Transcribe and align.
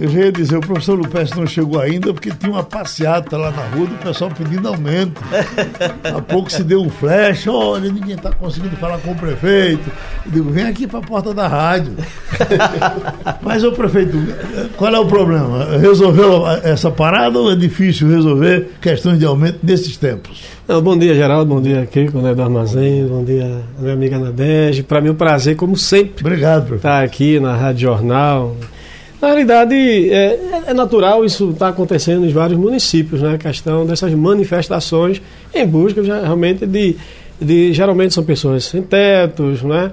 Eu 0.00 0.08
já 0.08 0.20
ia 0.20 0.32
dizer, 0.32 0.56
o 0.56 0.60
professor 0.60 0.98
Lupes 0.98 1.34
não 1.34 1.46
chegou 1.46 1.78
ainda 1.78 2.14
porque 2.14 2.30
tinha 2.30 2.50
uma 2.50 2.62
passeata 2.62 3.36
lá 3.36 3.50
na 3.50 3.62
rua 3.64 3.86
do 3.86 3.94
pessoal 3.96 4.30
pedindo 4.30 4.66
aumento. 4.66 5.20
Há 6.02 6.22
pouco 6.22 6.50
se 6.50 6.64
deu 6.64 6.80
um 6.80 6.88
flash, 6.88 7.46
olha, 7.46 7.92
ninguém 7.92 8.14
está 8.14 8.32
conseguindo 8.32 8.74
falar 8.76 8.96
com 9.00 9.12
o 9.12 9.14
prefeito. 9.14 9.90
Eu 10.24 10.32
digo, 10.32 10.50
vem 10.50 10.64
aqui 10.64 10.86
para 10.86 11.00
a 11.00 11.02
porta 11.02 11.34
da 11.34 11.46
rádio. 11.46 11.92
Mas, 13.42 13.62
o 13.62 13.72
prefeito, 13.72 14.16
qual 14.74 14.94
é 14.94 14.98
o 14.98 15.04
problema? 15.04 15.76
Resolveu 15.78 16.46
essa 16.48 16.90
parada 16.90 17.38
ou 17.38 17.52
é 17.52 17.54
difícil 17.54 18.08
resolver 18.08 18.70
questões 18.80 19.18
de 19.18 19.26
aumento 19.26 19.58
nesses 19.62 19.98
tempos? 19.98 20.44
Não, 20.66 20.80
bom 20.80 20.96
dia, 20.96 21.14
Geraldo. 21.14 21.54
Bom 21.54 21.60
dia, 21.60 21.84
Kiko, 21.84 22.20
né, 22.20 22.34
do 22.34 22.40
Armazém. 22.40 23.06
Bom 23.06 23.22
dia, 23.22 23.60
minha 23.78 23.92
amiga 23.92 24.18
Nadege. 24.18 24.82
Para 24.82 25.02
mim 25.02 25.08
é 25.08 25.12
um 25.12 25.16
prazer, 25.16 25.56
como 25.56 25.76
sempre, 25.76 26.24
Obrigado, 26.26 26.60
prefeito. 26.60 26.76
estar 26.76 27.04
aqui 27.04 27.38
na 27.38 27.54
Rádio 27.54 27.82
Jornal. 27.82 28.56
Na 29.20 29.28
realidade, 29.28 29.74
é, 30.10 30.62
é 30.68 30.74
natural 30.74 31.24
isso 31.24 31.50
estar 31.50 31.66
tá 31.66 31.68
acontecendo 31.68 32.24
em 32.24 32.32
vários 32.32 32.58
municípios, 32.58 33.20
né? 33.20 33.34
A 33.34 33.38
questão 33.38 33.84
dessas 33.84 34.14
manifestações 34.14 35.20
em 35.54 35.66
busca 35.66 36.02
realmente 36.02 36.66
de, 36.66 36.96
de. 37.40 37.72
Geralmente 37.72 38.14
são 38.14 38.24
pessoas 38.24 38.64
sem 38.64 38.82
tetos, 38.82 39.62
né? 39.62 39.92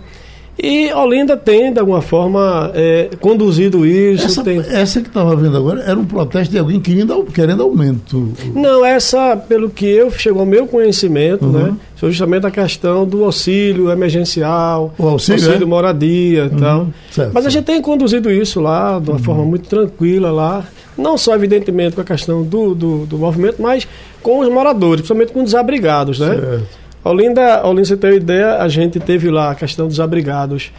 E 0.62 0.92
Olinda 0.92 1.38
tem, 1.38 1.72
de 1.72 1.80
alguma 1.80 2.02
forma, 2.02 2.72
é, 2.74 3.10
conduzido 3.20 3.86
isso. 3.86 4.26
Essa, 4.26 4.44
tem... 4.44 4.60
essa 4.60 5.02
que 5.02 5.08
estava 5.08 5.36
vendo 5.36 5.56
agora 5.56 5.82
era 5.84 5.98
um 5.98 6.06
protesto 6.06 6.52
de 6.52 6.58
alguém 6.58 6.80
querendo, 6.80 7.24
querendo 7.26 7.62
aumento. 7.62 8.34
Não, 8.56 8.84
essa, 8.84 9.38
pelo 9.38 9.70
que 9.70 9.86
eu 9.86 10.10
chegou 10.10 10.40
ao 10.40 10.46
meu 10.48 10.66
conhecimento, 10.66 11.46
uhum. 11.46 11.52
né? 11.52 11.74
Foi 11.96 12.10
justamente 12.10 12.46
a 12.46 12.52
questão 12.52 13.06
do 13.06 13.24
auxílio 13.24 13.92
emergencial, 13.92 14.94
o 14.98 15.08
auxílio, 15.08 15.44
auxílio 15.44 15.66
é? 15.66 15.68
moradia 15.68 16.44
e 16.46 16.50
uhum. 16.50 16.58
tal. 16.58 16.88
Certo, 17.12 17.32
Mas 17.34 17.46
a 17.46 17.50
gente 17.50 17.66
tem 17.66 17.82
conduzido 17.82 18.32
isso 18.32 18.60
lá 18.60 19.00
de 19.00 19.10
uma 19.10 19.18
uhum. 19.18 19.24
forma 19.24 19.46
muito 19.46 19.70
tranquila 19.70 20.32
lá. 20.32 20.66
Não 20.98 21.18
só, 21.18 21.36
evidentemente, 21.36 21.96
com 21.96 22.02
a 22.02 22.04
questão 22.04 22.44
do, 22.44 22.74
do, 22.74 23.06
do 23.06 23.18
movimento, 23.20 23.62
mas 23.62 23.88
com 24.24 24.40
os 24.40 24.50
moradores, 24.50 25.02
principalmente 25.02 25.32
com 25.32 25.40
os 25.40 25.46
desabrigados, 25.46 26.20
né? 26.20 26.36
Certo. 26.36 26.87
Olinda, 27.04 27.66
Olinda, 27.66 27.86
você 27.86 27.98
tem 27.98 28.12
uma 28.12 28.16
ideia, 28.18 28.58
a 28.58 28.68
gente 28.68 29.00
teve 29.00 29.30
lá 29.30 29.52
a 29.52 29.56
questão 29.56 29.88
dos 29.88 30.00
abrigados. 30.00 30.72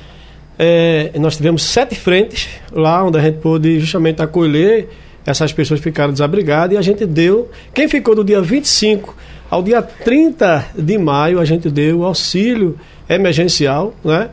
É, 0.58 1.12
nós 1.18 1.36
tivemos 1.36 1.62
sete 1.62 1.94
frentes 1.94 2.48
lá 2.72 3.04
onde 3.04 3.18
a 3.18 3.20
gente 3.20 3.38
pôde 3.38 3.78
justamente 3.78 4.20
acolher 4.20 4.88
essas 5.24 5.52
pessoas 5.52 5.78
que 5.78 5.84
ficaram 5.84 6.12
desabrigadas 6.12 6.74
e 6.74 6.78
a 6.78 6.82
gente 6.82 7.06
deu. 7.06 7.50
Quem 7.72 7.88
ficou 7.88 8.14
do 8.14 8.24
dia 8.24 8.40
25 8.40 9.14
ao 9.50 9.62
dia 9.62 9.80
30 9.82 10.66
de 10.76 10.98
maio, 10.98 11.38
a 11.38 11.44
gente 11.44 11.70
deu 11.70 12.00
o 12.00 12.04
auxílio 12.04 12.78
emergencial, 13.08 13.94
né? 14.04 14.30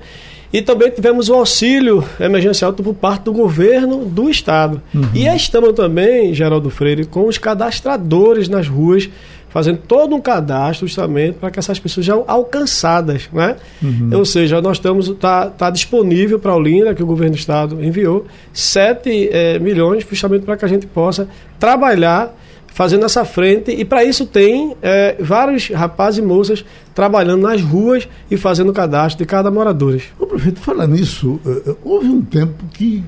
E 0.54 0.62
também 0.62 0.90
tivemos 0.90 1.28
o 1.28 1.34
auxílio 1.34 2.02
emergencial 2.18 2.72
por 2.72 2.94
parte 2.94 3.24
do 3.24 3.34
governo 3.34 4.06
do 4.06 4.30
estado. 4.30 4.82
Uhum. 4.94 5.10
E 5.14 5.28
estamos 5.28 5.74
também, 5.74 6.34
Geraldo 6.34 6.70
Freire, 6.70 7.06
com 7.06 7.28
os 7.28 7.38
cadastradores 7.38 8.48
nas 8.48 8.66
ruas 8.66 9.10
fazendo 9.56 9.78
todo 9.88 10.14
um 10.14 10.20
cadastro 10.20 10.86
justamente 10.86 11.36
para 11.36 11.50
que 11.50 11.58
essas 11.58 11.80
pessoas 11.80 12.06
sejam 12.06 12.26
alcançadas, 12.28 13.30
né? 13.32 13.56
Uhum. 13.82 14.10
Ou 14.12 14.26
seja, 14.26 14.62
nós 14.62 14.76
estamos 14.76 15.08
tá, 15.12 15.50
tá 15.50 15.70
disponível 15.70 16.38
para 16.38 16.52
a 16.52 16.58
Olinda 16.58 16.94
que 16.94 17.02
o 17.02 17.06
governo 17.06 17.36
do 17.36 17.40
estado 17.40 17.82
enviou 17.82 18.26
7 18.52 19.30
é, 19.32 19.58
milhões 19.58 20.06
justamente 20.10 20.44
para 20.44 20.58
que 20.58 20.66
a 20.66 20.68
gente 20.68 20.86
possa 20.86 21.30
trabalhar 21.58 22.36
fazendo 22.68 23.06
essa 23.06 23.24
frente 23.24 23.72
e 23.72 23.86
para 23.86 24.04
isso 24.04 24.26
tem 24.26 24.76
é, 24.82 25.16
vários 25.22 25.70
rapazes 25.70 26.20
e 26.20 26.22
moças 26.22 26.66
trabalhando 26.94 27.44
nas 27.44 27.62
ruas 27.62 28.10
e 28.30 28.36
fazendo 28.36 28.72
o 28.72 28.74
cadastro 28.74 29.20
de 29.20 29.26
cada 29.26 29.50
morador. 29.50 30.02
O 30.20 30.28
prefeito, 30.28 30.60
falar 30.60 30.86
nisso, 30.86 31.40
houve 31.82 32.10
um 32.10 32.22
tempo 32.22 32.66
que 32.74 33.02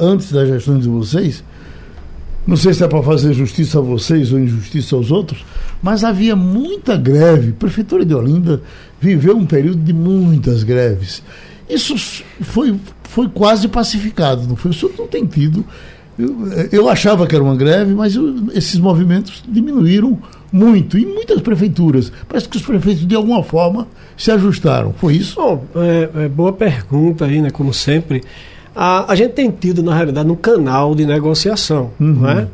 antes 0.00 0.32
da 0.32 0.44
gestão 0.44 0.80
de 0.80 0.88
vocês 0.88 1.44
não 2.46 2.56
sei 2.56 2.72
se 2.74 2.82
é 2.82 2.88
para 2.88 3.02
fazer 3.02 3.32
justiça 3.34 3.78
a 3.78 3.82
vocês 3.82 4.32
ou 4.32 4.38
injustiça 4.38 4.96
aos 4.96 5.10
outros, 5.10 5.44
mas 5.82 6.04
havia 6.04 6.34
muita 6.34 6.96
greve. 6.96 7.50
A 7.50 7.54
Prefeitura 7.54 8.04
de 8.04 8.14
Olinda 8.14 8.62
viveu 9.00 9.36
um 9.36 9.46
período 9.46 9.82
de 9.82 9.92
muitas 9.92 10.62
greves. 10.62 11.22
Isso 11.68 11.94
foi, 12.40 12.74
foi 13.04 13.28
quase 13.28 13.68
pacificado, 13.68 14.46
não 14.48 14.56
foi? 14.56 14.70
O 14.70 14.74
senhor 14.74 14.92
não 14.98 15.06
tem 15.06 15.24
tido. 15.26 15.64
Eu, 16.18 16.68
eu 16.72 16.88
achava 16.88 17.26
que 17.26 17.34
era 17.34 17.42
uma 17.44 17.56
greve, 17.56 17.94
mas 17.94 18.16
eu, 18.16 18.48
esses 18.52 18.78
movimentos 18.78 19.42
diminuíram 19.48 20.18
muito 20.52 20.98
em 20.98 21.06
muitas 21.06 21.40
prefeituras. 21.40 22.12
Parece 22.28 22.48
que 22.48 22.56
os 22.56 22.62
prefeitos, 22.62 23.06
de 23.06 23.14
alguma 23.14 23.42
forma, 23.42 23.86
se 24.16 24.30
ajustaram. 24.30 24.92
Foi 24.92 25.14
isso? 25.14 25.36
Bom, 25.36 25.64
é, 25.76 26.24
é 26.24 26.28
boa 26.28 26.52
pergunta 26.52 27.24
aí, 27.24 27.40
né? 27.40 27.50
Como 27.50 27.72
sempre. 27.72 28.22
A, 28.74 29.12
a, 29.12 29.14
gente 29.14 29.32
tem 29.32 29.50
tido, 29.50 29.82
na 29.82 29.94
realidade, 29.94 30.30
um 30.30 30.36
canal 30.36 30.94
de 30.94 31.04
negociação. 31.04 31.90
Uhum. 31.98 32.12
Não 32.20 32.30
é? 32.30 32.48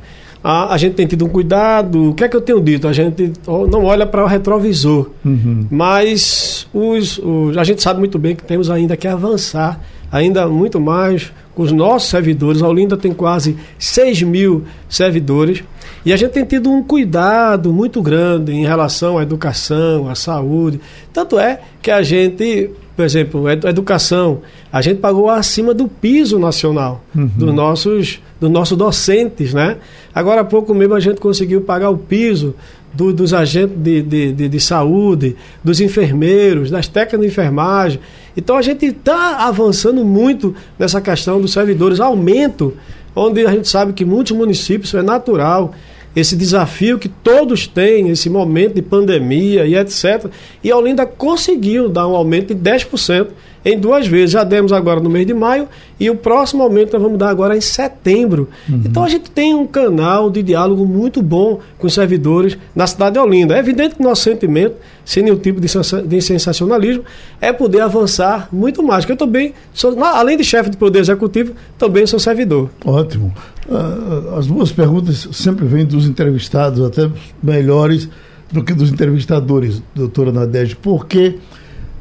a, 0.48 0.74
a, 0.74 0.78
gente 0.78 0.94
tem 0.94 1.06
tido 1.08 1.24
um 1.24 1.28
cuidado. 1.28 2.10
O 2.10 2.14
que 2.14 2.22
é 2.22 2.28
que 2.28 2.36
eu 2.36 2.40
tenho 2.40 2.60
dito? 2.60 2.86
A 2.86 2.92
gente 2.92 3.32
não 3.46 3.84
olha 3.84 4.06
para 4.06 4.22
o 4.22 4.28
retrovisor. 4.28 5.10
Uhum. 5.24 5.66
Mas 5.68 6.68
os, 6.72 7.18
os, 7.18 7.56
a 7.56 7.64
gente 7.64 7.82
sabe 7.82 7.98
muito 7.98 8.16
bem 8.16 8.36
que 8.36 8.44
temos 8.44 8.70
ainda 8.70 8.96
que 8.96 9.08
avançar, 9.08 9.80
ainda 10.10 10.46
muito 10.46 10.80
mais 10.80 11.32
com 11.52 11.64
os 11.64 11.72
nossos 11.72 12.10
servidores. 12.10 12.62
A 12.62 12.68
Olinda 12.68 12.96
tem 12.96 13.12
quase 13.12 13.56
6 13.76 14.22
mil 14.22 14.64
servidores. 14.88 15.64
E 16.04 16.12
a 16.12 16.16
gente 16.16 16.30
tem 16.30 16.44
tido 16.44 16.70
um 16.70 16.80
cuidado 16.80 17.72
muito 17.72 18.00
grande 18.00 18.52
em 18.52 18.64
relação 18.64 19.18
à 19.18 19.24
educação, 19.24 20.08
à 20.08 20.14
saúde. 20.14 20.80
Tanto 21.12 21.40
é 21.40 21.58
que 21.82 21.90
a 21.90 22.02
gente, 22.02 22.70
por 22.96 23.04
exemplo, 23.04 23.48
educação, 23.50 24.40
a 24.72 24.80
gente 24.80 25.00
pagou 25.00 25.28
acima 25.28 25.74
do 25.74 25.86
piso 25.86 26.38
nacional 26.38 27.04
uhum. 27.14 27.26
dos 27.36 27.54
nossos 27.54 28.20
dos 28.40 28.50
nossos 28.50 28.76
docentes, 28.76 29.54
né? 29.54 29.76
Agora 30.14 30.40
há 30.40 30.44
pouco 30.44 30.74
mesmo 30.74 30.94
a 30.94 31.00
gente 31.00 31.20
conseguiu 31.20 31.60
pagar 31.62 31.90
o 31.90 31.96
piso 31.96 32.54
do, 32.92 33.12
dos 33.12 33.34
agentes 33.34 33.76
de, 33.76 34.02
de, 34.02 34.32
de, 34.32 34.48
de, 34.48 34.60
saúde, 34.60 35.36
dos 35.62 35.80
enfermeiros, 35.80 36.70
das 36.70 36.88
técnicas 36.88 37.20
de 37.20 37.26
enfermagem. 37.26 38.00
Então 38.36 38.56
a 38.56 38.62
gente 38.62 38.86
está 38.86 39.46
avançando 39.46 40.04
muito 40.04 40.54
nessa 40.78 41.00
questão 41.00 41.40
dos 41.40 41.52
servidores, 41.52 42.00
aumento, 42.00 42.74
onde 43.14 43.46
a 43.46 43.50
gente 43.50 43.68
sabe 43.68 43.92
que 43.92 44.04
muitos 44.04 44.32
municípios 44.32 44.88
isso 44.88 44.98
é 44.98 45.02
natural 45.02 45.72
esse 46.16 46.34
desafio 46.34 46.98
que 46.98 47.10
todos 47.10 47.66
têm, 47.66 48.08
esse 48.08 48.30
momento 48.30 48.74
de 48.74 48.82
pandemia 48.82 49.66
e 49.66 49.76
etc. 49.76 50.26
E 50.64 50.70
a 50.70 50.76
Olinda 50.76 51.04
conseguiu 51.04 51.90
dar 51.90 52.08
um 52.08 52.16
aumento 52.16 52.54
de 52.54 52.70
10% 52.70 53.28
em 53.66 53.76
duas 53.76 54.06
vezes. 54.06 54.30
Já 54.30 54.44
demos 54.44 54.72
agora 54.72 55.00
no 55.00 55.10
mês 55.10 55.26
de 55.26 55.34
maio 55.34 55.68
e 55.98 56.08
o 56.08 56.14
próximo 56.14 56.62
aumento 56.62 56.92
nós 56.92 57.02
vamos 57.02 57.18
dar 57.18 57.28
agora 57.28 57.56
em 57.56 57.60
setembro. 57.60 58.48
Uhum. 58.68 58.82
Então 58.84 59.02
a 59.02 59.08
gente 59.08 59.28
tem 59.28 59.52
um 59.54 59.66
canal 59.66 60.30
de 60.30 60.40
diálogo 60.40 60.86
muito 60.86 61.20
bom 61.20 61.58
com 61.76 61.88
os 61.88 61.94
servidores 61.94 62.56
na 62.74 62.86
cidade 62.86 63.14
de 63.14 63.18
Olinda. 63.18 63.56
É 63.56 63.58
evidente 63.58 63.96
que 63.96 64.02
nosso 64.02 64.22
sentimento, 64.22 64.76
sem 65.04 65.24
nenhum 65.24 65.36
tipo 65.36 65.60
de, 65.60 66.22
sensacionalismo, 66.22 67.02
é 67.40 67.52
poder 67.52 67.80
avançar 67.80 68.48
muito 68.52 68.84
mais. 68.84 69.04
Porque 69.04 69.14
eu 69.20 69.26
também, 69.26 69.52
sou, 69.74 69.98
além 70.04 70.36
de 70.36 70.44
chefe 70.44 70.70
de 70.70 70.76
poder 70.76 71.00
executivo, 71.00 71.52
também 71.76 72.06
sou 72.06 72.20
servidor. 72.20 72.70
Ótimo. 72.84 73.34
Uh, 73.68 74.36
as 74.36 74.46
duas 74.46 74.70
perguntas 74.70 75.28
sempre 75.32 75.66
vêm 75.66 75.84
dos 75.84 76.06
entrevistados, 76.06 76.84
até 76.84 77.10
melhores 77.42 78.08
do 78.52 78.62
que 78.62 78.72
dos 78.72 78.92
entrevistadores, 78.92 79.82
doutora 79.92 80.30
Nadege. 80.30 80.76
Por 80.76 81.06
que, 81.06 81.36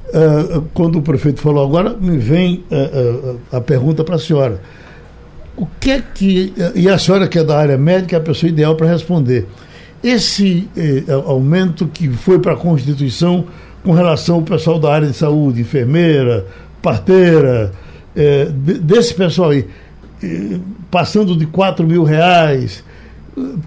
uh, 0.09 0.61
quando 0.73 0.99
o 0.99 1.01
prefeito 1.01 1.41
falou 1.41 1.63
agora, 1.63 1.95
me 1.99 2.17
vem 2.17 2.63
uh, 2.71 3.39
a 3.51 3.61
pergunta 3.61 4.03
para 4.03 4.15
a 4.15 4.19
senhora. 4.19 4.61
O 5.57 5.65
que 5.79 5.91
é 5.91 6.01
que. 6.01 6.53
E 6.75 6.89
a 6.89 6.97
senhora, 6.97 7.27
que 7.27 7.39
é 7.39 7.43
da 7.43 7.57
área 7.57 7.77
médica, 7.77 8.15
é 8.15 8.19
a 8.19 8.21
pessoa 8.21 8.49
ideal 8.49 8.75
para 8.75 8.87
responder. 8.87 9.47
Esse 10.03 10.69
eh, 10.75 11.03
aumento 11.25 11.87
que 11.87 12.09
foi 12.09 12.37
para 12.37 12.53
a 12.53 12.55
Constituição 12.57 13.45
com 13.81 13.91
relação 13.91 14.35
ao 14.35 14.41
pessoal 14.41 14.77
da 14.77 14.93
área 14.93 15.07
de 15.07 15.15
saúde, 15.15 15.61
enfermeira, 15.61 16.45
parteira, 16.81 17.71
eh, 18.15 18.49
desse 18.51 19.13
pessoal 19.13 19.51
aí 19.51 19.65
passando 20.91 21.35
de 21.35 21.45
4 21.45 21.85
mil 21.85 22.03
reais. 22.03 22.83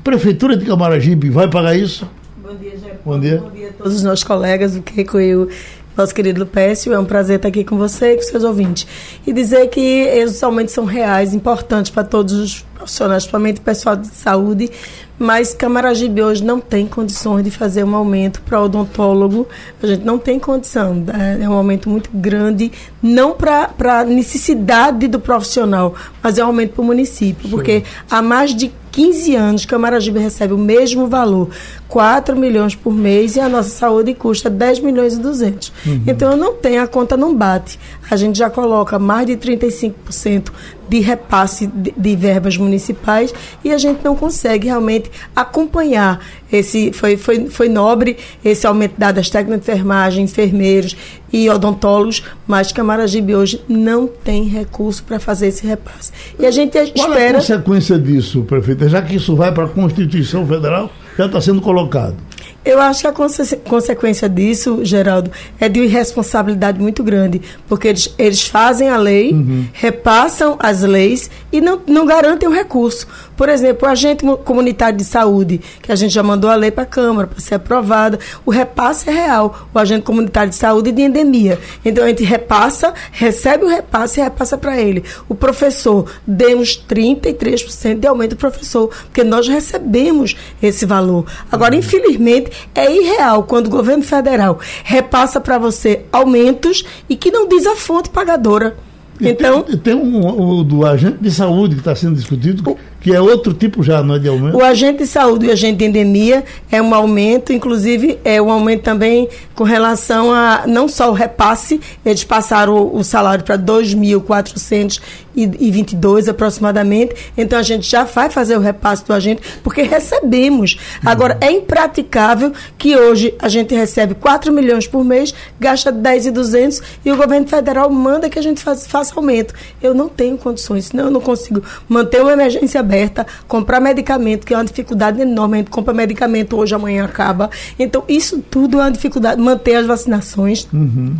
Prefeitura 0.02 0.56
de 0.56 0.64
Camaragibe 0.64 1.28
vai 1.28 1.48
pagar 1.48 1.76
isso? 1.76 2.08
Bom 2.42 2.54
dia, 2.56 2.78
Jair. 2.78 2.94
Bom 3.04 3.20
dia. 3.20 3.38
Bom 3.38 3.50
dia 3.50 3.68
a 3.68 3.72
todos 3.72 3.96
os 3.96 4.02
nossos 4.02 4.24
colegas, 4.24 4.74
o 4.76 4.82
Keiko 4.82 5.20
e 5.20 5.36
o 5.36 5.48
nosso 5.98 6.14
querido 6.14 6.40
Lupécio. 6.40 6.92
É 6.92 6.98
um 6.98 7.04
prazer 7.04 7.36
estar 7.36 7.48
aqui 7.48 7.64
com 7.64 7.76
você 7.76 8.12
e 8.12 8.16
com 8.16 8.22
seus 8.22 8.44
ouvintes. 8.44 8.86
E 9.26 9.32
dizer 9.32 9.68
que 9.68 9.80
esses 9.80 10.42
aumentos 10.42 10.72
são 10.72 10.84
reais, 10.84 11.34
importantes 11.34 11.90
para 11.90 12.04
todos 12.04 12.32
os 12.32 12.66
profissionais, 12.88 13.24
principalmente 13.24 13.60
o 13.60 13.62
pessoal 13.62 13.96
de 13.96 14.08
saúde, 14.08 14.70
mas 15.18 15.52
Camaragibe 15.52 16.22
hoje 16.22 16.44
não 16.44 16.60
tem 16.60 16.86
condições 16.86 17.44
de 17.44 17.50
fazer 17.50 17.84
um 17.84 17.94
aumento 17.94 18.40
para 18.42 18.62
odontólogo. 18.62 19.48
A 19.82 19.86
gente 19.86 20.04
não 20.04 20.16
tem 20.16 20.38
condição. 20.38 20.94
Né? 20.94 21.40
É 21.42 21.48
um 21.48 21.54
aumento 21.54 21.90
muito 21.90 22.08
grande, 22.14 22.70
não 23.02 23.32
para 23.32 24.00
a 24.00 24.04
necessidade 24.04 25.08
do 25.08 25.18
profissional, 25.18 25.94
mas 26.22 26.38
é 26.38 26.44
um 26.44 26.48
aumento 26.48 26.74
para 26.74 26.82
o 26.82 26.84
município, 26.84 27.44
Sim. 27.44 27.50
porque 27.50 27.84
há 28.08 28.22
mais 28.22 28.54
de 28.54 28.72
15 28.92 29.36
anos, 29.36 29.64
Camaragibe 29.64 30.18
recebe 30.18 30.54
o 30.54 30.58
mesmo 30.58 31.06
valor, 31.06 31.50
4 31.86 32.34
milhões 32.34 32.74
por 32.74 32.92
mês, 32.92 33.36
e 33.36 33.40
a 33.40 33.48
nossa 33.48 33.68
saúde 33.68 34.14
custa 34.14 34.50
10 34.50 34.80
milhões 34.80 35.14
e 35.14 35.20
200. 35.20 35.72
Uhum. 35.86 36.02
Então, 36.06 36.36
não 36.36 36.54
tem, 36.54 36.78
a 36.78 36.86
conta 36.86 37.16
não 37.16 37.34
bate. 37.34 37.78
A 38.10 38.16
gente 38.16 38.38
já 38.38 38.50
coloca 38.50 38.98
mais 38.98 39.26
de 39.26 39.36
35% 39.36 40.50
de 40.88 41.00
repasse 41.00 41.66
de, 41.66 41.92
de, 41.96 42.16
verbas 42.16 42.56
municipais 42.56 43.32
e 43.62 43.72
a 43.72 43.78
gente 43.78 44.04
não 44.04 44.16
consegue 44.16 44.66
realmente 44.66 45.10
acompanhar 45.34 46.20
esse 46.50 46.92
foi, 46.92 47.16
foi, 47.16 47.46
foi 47.46 47.68
nobre 47.68 48.16
esse 48.44 48.66
aumento 48.66 48.94
dado 48.96 49.18
às 49.18 49.28
técnicas 49.28 49.64
de 49.64 49.70
enfermagem, 49.70 50.24
enfermeiros 50.24 50.96
e 51.32 51.48
odontólogos, 51.50 52.22
mas 52.46 52.72
Camaragibe 52.72 53.34
hoje 53.34 53.60
não 53.68 54.06
tem 54.06 54.44
recurso 54.44 55.04
para 55.04 55.20
fazer 55.20 55.48
esse 55.48 55.66
repasse. 55.66 56.10
E 56.38 56.46
a 56.46 56.50
gente 56.50 56.78
espera. 56.78 57.06
Qual 57.06 57.18
é 57.18 57.28
a 57.28 57.34
consequência 57.34 57.98
disso, 57.98 58.42
prefeita? 58.44 58.88
Já 58.88 59.02
que 59.02 59.16
isso 59.16 59.36
vai 59.36 59.52
para 59.52 59.64
a 59.64 59.68
Constituição 59.68 60.46
Federal, 60.46 60.90
já 61.18 61.26
está 61.26 61.40
sendo 61.40 61.60
colocado. 61.60 62.16
Eu 62.64 62.80
acho 62.80 63.00
que 63.00 63.06
a 63.06 63.12
conse 63.12 63.56
consequência 63.58 64.28
disso, 64.28 64.84
Geraldo, 64.84 65.30
é 65.58 65.68
de 65.68 65.80
irresponsabilidade 65.80 66.78
muito 66.80 67.02
grande, 67.02 67.40
porque 67.66 67.88
eles, 67.88 68.14
eles 68.18 68.46
fazem 68.46 68.88
a 68.90 68.96
lei, 68.96 69.32
uhum. 69.32 69.66
repassam 69.72 70.56
as 70.58 70.82
leis 70.82 71.30
e 71.52 71.60
não, 71.60 71.80
não 71.86 72.04
garantem 72.04 72.48
o 72.48 72.52
recurso. 72.52 73.06
Por 73.38 73.48
exemplo, 73.48 73.86
o 73.86 73.90
agente 73.90 74.24
comunitário 74.44 74.98
de 74.98 75.04
saúde, 75.04 75.60
que 75.80 75.92
a 75.92 75.94
gente 75.94 76.12
já 76.12 76.24
mandou 76.24 76.50
a 76.50 76.56
lei 76.56 76.72
para 76.72 76.82
a 76.82 76.86
Câmara 76.86 77.28
para 77.28 77.38
ser 77.38 77.54
aprovada, 77.54 78.18
o 78.44 78.50
repasse 78.50 79.08
é 79.08 79.12
real, 79.12 79.68
o 79.72 79.78
agente 79.78 80.02
comunitário 80.02 80.50
de 80.50 80.56
saúde 80.56 80.90
de 80.90 81.02
endemia. 81.02 81.56
Então 81.84 82.02
a 82.02 82.08
gente 82.08 82.24
repassa, 82.24 82.92
recebe 83.12 83.64
o 83.64 83.68
repasse 83.68 84.18
e 84.18 84.24
repassa 84.24 84.58
para 84.58 84.80
ele. 84.80 85.04
O 85.28 85.36
professor, 85.36 86.10
demos 86.26 86.84
33% 86.88 88.00
de 88.00 88.08
aumento 88.08 88.30
do 88.30 88.36
professor, 88.36 88.88
porque 89.04 89.22
nós 89.22 89.46
recebemos 89.46 90.36
esse 90.60 90.84
valor. 90.84 91.24
Agora, 91.52 91.76
infelizmente, 91.76 92.50
é 92.74 92.92
irreal 92.92 93.44
quando 93.44 93.68
o 93.68 93.70
governo 93.70 94.02
federal 94.02 94.58
repassa 94.82 95.40
para 95.40 95.58
você 95.58 96.04
aumentos 96.10 96.84
e 97.08 97.14
que 97.14 97.30
não 97.30 97.46
diz 97.46 97.68
a 97.68 97.76
fonte 97.76 98.10
pagadora. 98.10 98.76
Então, 99.20 99.62
tem, 99.62 99.76
tem 99.78 99.94
um, 99.94 100.58
o 100.58 100.62
do 100.62 100.86
agente 100.86 101.18
de 101.20 101.30
saúde 101.30 101.74
que 101.74 101.80
está 101.80 101.94
sendo 101.94 102.14
discutido, 102.14 102.76
que 103.00 103.14
é 103.14 103.20
outro 103.20 103.52
tipo 103.52 103.80
já, 103.82 104.02
não 104.02 104.14
é 104.16 104.18
de 104.18 104.28
aumento? 104.28 104.56
O 104.56 104.64
agente 104.64 104.98
de 104.98 105.06
saúde 105.06 105.46
e 105.46 105.48
o 105.48 105.52
agente 105.52 105.78
de 105.78 105.84
endemia 105.84 106.44
é 106.70 106.82
um 106.82 106.94
aumento, 106.94 107.52
inclusive 107.52 108.18
é 108.24 108.40
um 108.42 108.50
aumento 108.50 108.82
também 108.82 109.28
com 109.54 109.62
relação 109.64 110.32
a 110.32 110.64
não 110.66 110.88
só 110.88 111.10
o 111.10 111.12
repasse, 111.12 111.78
eles 112.04 112.24
passaram 112.24 112.74
o, 112.74 112.98
o 112.98 113.04
salário 113.04 113.44
para 113.44 113.56
2.422 113.58 116.28
aproximadamente, 116.28 117.14
então 117.36 117.58
a 117.58 117.62
gente 117.62 117.88
já 117.88 118.04
vai 118.04 118.30
fazer 118.30 118.56
o 118.56 118.60
repasse 118.60 119.04
do 119.04 119.12
agente, 119.12 119.42
porque 119.62 119.82
recebemos. 119.82 120.78
Agora, 121.04 121.36
é 121.40 121.50
impraticável 121.50 122.52
que 122.76 122.96
hoje 122.96 123.34
a 123.40 123.48
gente 123.48 123.74
recebe 123.74 124.14
4 124.14 124.52
milhões 124.52 124.86
por 124.86 125.04
mês, 125.04 125.34
gasta 125.58 125.90
10,200 125.92 126.82
e 127.04 127.12
o 127.12 127.16
governo 127.16 127.46
federal 127.46 127.90
manda 127.90 128.30
que 128.30 128.38
a 128.38 128.42
gente 128.42 128.62
faça, 128.62 128.88
faça 128.88 129.14
aumento. 129.16 129.54
Eu 129.82 129.92
não 129.94 130.08
tenho 130.08 130.38
condições, 130.38 130.86
senão 130.86 131.06
eu 131.06 131.10
não 131.10 131.20
consigo 131.20 131.62
manter 131.88 132.22
uma 132.22 132.32
emergência 132.32 132.80
aberta, 132.88 133.26
comprar 133.46 133.80
medicamento, 133.80 134.46
que 134.46 134.54
é 134.54 134.56
uma 134.56 134.64
dificuldade 134.64 135.20
enorme. 135.20 135.56
A 135.56 135.58
gente 135.58 135.70
compra 135.70 135.92
medicamento 135.92 136.56
hoje, 136.56 136.74
amanhã 136.74 137.04
acaba. 137.04 137.50
Então, 137.78 138.02
isso 138.08 138.42
tudo 138.50 138.78
é 138.78 138.84
uma 138.84 138.90
dificuldade. 138.90 139.40
Manter 139.40 139.76
as 139.76 139.86
vacinações. 139.86 140.66
Uhum. 140.72 141.16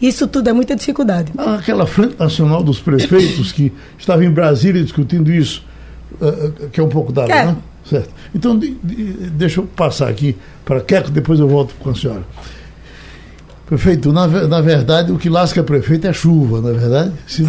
Isso 0.00 0.28
tudo 0.28 0.50
é 0.50 0.52
muita 0.52 0.76
dificuldade. 0.76 1.32
Aquela 1.38 1.86
Frente 1.86 2.16
Nacional 2.18 2.62
dos 2.62 2.78
Prefeitos 2.78 3.50
que 3.50 3.72
estava 3.98 4.22
em 4.24 4.30
Brasília 4.30 4.82
discutindo 4.82 5.32
isso, 5.32 5.64
uh, 6.20 6.68
que 6.68 6.78
é 6.78 6.82
um 6.82 6.88
pouco 6.88 7.12
da 7.12 7.24
é. 7.24 7.46
né? 7.46 7.56
Certo. 7.88 8.10
Então, 8.34 8.58
de, 8.58 8.74
de, 8.82 9.04
deixa 9.30 9.60
eu 9.60 9.64
passar 9.64 10.08
aqui 10.08 10.36
para 10.64 10.80
Queco, 10.80 11.10
depois 11.10 11.38
eu 11.40 11.48
volto 11.48 11.74
com 11.78 11.90
a 11.90 11.94
senhora. 11.94 12.24
Prefeito, 13.64 14.12
na, 14.12 14.26
na 14.26 14.60
verdade, 14.60 15.12
o 15.12 15.18
que 15.18 15.28
lasca 15.28 15.62
prefeito 15.62 16.06
é 16.06 16.12
chuva, 16.12 16.60
na 16.60 16.70
é 16.70 16.72
verdade? 16.72 17.12
Se, 17.26 17.44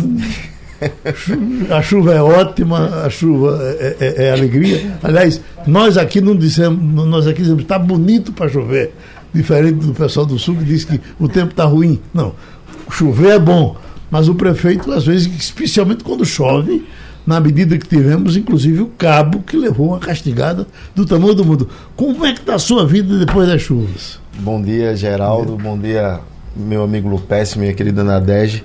a 1.72 1.82
chuva 1.82 2.14
é 2.14 2.22
ótima, 2.22 3.04
a 3.04 3.10
chuva 3.10 3.60
é, 3.62 3.96
é, 4.00 4.26
é, 4.26 4.32
alegria. 4.32 4.98
Aliás, 5.04 5.42
nós 5.66 5.98
aqui 5.98 6.22
não 6.22 6.36
dissemos, 6.36 6.80
nós 7.06 7.28
aqui 7.28 7.42
dizemos, 7.42 7.64
está 7.64 7.80
bonito 7.80 8.32
para 8.32 8.50
chover. 8.50 8.94
Diferente 9.34 9.86
do 9.86 9.94
pessoal 9.94 10.26
do 10.26 10.40
sul 10.40 10.56
que 10.56 10.64
diz 10.64 10.86
que 10.86 11.00
o 11.20 11.28
tempo 11.28 11.52
está 11.52 11.66
ruim. 11.66 12.00
Não, 12.14 12.34
chover 12.90 13.36
é 13.36 13.40
bom. 13.40 13.76
Mas 14.10 14.30
o 14.30 14.36
prefeito, 14.36 14.92
às 14.92 15.06
vezes, 15.06 15.28
especialmente 15.38 16.04
quando 16.04 16.26
chove, 16.26 16.86
na 17.26 17.42
medida 17.42 17.78
que 17.78 17.86
tivemos, 17.86 18.38
inclusive, 18.38 18.82
o 18.82 18.88
cabo 18.98 19.42
que 19.42 19.58
levou 19.58 19.90
uma 19.90 20.00
castigada 20.00 20.66
do 20.96 21.06
tamanho 21.06 21.34
do 21.34 21.44
mundo. 21.44 21.70
Como 21.96 22.26
é 22.26 22.32
que 22.32 22.40
está 22.40 22.56
a 22.56 22.60
sua 22.60 22.88
vida 22.88 23.20
depois 23.20 23.48
das 23.50 23.62
chuvas? 23.62 24.18
Bom 24.40 24.62
dia, 24.62 24.96
Geraldo. 24.96 25.58
Bom 25.58 25.78
dia, 25.78 26.22
meu 26.56 26.84
amigo 26.84 27.10
Lupes, 27.10 27.56
minha 27.56 27.74
querida 27.74 28.02
Nadege. 28.02 28.64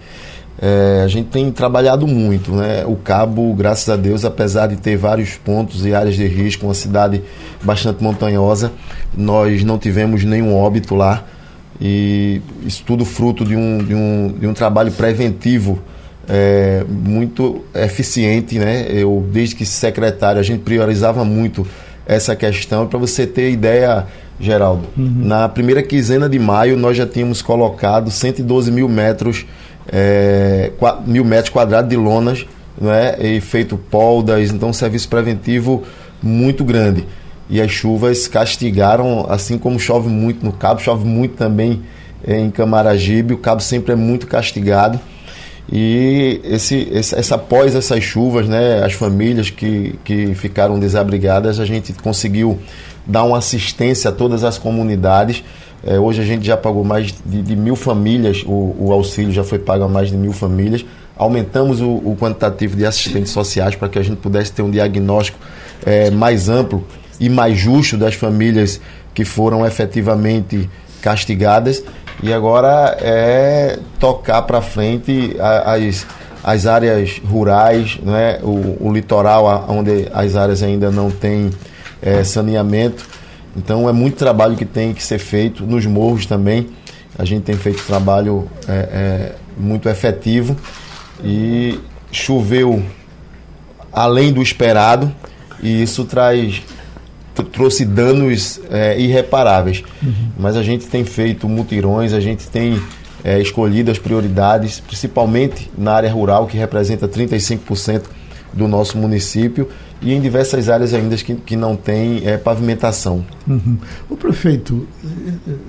É, 0.65 1.03
a 1.03 1.09
gente 1.09 1.27
tem 1.27 1.51
trabalhado 1.51 2.07
muito, 2.07 2.53
né? 2.53 2.85
O 2.87 2.95
Cabo, 2.95 3.53
graças 3.53 3.89
a 3.89 3.97
Deus, 3.97 4.25
apesar 4.25 4.69
de 4.69 4.77
ter 4.77 4.97
vários 4.97 5.35
pontos 5.35 5.85
e 5.85 5.93
áreas 5.93 6.15
de 6.15 6.25
risco, 6.25 6.67
uma 6.67 6.75
cidade 6.75 7.21
bastante 7.61 8.01
montanhosa, 8.01 8.71
nós 9.17 9.65
não 9.65 9.77
tivemos 9.77 10.23
nenhum 10.23 10.55
óbito 10.55 10.95
lá. 10.95 11.25
E 11.81 12.41
isso 12.65 12.85
tudo 12.87 13.05
fruto 13.05 13.45
de 13.45 13.57
um, 13.57 13.79
de 13.79 13.93
um, 13.93 14.35
de 14.39 14.47
um 14.47 14.55
trabalho 14.55 14.93
preventivo 14.93 15.83
é, 16.29 16.85
muito 16.89 17.65
eficiente, 17.75 18.57
né? 18.61 18.87
Eu, 18.89 19.27
desde 19.33 19.57
que 19.57 19.67
secretário, 19.67 20.39
a 20.39 20.45
gente 20.45 20.61
priorizava 20.61 21.25
muito 21.25 21.67
essa 22.07 22.37
questão. 22.37 22.87
Para 22.87 23.01
você 23.01 23.27
ter 23.27 23.51
ideia, 23.51 24.07
Geraldo, 24.39 24.85
uhum. 24.97 25.13
na 25.25 25.49
primeira 25.49 25.83
quinzena 25.83 26.29
de 26.29 26.39
maio 26.39 26.77
nós 26.77 26.97
já 26.97 27.07
tínhamos 27.07 27.43
colocado 27.43 28.13
112 28.13 28.71
mil 28.71 28.89
metros 28.89 29.45
é, 29.91 30.71
mil 31.07 31.25
metros 31.25 31.51
quadrados 31.51 31.89
de 31.89 31.97
lonas 31.97 32.47
né, 32.81 33.17
e 33.21 33.41
feito 33.41 33.77
poldas, 33.77 34.51
então 34.51 34.71
um 34.71 34.73
serviço 34.73 35.09
preventivo 35.09 35.83
muito 36.23 36.65
grande. 36.65 37.07
E 37.49 37.61
as 37.61 37.71
chuvas 37.71 38.29
castigaram, 38.29 39.27
assim 39.29 39.59
como 39.59 39.79
chove 39.79 40.09
muito 40.09 40.45
no 40.45 40.53
Cabo, 40.53 40.81
chove 40.81 41.05
muito 41.05 41.35
também 41.35 41.83
é, 42.27 42.39
em 42.39 42.51
Camaragibe, 42.51 43.35
o 43.35 43.39
Cabo 43.39 43.61
sempre 43.61 43.93
é 43.93 43.97
muito 43.97 44.27
castigado. 44.27 44.99
E 45.71 46.41
esse, 46.45 46.89
essa, 46.93 47.35
após 47.37 47.75
essas 47.75 48.03
chuvas, 48.03 48.49
né, 48.49 48.83
as 48.85 48.95
famílias 48.95 49.49
que, 49.49 49.99
que 50.05 50.35
ficaram 50.35 50.79
desabrigadas, 50.79 51.61
a 51.61 51.65
gente 51.65 51.93
conseguiu 51.93 52.59
dar 53.07 53.25
uma 53.25 53.39
assistência 53.39 54.11
a 54.11 54.13
todas 54.13 54.45
as 54.45 54.59
comunidades 54.59 55.45
é, 55.85 55.99
hoje 55.99 56.23
a 56.23 56.25
gente 56.25 56.47
já 56.47 56.57
pagou 56.57 56.85
mais 56.85 57.13
de, 57.27 57.43
de 57.43 57.57
mil 57.57 57.75
famílias, 57.75 58.45
o, 58.47 58.77
o, 58.79 58.93
auxílio 58.93 59.33
já 59.33 59.43
foi 59.43 59.59
pago 59.59 59.83
a 59.83 59.89
mais 59.89 60.11
de 60.11 60.17
mil 60.17 60.33
famílias. 60.33 60.85
Aumentamos 61.17 61.81
o, 61.81 61.89
o 61.89 62.17
quantitativo 62.19 62.77
de 62.77 62.87
assistentes 62.87 63.33
sociais 63.33 63.75
para 63.75 63.89
que 63.89 63.99
a 63.99 64.03
gente 64.03 64.17
pudesse 64.17 64.53
ter 64.53 64.63
um 64.63 64.71
diagnóstico 64.71 65.39
é, 65.85 66.11
mais 66.11 66.49
amplo 66.49 66.85
e 67.19 67.29
mais 67.29 67.59
justo 67.59 67.97
das 67.97 68.15
famílias 68.15 68.81
que 69.13 69.25
foram 69.25 69.67
efetivamente 69.67 70.71
castigadas. 71.01 71.83
E 72.23 72.33
agora 72.33 72.97
é 73.01 73.79
tocar 73.99 74.43
para 74.43 74.61
frente 74.61 75.37
as, 75.41 76.07
as 76.45 76.67
áreas 76.67 77.21
rurais, 77.25 77.99
né? 78.01 78.39
o, 78.43 78.89
o 78.89 78.93
litoral, 78.93 79.67
onde 79.69 80.07
as 80.13 80.37
áreas 80.37 80.63
ainda 80.63 80.93
não 80.93 81.11
têm 81.11 81.51
é, 82.03 82.23
saneamento 82.25 83.07
então 83.57 83.89
é 83.89 83.93
muito 83.93 84.17
trabalho 84.17 84.57
que 84.57 84.65
tem 84.65 84.95
que 84.95 85.03
ser 85.03 85.19
feito 85.19 85.65
nos 85.65 85.85
morros 85.87 86.27
também. 86.27 86.69
A 87.19 87.25
gente 87.25 87.43
tem 87.43 87.55
feito 87.55 87.85
trabalho 87.85 88.49
é, 88.67 88.73
é, 88.73 89.33
muito 89.57 89.89
efetivo 89.89 90.57
e 91.23 91.79
choveu 92.11 92.83
além 93.93 94.33
do 94.33 94.43
esperado 94.43 95.13
e 95.63 95.83
isso 95.83 96.05
traz 96.05 96.63
trouxe 97.51 97.85
danos 97.85 98.61
é, 98.71 98.99
irreparáveis. 98.99 99.83
Uhum. 100.03 100.31
Mas 100.39 100.57
a 100.57 100.63
gente 100.63 100.87
tem 100.87 101.05
feito 101.05 101.49
mutirões, 101.49 102.13
a 102.13 102.21
gente 102.21 102.47
tem 102.49 102.81
é, 103.25 103.41
escolhido 103.41 103.91
as 103.91 103.99
prioridades, 103.99 104.81
principalmente 104.81 105.71
na 105.77 105.93
área 105.93 106.13
rural, 106.13 106.47
que 106.47 106.59
representa 106.59 107.09
35% 107.09 108.03
do 108.53 108.69
nosso 108.69 108.99
município 108.99 109.69
e 110.03 110.13
em 110.13 110.21
diversas 110.21 110.69
áreas 110.69 110.93
ainda 110.93 111.17
que, 111.17 111.35
que 111.35 111.57
não 111.57 111.77
tem 111.77 112.27
é, 112.27 112.37
pavimentação. 112.37 113.25
Uhum. 113.47 113.79
O 114.11 114.17
prefeito, 114.17 114.87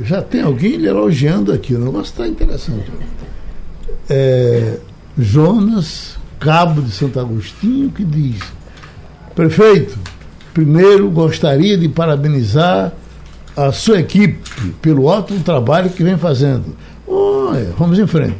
já 0.03 0.21
tem 0.21 0.41
alguém 0.41 0.83
elogiando 0.83 1.51
aqui, 1.51 1.75
o 1.75 1.79
negócio 1.79 2.11
está 2.11 2.27
interessante. 2.27 2.91
É, 4.09 4.77
Jonas 5.17 6.17
Cabo 6.39 6.81
de 6.81 6.91
Santo 6.91 7.19
Agostinho 7.19 7.89
que 7.91 8.03
diz, 8.03 8.41
prefeito, 9.35 9.97
primeiro 10.53 11.09
gostaria 11.09 11.77
de 11.77 11.87
parabenizar 11.87 12.91
a 13.55 13.71
sua 13.71 13.99
equipe 13.99 14.71
pelo 14.81 15.05
ótimo 15.05 15.41
trabalho 15.41 15.89
que 15.89 16.03
vem 16.03 16.17
fazendo. 16.17 16.75
vamos 17.77 17.99
em 17.99 18.07
frente. 18.07 18.37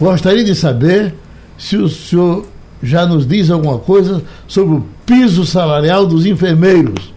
Gostaria 0.00 0.44
de 0.44 0.54
saber 0.54 1.14
se 1.56 1.76
o 1.76 1.88
senhor 1.88 2.46
já 2.86 3.06
nos 3.06 3.26
diz 3.26 3.50
alguma 3.50 3.78
coisa 3.78 4.22
sobre 4.46 4.76
o 4.76 4.86
piso 5.04 5.44
salarial 5.44 6.06
dos 6.06 6.26
enfermeiros. 6.26 7.12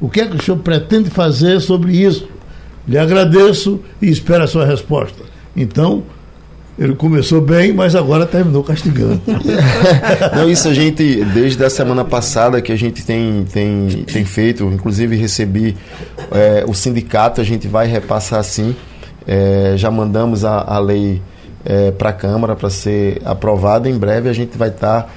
O 0.00 0.08
que 0.08 0.20
é 0.20 0.26
que 0.26 0.36
o 0.36 0.42
senhor 0.42 0.58
pretende 0.58 1.10
fazer 1.10 1.60
sobre 1.60 1.92
isso? 1.92 2.26
Lhe 2.88 2.98
agradeço 2.98 3.80
e 4.00 4.08
espero 4.08 4.44
a 4.44 4.46
sua 4.46 4.64
resposta. 4.64 5.22
Então, 5.54 6.02
ele 6.78 6.94
começou 6.94 7.42
bem, 7.42 7.74
mas 7.74 7.94
agora 7.94 8.24
terminou 8.24 8.64
castigando. 8.64 9.20
Não, 10.34 10.48
isso 10.48 10.66
a 10.66 10.72
gente, 10.72 11.22
desde 11.26 11.62
a 11.62 11.68
semana 11.68 12.04
passada 12.04 12.62
que 12.62 12.72
a 12.72 12.76
gente 12.76 13.04
tem, 13.04 13.44
tem, 13.52 14.04
tem 14.10 14.24
feito, 14.24 14.64
inclusive 14.64 15.14
recebi 15.14 15.76
é, 16.30 16.64
o 16.66 16.72
sindicato, 16.72 17.40
a 17.40 17.44
gente 17.44 17.68
vai 17.68 17.86
repassar 17.86 18.42
sim. 18.42 18.74
É, 19.26 19.74
já 19.76 19.90
mandamos 19.90 20.42
a, 20.42 20.62
a 20.62 20.78
lei 20.78 21.20
é, 21.64 21.90
para 21.90 22.10
a 22.10 22.12
Câmara 22.12 22.56
para 22.56 22.70
ser 22.70 23.20
aprovada. 23.24 23.88
Em 23.88 23.96
breve 23.98 24.28
a 24.28 24.32
gente 24.32 24.56
vai 24.56 24.68
estar. 24.68 25.02
Tá, 25.02 25.08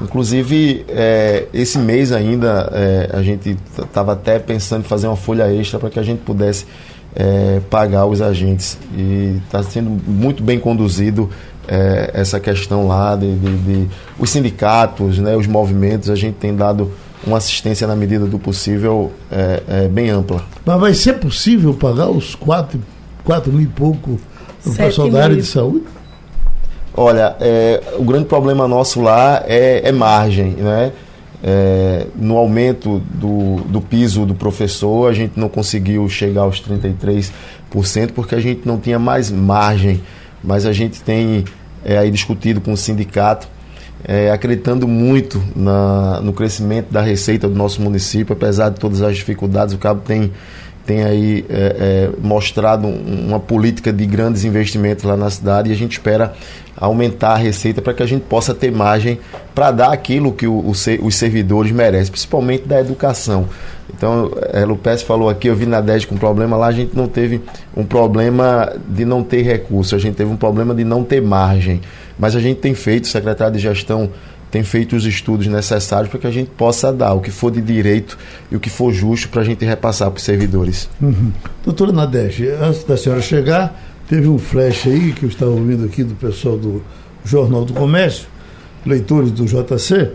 inclusive, 0.00 0.84
é, 0.88 1.46
esse 1.54 1.78
mês 1.78 2.12
ainda, 2.12 2.70
é, 2.72 3.10
a 3.12 3.22
gente 3.22 3.56
estava 3.78 4.12
até 4.12 4.38
pensando 4.38 4.80
em 4.80 4.88
fazer 4.88 5.06
uma 5.06 5.16
folha 5.16 5.50
extra 5.52 5.78
para 5.78 5.88
que 5.88 5.98
a 5.98 6.02
gente 6.02 6.20
pudesse 6.20 6.66
é, 7.14 7.60
pagar 7.70 8.04
os 8.06 8.20
agentes. 8.20 8.78
E 8.94 9.40
está 9.44 9.62
sendo 9.62 9.90
muito 10.06 10.42
bem 10.42 10.60
conduzido 10.60 11.30
é, 11.66 12.10
essa 12.14 12.38
questão 12.38 12.86
lá 12.86 13.16
de, 13.16 13.34
de, 13.36 13.56
de, 13.56 13.88
os 14.18 14.30
sindicatos, 14.30 15.18
né, 15.18 15.34
os 15.34 15.46
movimentos, 15.46 16.10
a 16.10 16.14
gente 16.14 16.34
tem 16.34 16.54
dado 16.54 16.92
uma 17.26 17.38
assistência 17.38 17.86
na 17.86 17.96
medida 17.96 18.26
do 18.26 18.38
possível 18.38 19.12
é, 19.32 19.62
é 19.66 19.88
bem 19.88 20.10
ampla. 20.10 20.44
Mas 20.64 20.80
vai 20.80 20.94
ser 20.94 21.14
possível 21.14 21.74
pagar 21.74 22.08
os 22.08 22.34
quatro, 22.34 22.80
quatro 23.24 23.50
mil 23.50 23.62
e 23.62 23.66
pouco 23.66 24.20
o 24.70 24.74
pessoal 24.74 25.10
da 25.10 25.24
área 25.24 25.36
de 25.36 25.44
saúde? 25.44 25.84
Olha, 26.94 27.36
é, 27.40 27.82
o 27.98 28.04
grande 28.04 28.24
problema 28.24 28.66
nosso 28.66 29.02
lá 29.02 29.42
é, 29.46 29.88
é 29.88 29.92
margem, 29.92 30.52
né? 30.52 30.92
É, 31.44 32.06
no 32.16 32.36
aumento 32.36 33.00
do, 33.10 33.56
do 33.68 33.80
piso 33.80 34.24
do 34.24 34.34
professor, 34.34 35.10
a 35.10 35.12
gente 35.12 35.38
não 35.38 35.48
conseguiu 35.48 36.08
chegar 36.08 36.42
aos 36.42 36.60
33%, 36.62 37.32
porque 38.14 38.34
a 38.34 38.40
gente 38.40 38.66
não 38.66 38.78
tinha 38.78 38.98
mais 38.98 39.30
margem, 39.30 40.00
mas 40.42 40.64
a 40.64 40.72
gente 40.72 41.02
tem 41.02 41.44
é, 41.84 41.98
aí 41.98 42.10
discutido 42.10 42.60
com 42.60 42.72
o 42.72 42.76
sindicato, 42.76 43.46
é, 44.02 44.30
acreditando 44.30 44.88
muito 44.88 45.42
na, 45.54 46.20
no 46.22 46.32
crescimento 46.32 46.90
da 46.90 47.02
receita 47.02 47.46
do 47.46 47.54
nosso 47.54 47.82
município, 47.82 48.32
apesar 48.32 48.70
de 48.70 48.80
todas 48.80 49.02
as 49.02 49.16
dificuldades, 49.16 49.74
o 49.74 49.78
Cabo 49.78 50.00
tem 50.00 50.32
tem 50.86 51.02
aí 51.02 51.44
é, 51.48 51.76
é, 51.78 52.10
mostrado 52.22 52.86
uma 52.86 53.40
política 53.40 53.92
de 53.92 54.06
grandes 54.06 54.44
investimentos 54.44 55.04
lá 55.04 55.16
na 55.16 55.28
cidade 55.28 55.70
e 55.70 55.72
a 55.72 55.76
gente 55.76 55.92
espera 55.92 56.32
aumentar 56.76 57.30
a 57.30 57.36
receita 57.36 57.82
para 57.82 57.92
que 57.92 58.02
a 58.02 58.06
gente 58.06 58.22
possa 58.22 58.54
ter 58.54 58.70
margem 58.70 59.18
para 59.54 59.70
dar 59.70 59.92
aquilo 59.92 60.32
que 60.32 60.46
o, 60.46 60.52
o, 60.52 60.70
os 60.70 61.14
servidores 61.14 61.72
merecem, 61.72 62.12
principalmente 62.12 62.66
da 62.66 62.78
educação. 62.78 63.48
Então, 63.92 64.30
é, 64.52 64.64
Lupes 64.64 65.02
falou 65.02 65.28
aqui, 65.28 65.48
eu 65.48 65.56
vi 65.56 65.64
na 65.64 65.80
DED 65.80 66.06
com 66.06 66.16
problema 66.16 66.56
lá, 66.56 66.66
a 66.66 66.72
gente 66.72 66.94
não 66.94 67.08
teve 67.08 67.40
um 67.76 67.84
problema 67.84 68.72
de 68.88 69.04
não 69.04 69.22
ter 69.22 69.42
recurso, 69.42 69.94
a 69.94 69.98
gente 69.98 70.16
teve 70.16 70.30
um 70.30 70.36
problema 70.36 70.74
de 70.74 70.84
não 70.84 71.02
ter 71.02 71.22
margem. 71.22 71.80
Mas 72.18 72.36
a 72.36 72.40
gente 72.40 72.60
tem 72.60 72.74
feito, 72.74 73.04
o 73.04 73.08
secretário 73.08 73.54
de 73.54 73.58
gestão 73.58 74.10
tem 74.50 74.62
feito 74.62 74.96
os 74.96 75.04
estudos 75.04 75.46
necessários 75.46 76.08
para 76.08 76.20
que 76.20 76.26
a 76.26 76.30
gente 76.30 76.50
possa 76.50 76.92
dar 76.92 77.14
o 77.14 77.20
que 77.20 77.30
for 77.30 77.50
de 77.50 77.60
direito 77.60 78.16
e 78.50 78.56
o 78.56 78.60
que 78.60 78.70
for 78.70 78.92
justo 78.92 79.28
para 79.28 79.42
a 79.42 79.44
gente 79.44 79.64
repassar 79.64 80.10
para 80.10 80.18
os 80.18 80.22
servidores. 80.22 80.88
Uhum. 81.00 81.32
Doutora 81.64 81.92
Nadege, 81.92 82.48
antes 82.48 82.84
da 82.84 82.96
senhora 82.96 83.20
chegar, 83.20 83.78
teve 84.08 84.28
um 84.28 84.38
flash 84.38 84.86
aí 84.86 85.12
que 85.12 85.24
eu 85.24 85.28
estava 85.28 85.50
ouvindo 85.50 85.84
aqui 85.84 86.04
do 86.04 86.14
pessoal 86.14 86.56
do 86.56 86.82
Jornal 87.24 87.64
do 87.64 87.72
Comércio, 87.72 88.28
leitores 88.84 89.32
do 89.32 89.44
JC, 89.44 89.94
uh, 89.94 90.10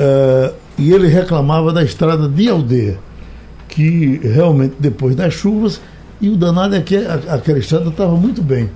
eh, 0.00 0.52
e 0.78 0.92
ele 0.92 1.08
reclamava 1.08 1.72
da 1.72 1.82
estrada 1.82 2.26
de 2.26 2.48
aldeia, 2.48 2.98
que 3.68 4.18
realmente 4.22 4.76
depois 4.78 5.14
das 5.14 5.34
chuvas, 5.34 5.80
e 6.20 6.30
o 6.30 6.36
danado 6.36 6.74
é 6.74 6.80
que 6.80 6.96
aquela 6.96 7.58
estrada 7.58 7.90
estava 7.90 8.16
muito 8.16 8.42
bem, 8.42 8.70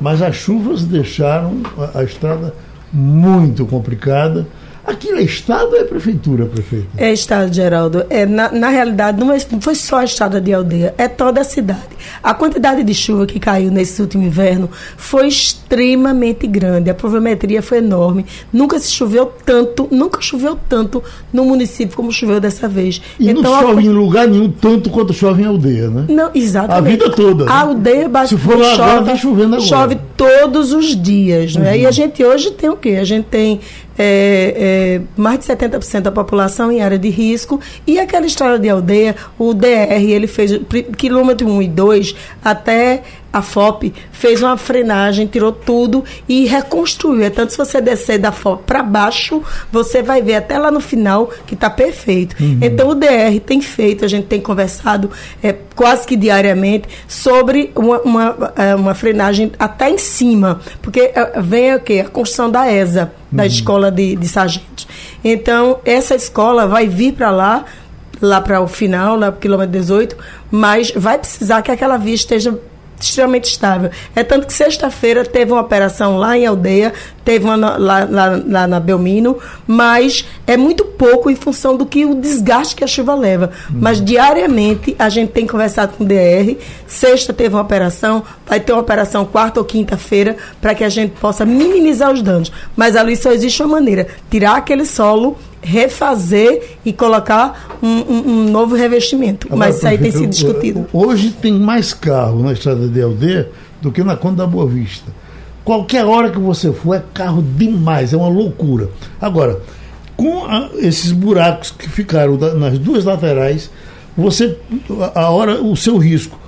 mas 0.00 0.22
as 0.22 0.36
chuvas 0.36 0.84
deixaram 0.84 1.62
a, 1.76 1.98
a 1.98 2.04
estrada 2.04 2.54
muito 2.96 3.66
complicada. 3.66 4.46
Aquilo 4.86 5.18
é 5.18 5.22
Estado 5.22 5.70
ou 5.72 5.76
é 5.76 5.84
Prefeitura, 5.84 6.46
prefeito? 6.46 6.86
É 6.96 7.12
Estado, 7.12 7.52
Geraldo. 7.52 8.06
É, 8.08 8.24
na, 8.24 8.52
na 8.52 8.68
realidade, 8.68 9.18
não, 9.18 9.32
é, 9.32 9.38
não 9.50 9.60
foi 9.60 9.74
só 9.74 9.98
a 9.98 10.04
Estrada 10.04 10.40
de 10.40 10.52
Aldeia, 10.52 10.94
é 10.96 11.08
toda 11.08 11.40
a 11.40 11.44
cidade. 11.44 11.96
A 12.22 12.32
quantidade 12.32 12.84
de 12.84 12.94
chuva 12.94 13.26
que 13.26 13.40
caiu 13.40 13.70
nesse 13.70 14.00
último 14.00 14.22
inverno 14.22 14.70
foi 14.96 15.26
extremamente 15.26 16.46
grande. 16.46 16.88
A 16.88 16.94
pluviometria 16.94 17.60
foi 17.62 17.78
enorme. 17.78 18.24
Nunca 18.52 18.78
se 18.78 18.92
choveu 18.92 19.32
tanto, 19.44 19.88
nunca 19.90 20.20
choveu 20.20 20.56
tanto 20.68 21.02
no 21.32 21.44
município 21.44 21.96
como 21.96 22.12
choveu 22.12 22.40
dessa 22.40 22.68
vez. 22.68 23.02
E 23.18 23.28
então, 23.28 23.42
não 23.42 23.60
chove 23.60 23.80
a... 23.80 23.84
em 23.84 23.92
lugar 23.92 24.28
nenhum 24.28 24.50
tanto 24.50 24.88
quanto 24.90 25.12
chove 25.12 25.42
em 25.42 25.46
aldeia, 25.46 25.90
né? 25.90 26.04
Não, 26.08 26.30
exatamente. 26.32 27.02
A 27.02 27.06
vida 27.06 27.16
toda. 27.16 27.44
Né? 27.44 27.50
A 27.50 27.60
aldeia 27.60 28.08
basicamente 28.08 28.42
Se 28.42 28.48
for 28.48 28.58
lá 28.58 28.76
chove, 28.76 28.90
agora, 28.90 29.04
tá 29.04 29.16
chovendo 29.16 29.54
agora. 29.56 29.60
chove 29.68 29.98
todos 30.16 30.72
os 30.72 31.00
dias. 31.00 31.56
Uhum. 31.56 31.62
Né? 31.62 31.78
E 31.80 31.86
a 31.86 31.90
gente 31.90 32.24
hoje 32.24 32.50
tem 32.52 32.70
o 32.70 32.76
quê? 32.76 32.96
A 33.00 33.04
gente 33.04 33.24
tem 33.24 33.60
é, 33.98 34.98
é, 34.98 35.20
mais 35.20 35.40
de 35.40 35.46
70% 35.46 36.00
da 36.00 36.12
população 36.12 36.70
em 36.70 36.80
área 36.80 36.98
de 36.98 37.08
risco. 37.08 37.60
E 37.86 37.98
aquela 37.98 38.26
estrada 38.26 38.58
de 38.58 38.68
aldeia, 38.68 39.16
o 39.38 39.54
DR, 39.54 40.02
ele 40.08 40.26
fez 40.26 40.60
quilômetro 40.96 41.48
1 41.48 41.62
e 41.62 41.68
2 41.68 42.16
até 42.44 43.02
a 43.32 43.42
FOP 43.42 43.92
fez 44.12 44.42
uma 44.42 44.56
frenagem, 44.56 45.26
tirou 45.26 45.52
tudo 45.52 46.04
e 46.28 46.46
reconstruiu. 46.46 47.22
É 47.22 47.30
tanto 47.30 47.52
se 47.52 47.58
você 47.58 47.80
descer 47.80 48.18
da 48.18 48.32
FOP 48.32 48.64
para 48.64 48.82
baixo, 48.82 49.42
você 49.70 50.02
vai 50.02 50.22
ver 50.22 50.36
até 50.36 50.58
lá 50.58 50.70
no 50.70 50.80
final 50.80 51.30
que 51.46 51.54
está 51.54 51.68
perfeito. 51.68 52.34
Uhum. 52.40 52.58
Então 52.62 52.88
o 52.88 52.94
DR 52.94 53.38
tem 53.44 53.60
feito, 53.60 54.04
a 54.04 54.08
gente 54.08 54.26
tem 54.26 54.40
conversado 54.40 55.10
é, 55.42 55.54
quase 55.74 56.06
que 56.06 56.16
diariamente 56.16 56.88
sobre 57.06 57.72
uma, 57.74 58.00
uma, 58.00 58.52
é, 58.56 58.74
uma 58.74 58.94
frenagem 58.94 59.52
até 59.58 59.90
em 59.90 59.98
cima, 59.98 60.60
porque 60.80 61.12
é, 61.14 61.40
vem 61.40 61.74
o 61.74 61.80
quê? 61.80 62.04
A 62.06 62.08
construção 62.08 62.50
da 62.50 62.72
ESA, 62.72 63.12
da 63.30 63.42
uhum. 63.42 63.48
Escola 63.48 63.90
de, 63.90 64.16
de 64.16 64.28
Sargentos. 64.28 64.88
Então 65.22 65.78
essa 65.84 66.14
escola 66.14 66.66
vai 66.66 66.88
vir 66.88 67.12
para 67.12 67.30
lá 67.30 67.64
lá 68.20 68.40
para 68.40 68.62
o 68.62 68.66
final, 68.66 69.14
lá 69.14 69.30
para 69.30 69.38
o 69.38 69.40
quilômetro 69.40 69.72
18, 69.72 70.16
mas 70.50 70.90
vai 70.90 71.18
precisar 71.18 71.60
que 71.60 71.70
aquela 71.70 71.98
via 71.98 72.14
esteja 72.14 72.58
extremamente 73.04 73.44
estável. 73.44 73.90
É 74.14 74.22
tanto 74.22 74.46
que 74.46 74.52
sexta-feira 74.52 75.24
teve 75.24 75.52
uma 75.52 75.60
operação 75.60 76.16
lá 76.16 76.36
em 76.36 76.46
Aldeia, 76.46 76.92
teve 77.24 77.44
uma 77.44 77.56
lá, 77.56 78.06
lá, 78.08 78.40
lá, 78.46 78.66
na 78.66 78.80
Belmino, 78.80 79.36
mas 79.66 80.24
é 80.46 80.56
muito 80.56 80.84
pouco 80.84 81.28
em 81.28 81.36
função 81.36 81.76
do 81.76 81.84
que 81.84 82.04
o 82.04 82.14
desgaste 82.14 82.76
que 82.76 82.84
a 82.84 82.86
chuva 82.86 83.14
leva. 83.14 83.50
Uhum. 83.68 83.78
Mas 83.80 84.02
diariamente 84.02 84.94
a 84.98 85.08
gente 85.08 85.32
tem 85.32 85.46
conversado 85.46 85.94
com 85.94 86.04
o 86.04 86.06
DR. 86.06 86.56
Sexta 86.86 87.32
teve 87.32 87.54
uma 87.54 87.62
operação, 87.62 88.22
vai 88.46 88.60
ter 88.60 88.72
uma 88.72 88.80
operação 88.80 89.24
quarta 89.24 89.60
ou 89.60 89.66
quinta-feira 89.66 90.36
para 90.60 90.74
que 90.74 90.84
a 90.84 90.88
gente 90.88 91.12
possa 91.20 91.44
minimizar 91.44 92.12
os 92.12 92.22
danos. 92.22 92.52
Mas 92.76 92.96
ali 92.96 93.16
só 93.16 93.32
existe 93.32 93.62
uma 93.62 93.76
maneira: 93.76 94.06
tirar 94.30 94.56
aquele 94.56 94.84
solo 94.84 95.36
refazer 95.66 96.78
e 96.84 96.92
colocar 96.92 97.76
um, 97.82 97.88
um, 97.88 98.28
um 98.28 98.50
novo 98.50 98.76
revestimento. 98.76 99.48
Agora, 99.48 99.66
Mas 99.66 99.76
isso 99.76 99.88
aí 99.88 99.98
tem 99.98 100.12
sido 100.12 100.28
discutido. 100.28 100.86
Hoje 100.92 101.30
tem 101.32 101.52
mais 101.52 101.92
carro 101.92 102.40
na 102.40 102.52
estrada 102.52 102.86
de 102.86 103.02
aldeia 103.02 103.50
do 103.82 103.90
que 103.90 104.04
na 104.04 104.16
Conta 104.16 104.36
da 104.36 104.46
Boa 104.46 104.66
Vista. 104.66 105.10
Qualquer 105.64 106.04
hora 106.04 106.30
que 106.30 106.38
você 106.38 106.72
for, 106.72 106.94
é 106.94 107.02
carro 107.12 107.42
demais, 107.42 108.12
é 108.12 108.16
uma 108.16 108.28
loucura. 108.28 108.88
Agora, 109.20 109.60
com 110.16 110.44
a, 110.44 110.70
esses 110.76 111.10
buracos 111.10 111.72
que 111.72 111.88
ficaram 111.88 112.36
da, 112.36 112.54
nas 112.54 112.78
duas 112.78 113.04
laterais, 113.04 113.68
você, 114.16 114.56
a 115.16 115.30
hora, 115.30 115.60
o 115.60 115.76
seu 115.76 115.98
risco, 115.98 116.38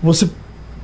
você 0.00 0.30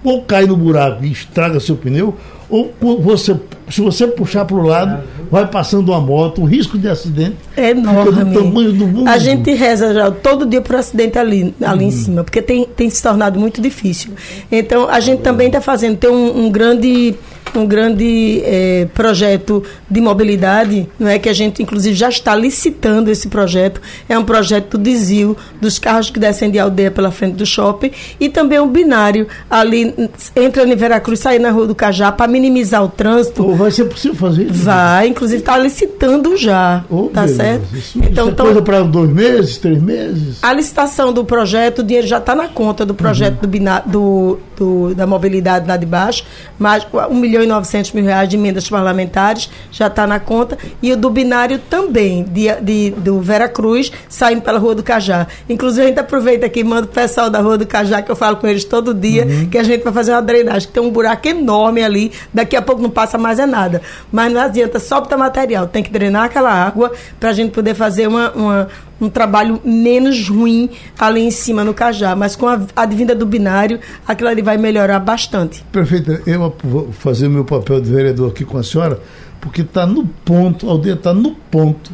ou 0.06 0.22
cai 0.22 0.46
no 0.46 0.56
buraco 0.56 1.04
e 1.04 1.10
estraga 1.10 1.58
seu 1.58 1.76
pneu, 1.76 2.14
ou 2.48 2.72
você, 3.00 3.36
se 3.68 3.80
você 3.80 4.06
puxar 4.06 4.44
para 4.44 4.56
o 4.56 4.62
lado, 4.62 5.02
vai 5.28 5.46
passando 5.48 5.88
uma 5.88 6.00
moto, 6.00 6.42
o 6.42 6.44
risco 6.44 6.78
de 6.78 6.88
acidente 6.88 7.36
é 7.56 7.70
enorme. 7.70 8.24
Do 8.24 8.44
tamanho 8.44 8.72
do 8.72 8.86
mundo. 8.86 9.08
A 9.08 9.18
gente 9.18 9.52
reza 9.52 9.92
já 9.92 10.10
todo 10.12 10.46
dia 10.46 10.60
por 10.60 10.76
acidente 10.76 11.18
ali, 11.18 11.52
ali 11.60 11.82
uhum. 11.82 11.88
em 11.88 11.90
cima, 11.90 12.22
porque 12.22 12.40
tem, 12.40 12.64
tem 12.64 12.88
se 12.88 13.02
tornado 13.02 13.38
muito 13.40 13.60
difícil. 13.60 14.12
Então, 14.50 14.88
a 14.88 15.00
gente 15.00 15.22
também 15.22 15.48
está 15.48 15.60
fazendo, 15.60 15.96
tem 15.96 16.08
um, 16.08 16.46
um 16.46 16.50
grande 16.50 17.16
um 17.54 17.66
grande 17.66 18.42
é, 18.44 18.86
projeto 18.94 19.62
de 19.90 20.00
mobilidade, 20.00 20.88
não 20.98 21.08
é 21.08 21.18
que 21.18 21.28
a 21.28 21.32
gente 21.32 21.62
inclusive 21.62 21.94
já 21.94 22.08
está 22.08 22.34
licitando 22.34 23.10
esse 23.10 23.28
projeto. 23.28 23.80
É 24.08 24.18
um 24.18 24.24
projeto 24.24 24.76
do 24.76 24.84
desvio 24.84 25.36
dos 25.60 25.78
carros 25.78 26.10
que 26.10 26.18
descem 26.18 26.50
de 26.50 26.58
aldeia 26.58 26.90
pela 26.90 27.10
frente 27.10 27.34
do 27.34 27.46
shopping 27.46 27.90
e 28.18 28.28
também 28.28 28.60
um 28.60 28.68
binário 28.68 29.26
ali 29.50 29.94
entra 30.34 30.64
em 30.64 30.76
Veracruz, 30.76 31.20
sair 31.20 31.38
na 31.38 31.50
Rua 31.50 31.66
do 31.66 31.74
Cajá 31.74 32.12
para 32.12 32.30
minimizar 32.30 32.84
o 32.84 32.88
trânsito. 32.88 33.46
Oh, 33.46 33.54
vai 33.54 33.70
ser 33.70 33.84
possível 33.84 34.16
fazer 34.16 34.44
isso? 34.44 34.64
Vai, 34.64 35.08
inclusive 35.08 35.40
está 35.40 35.56
licitando 35.58 36.36
já, 36.36 36.84
oh, 36.90 37.04
tá 37.04 37.22
beleza. 37.22 37.42
certo? 37.42 37.76
Isso, 37.76 37.98
então, 37.98 38.28
isso 38.28 38.40
é 38.40 38.44
coisa 38.44 38.62
para 38.62 38.82
dois 38.82 39.10
meses, 39.10 39.58
três 39.58 39.80
meses? 39.80 40.38
A 40.42 40.52
licitação 40.52 41.12
do 41.12 41.24
projeto, 41.24 41.80
o 41.80 41.82
dinheiro 41.82 42.06
já 42.06 42.18
está 42.18 42.34
na 42.34 42.48
conta 42.48 42.84
do 42.84 42.94
projeto 42.94 43.34
uhum. 43.34 43.40
do, 43.40 43.48
binário, 43.48 43.90
do, 43.90 44.38
do, 44.56 44.94
da 44.94 45.06
mobilidade 45.06 45.68
lá 45.68 45.76
de 45.76 45.86
baixo, 45.86 46.24
mais 46.58 46.86
1 46.92 47.14
milhão 47.14 47.42
e 47.42 47.46
900 47.46 47.92
mil 47.92 48.04
reais 48.04 48.28
de 48.28 48.36
emendas 48.36 48.68
parlamentares 48.68 49.50
já 49.70 49.86
está 49.86 50.06
na 50.06 50.18
conta 50.18 50.58
e 50.82 50.92
o 50.92 50.96
do 50.96 51.10
binário 51.10 51.58
também, 51.70 52.24
de, 52.24 52.52
de, 52.60 52.90
do 52.90 53.20
Vera 53.20 53.48
Cruz, 53.48 53.92
saindo 54.08 54.42
pela 54.42 54.58
Rua 54.58 54.74
do 54.74 54.82
Cajá. 54.82 55.26
Inclusive, 55.48 55.82
a 55.82 55.88
gente 55.88 56.00
aproveita 56.00 56.46
aqui 56.46 56.60
e 56.60 56.64
manda 56.64 56.86
o 56.86 56.90
pessoal 56.90 57.30
da 57.30 57.40
Rua 57.40 57.58
do 57.58 57.66
Cajá, 57.66 58.02
que 58.02 58.10
eu 58.10 58.16
falo 58.16 58.36
com 58.36 58.46
eles 58.46 58.64
todo 58.64 58.94
dia, 58.94 59.26
uhum. 59.26 59.48
que 59.48 59.58
a 59.58 59.62
gente 59.62 59.82
vai 59.82 59.92
fazer 59.92 60.12
uma 60.12 60.22
drenagem, 60.22 60.68
que 60.68 60.74
tem 60.74 60.82
um 60.82 60.90
buraco 60.90 61.28
enorme 61.28 61.82
ali, 61.82 62.12
daqui 62.32 62.56
a 62.56 62.62
pouco 62.62 62.82
não 62.82 62.90
passa 62.90 63.18
mais 63.18 63.38
é 63.38 63.46
nada. 63.46 63.82
Mas 64.10 64.32
não 64.32 64.40
adianta 64.40 64.78
só 64.78 65.00
botar 65.00 65.16
material, 65.16 65.66
tem 65.66 65.82
que 65.82 65.90
drenar 65.90 66.24
aquela 66.24 66.52
água 66.52 66.92
para 67.18 67.30
a 67.30 67.32
gente 67.32 67.52
poder 67.52 67.74
fazer 67.74 68.06
uma, 68.06 68.30
uma 68.32 68.68
um 69.00 69.08
trabalho 69.08 69.60
menos 69.64 70.28
ruim 70.28 70.70
ali 70.98 71.20
em 71.20 71.30
cima 71.30 71.62
no 71.62 71.74
Cajá, 71.74 72.16
mas 72.16 72.34
com 72.34 72.46
a 72.48 72.60
advinda 72.74 73.14
do 73.14 73.26
binário, 73.26 73.78
aquilo 74.06 74.28
ali 74.28 74.42
vai 74.42 74.56
melhorar 74.56 74.98
bastante. 75.00 75.64
Perfeito. 75.70 76.20
Eu 76.26 76.54
vou 76.62 76.92
fazer 76.92 77.26
o 77.26 77.30
meu 77.30 77.44
papel 77.44 77.80
de 77.80 77.90
vereador 77.90 78.30
aqui 78.30 78.44
com 78.44 78.58
a 78.58 78.62
senhora, 78.62 79.00
porque 79.40 79.62
está 79.62 79.86
no 79.86 80.06
ponto, 80.06 80.68
a 80.68 80.72
aldeia 80.72 80.94
está 80.94 81.12
no 81.12 81.32
ponto 81.32 81.92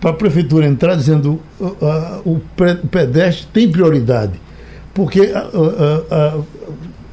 para 0.00 0.10
a 0.10 0.14
prefeitura 0.14 0.66
entrar 0.66 0.96
dizendo 0.96 1.40
uh, 1.60 1.66
uh, 1.66 2.22
o 2.24 2.40
pedestre 2.88 3.46
tem 3.52 3.70
prioridade. 3.70 4.32
Porque 4.92 5.20
uh, 5.20 6.44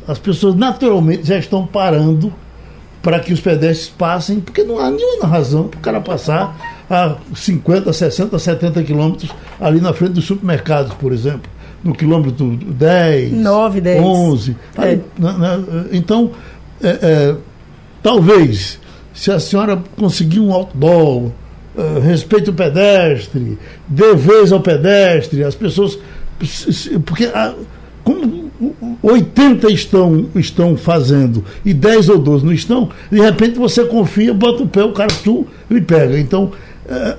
as 0.07 0.17
pessoas 0.17 0.55
naturalmente 0.55 1.27
já 1.27 1.37
estão 1.37 1.65
parando 1.65 2.33
para 3.01 3.19
que 3.19 3.31
os 3.31 3.39
pedestres 3.39 3.89
passem, 3.89 4.39
porque 4.39 4.63
não 4.63 4.79
há 4.79 4.89
nenhuma 4.89 5.27
razão 5.27 5.67
para 5.67 5.77
o 5.77 5.81
cara 5.81 6.01
passar 6.01 6.78
a 6.89 7.17
50, 7.35 7.93
60, 7.93 8.39
70 8.39 8.83
quilômetros 8.83 9.31
ali 9.59 9.79
na 9.79 9.93
frente 9.93 10.13
dos 10.13 10.25
supermercados, 10.25 10.93
por 10.95 11.13
exemplo. 11.13 11.49
No 11.83 11.93
quilômetro 11.93 12.57
10, 12.57 13.31
9, 13.31 13.81
10. 13.81 14.01
11. 14.03 14.55
É. 14.77 14.81
Aí, 14.81 15.01
né, 15.17 15.37
né, 15.37 15.85
então, 15.93 16.31
é, 16.81 16.89
é, 16.89 17.35
talvez, 18.03 18.79
se 19.13 19.31
a 19.31 19.39
senhora 19.39 19.81
conseguir 19.95 20.41
um 20.41 20.51
outdoor, 20.51 21.31
uh, 21.75 21.99
respeite 22.03 22.49
o 22.49 22.53
pedestre, 22.53 23.57
dê 23.87 24.13
vez 24.15 24.51
ao 24.51 24.59
pedestre, 24.59 25.43
as 25.43 25.55
pessoas. 25.55 25.97
Porque 27.05 27.25
a, 27.25 27.53
como 28.03 28.49
80 29.01 29.71
estão, 29.71 30.25
estão 30.35 30.75
fazendo 30.75 31.43
e 31.63 31.73
10 31.73 32.09
ou 32.09 32.17
12 32.17 32.45
não 32.45 32.53
estão, 32.53 32.89
de 33.11 33.19
repente 33.19 33.57
você 33.57 33.85
confia, 33.85 34.33
bota 34.33 34.63
o 34.63 34.67
pé, 34.67 34.83
o 34.83 34.91
cara 34.91 35.09
tu 35.23 35.47
e 35.69 35.79
pega. 35.79 36.19
Então, 36.19 36.51
é, 36.51 36.68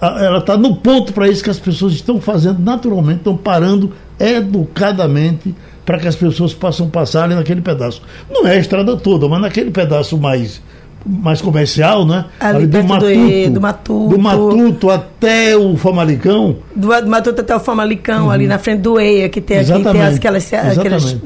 ela 0.01 0.39
está 0.39 0.57
no 0.57 0.75
ponto 0.77 1.13
para 1.13 1.29
isso 1.29 1.45
que 1.45 1.51
as 1.51 1.59
pessoas 1.59 1.93
estão 1.93 2.21
fazendo 2.21 2.59
naturalmente, 2.59 3.19
estão 3.19 3.37
parando 3.37 3.93
educadamente 4.19 5.55
para 5.85 5.99
que 5.99 6.09
as 6.09 6.17
pessoas 6.17 6.53
possam 6.53 6.89
passar 6.89 7.25
ali 7.25 7.35
naquele 7.35 7.61
pedaço. 7.61 8.03
Não 8.31 8.47
é 8.47 8.57
a 8.57 8.59
estrada 8.59 8.97
toda, 8.97 9.29
mas 9.29 9.41
naquele 9.41 9.71
pedaço 9.71 10.19
mais 10.19 10.61
mais 11.07 11.41
comercial, 11.41 12.05
né? 12.05 12.27
Ali, 12.39 12.59
ali 12.59 12.67
do, 12.67 12.85
Matuto, 12.85 13.07
do, 13.07 13.51
do, 13.51 13.61
Matuto. 13.61 14.09
Do 14.09 14.19
Matuto 14.19 14.91
até 14.91 15.57
o 15.57 15.77
Famalicão. 15.77 16.57
Do, 16.77 16.89
do 16.89 17.09
Matuto 17.09 17.41
até 17.41 17.57
o 17.57 17.61
Famalicão, 17.61 18.25
uhum. 18.25 18.31
ali 18.31 18.47
na 18.47 18.59
frente 18.59 18.81
do 18.81 19.01
EIA, 19.01 19.29
que 19.31 19.41
tem 19.41 19.59
aqui, 19.59 19.69
tem 19.69 20.03
aquelas, 20.03 20.53
aquelas 20.53 21.17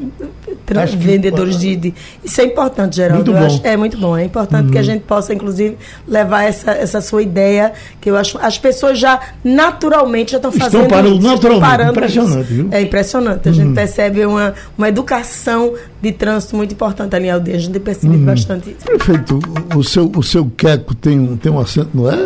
vendedores 0.95 1.59
de, 1.59 1.77
de, 1.77 1.95
Isso 2.25 2.41
é 2.41 2.45
importante, 2.45 2.97
Geraldo. 2.97 3.33
Muito 3.33 3.45
acho, 3.45 3.61
é 3.65 3.77
muito 3.77 3.99
bom. 3.99 4.17
É 4.17 4.25
importante 4.25 4.67
uhum. 4.67 4.71
que 4.71 4.79
a 4.79 4.81
uhum. 4.81 4.87
gente 4.87 5.03
possa, 5.03 5.35
inclusive, 5.35 5.77
levar 6.07 6.45
essa, 6.45 6.71
essa 6.73 7.01
sua 7.01 7.23
ideia, 7.23 7.73
que 8.01 8.11
eu 8.11 8.17
acho. 8.17 8.39
As 8.39 8.59
pessoas 8.59 8.99
já 8.99 9.21
naturalmente 9.43 10.33
já 10.33 10.39
estão 10.39 10.53
fazendo. 10.53 10.85
Estão 10.85 10.89
parando 10.89 11.17
isso, 11.17 11.27
naturalmente. 11.27 11.71
Parando 11.71 11.91
impressionante, 11.91 12.53
viu? 12.53 12.69
É 12.71 12.81
impressionante. 12.81 13.49
A 13.49 13.51
uhum. 13.51 13.57
gente 13.57 13.75
percebe 13.75 14.25
uma, 14.25 14.55
uma 14.77 14.89
educação 14.89 15.75
de 16.01 16.13
trânsito 16.13 16.57
muito 16.57 16.73
importante 16.73 17.15
ali 17.15 17.27
em 17.27 17.31
aldeia. 17.31 17.57
A 17.57 17.61
gente 17.61 17.79
percebe 17.79 18.17
uhum. 18.17 18.25
bastante 18.25 18.71
isso. 18.71 18.87
Prefeito, 18.87 19.41
o 19.77 19.83
seu, 19.83 20.11
o 20.15 20.23
seu 20.23 20.51
queco 20.57 20.95
tem 20.95 21.19
um, 21.19 21.37
tem 21.37 21.53
um 21.53 21.59
acento, 21.59 21.91
não 21.95 22.11
é? 22.11 22.17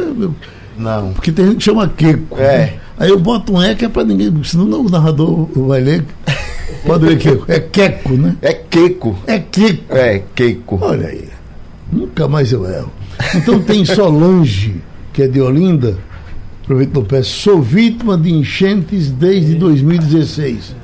Não. 0.78 1.12
Porque 1.12 1.32
tem 1.32 1.46
gente 1.46 1.56
que 1.56 1.64
chama 1.64 1.88
queco. 1.88 2.36
É. 2.38 2.58
Né? 2.58 2.72
Aí 2.98 3.10
eu 3.10 3.18
boto 3.18 3.52
um 3.52 3.62
E 3.62 3.74
que 3.74 3.84
é 3.84 3.88
para 3.88 4.04
ninguém, 4.04 4.32
senão 4.44 4.80
o 4.80 4.88
narrador 4.88 5.48
vai 5.54 5.80
ler. 5.80 6.04
Pode 6.84 7.04
ler 7.04 7.18
Queco. 7.18 7.44
É 7.48 7.60
Queco, 7.60 8.12
né? 8.14 8.36
É 8.42 8.52
Queco. 8.52 9.18
É 9.26 9.38
Queco. 9.38 9.94
É 9.94 10.22
Queco. 10.34 10.78
Olha 10.80 11.08
aí. 11.08 11.28
Nunca 11.90 12.28
mais 12.28 12.52
eu 12.52 12.68
erro. 12.68 12.92
Então 13.34 13.60
tem 13.60 13.84
Solange, 13.84 14.76
que 15.12 15.22
é 15.22 15.28
de 15.28 15.40
Olinda. 15.40 15.98
Aproveito 16.62 16.94
no 16.94 17.04
pé. 17.04 17.22
Sou 17.22 17.60
vítima 17.60 18.16
de 18.16 18.32
enchentes 18.32 19.10
desde 19.10 19.54
2016. 19.54 20.76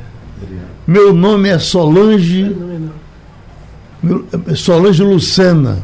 Meu 0.87 1.13
nome 1.13 1.49
é 1.49 1.59
Solange. 1.59 2.55
Solange 4.57 5.03
Lucena. 5.03 5.79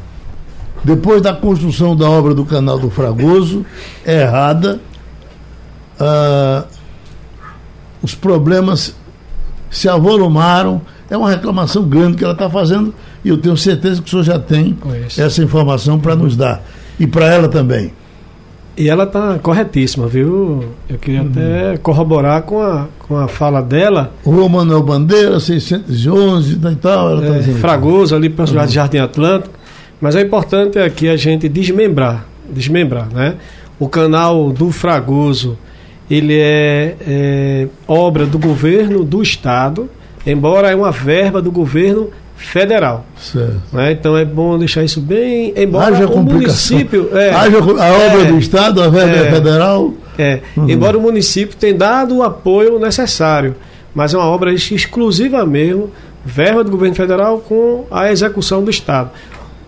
Depois 0.82 1.20
da 1.20 1.34
construção 1.34 1.94
da 1.94 2.08
obra 2.08 2.34
do 2.34 2.44
canal 2.44 2.78
do 2.78 2.88
Fragoso, 2.88 3.66
errada, 4.06 4.80
ah, 5.98 6.64
os 8.02 8.14
problemas 8.14 8.94
se 9.70 9.88
avolumaram. 9.88 10.82
É 11.08 11.16
uma 11.16 11.30
reclamação 11.30 11.84
grande 11.84 12.16
que 12.16 12.24
ela 12.24 12.34
está 12.34 12.50
fazendo 12.50 12.94
e 13.24 13.28
eu 13.28 13.38
tenho 13.38 13.56
certeza 13.56 14.00
que 14.02 14.08
o 14.08 14.10
senhor 14.10 14.22
já 14.22 14.38
tem 14.38 14.76
essa 15.16 15.42
informação 15.42 15.98
para 15.98 16.14
nos 16.14 16.36
dar. 16.36 16.62
E 16.98 17.06
para 17.06 17.26
ela 17.26 17.48
também. 17.48 17.92
E 18.76 18.88
ela 18.88 19.04
está 19.04 19.38
corretíssima, 19.38 20.06
viu? 20.06 20.64
Eu 20.88 20.98
queria 20.98 21.22
uhum. 21.22 21.28
até 21.30 21.76
corroborar 21.78 22.42
com 22.42 22.62
a, 22.62 22.86
com 23.00 23.16
a 23.16 23.28
fala 23.28 23.60
dela. 23.60 24.12
Rua 24.24 24.48
Manuel 24.48 24.82
Bandeira, 24.82 25.38
611 25.38 26.52
e 26.54 26.76
tal. 26.76 27.10
Ela 27.10 27.20
tá 27.20 27.36
é, 27.36 27.42
Fragoso, 27.54 28.14
ali 28.14 28.30
para 28.30 28.48
uhum. 28.48 28.68
Jardim 28.68 28.98
Atlântico. 28.98 29.54
Mas 30.00 30.16
é 30.16 30.22
importante 30.22 30.78
aqui 30.78 31.08
a 31.08 31.16
gente 31.16 31.48
desmembrar, 31.48 32.26
desmembrar, 32.50 33.08
né? 33.12 33.34
O 33.78 33.86
canal 33.86 34.50
do 34.50 34.70
Fragoso, 34.70 35.58
ele 36.10 36.38
é, 36.38 36.96
é 37.06 37.68
obra 37.86 38.26
do 38.26 38.38
governo 38.38 39.04
do 39.04 39.22
estado, 39.22 39.88
embora 40.26 40.70
é 40.70 40.74
uma 40.74 40.90
verba 40.90 41.40
do 41.40 41.52
governo 41.52 42.10
federal. 42.36 43.04
Certo. 43.16 43.60
Né? 43.72 43.92
Então 43.92 44.16
é 44.16 44.24
bom 44.24 44.58
deixar 44.58 44.82
isso 44.82 45.00
bem. 45.00 45.52
Embora 45.56 45.94
Haja 45.94 46.06
o 46.06 46.22
município. 46.22 47.16
É, 47.16 47.30
Haja 47.30 47.58
a 47.58 47.62
obra 47.62 48.22
é, 48.22 48.24
do 48.24 48.38
Estado, 48.38 48.82
a 48.82 48.88
verba 48.88 49.16
é, 49.16 49.30
federal. 49.30 49.92
É. 50.18 50.40
Uhum. 50.56 50.68
Embora 50.68 50.98
o 50.98 51.00
município 51.00 51.56
tenha 51.56 51.74
dado 51.74 52.16
o 52.16 52.22
apoio 52.22 52.78
necessário, 52.78 53.54
mas 53.94 54.12
é 54.12 54.18
uma 54.18 54.26
obra 54.26 54.52
exclusiva 54.52 55.46
mesmo, 55.46 55.90
verba 56.24 56.64
do 56.64 56.70
governo 56.70 56.94
federal 56.94 57.38
com 57.38 57.84
a 57.90 58.10
execução 58.10 58.64
do 58.64 58.70
Estado. 58.70 59.10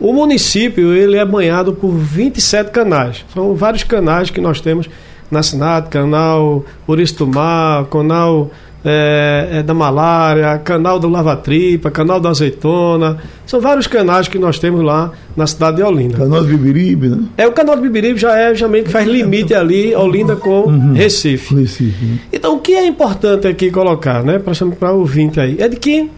O 0.00 0.12
município 0.12 0.92
ele 0.92 1.16
é 1.16 1.24
banhado 1.24 1.72
por 1.72 1.92
27 1.92 2.70
canais. 2.72 3.24
São 3.32 3.54
vários 3.54 3.84
canais 3.84 4.30
que 4.30 4.40
nós 4.40 4.60
temos 4.60 4.88
na 5.32 5.42
SINAT, 5.42 5.88
canal 5.88 6.62
Purista 6.86 7.24
do 7.24 7.32
Mar, 7.32 7.86
canal 7.86 8.50
é, 8.84 9.48
é, 9.50 9.62
da 9.62 9.72
malária, 9.72 10.58
canal 10.58 10.98
do 10.98 11.08
lava-tripa, 11.08 11.90
canal 11.90 12.20
da 12.20 12.28
azeitona. 12.28 13.16
São 13.46 13.60
vários 13.60 13.86
canais 13.86 14.28
que 14.28 14.38
nós 14.38 14.58
temos 14.58 14.82
lá 14.82 15.10
na 15.34 15.46
cidade 15.46 15.78
de 15.78 15.82
Olinda. 15.82 16.18
Canal 16.18 16.42
do 16.42 16.48
Bibiribe, 16.48 17.08
né? 17.08 17.18
É, 17.38 17.46
o 17.46 17.52
canal 17.52 17.76
do 17.76 17.82
Bibiribe 17.82 18.18
já 18.18 18.36
é 18.38 18.50
justamente 18.50 18.90
faz 18.90 19.08
limite 19.08 19.54
ali, 19.54 19.94
Olinda 19.94 20.36
com 20.36 20.64
uhum. 20.64 20.92
Recife. 20.92 21.54
Recife 21.54 22.04
né? 22.04 22.18
Então, 22.30 22.56
o 22.56 22.58
que 22.58 22.74
é 22.74 22.86
importante 22.86 23.48
aqui 23.48 23.70
colocar, 23.70 24.22
né, 24.22 24.38
para 24.38 24.92
o 24.92 24.98
ouvinte 24.98 25.40
aí, 25.40 25.56
é 25.58 25.66
de 25.66 25.76
que 25.76 26.10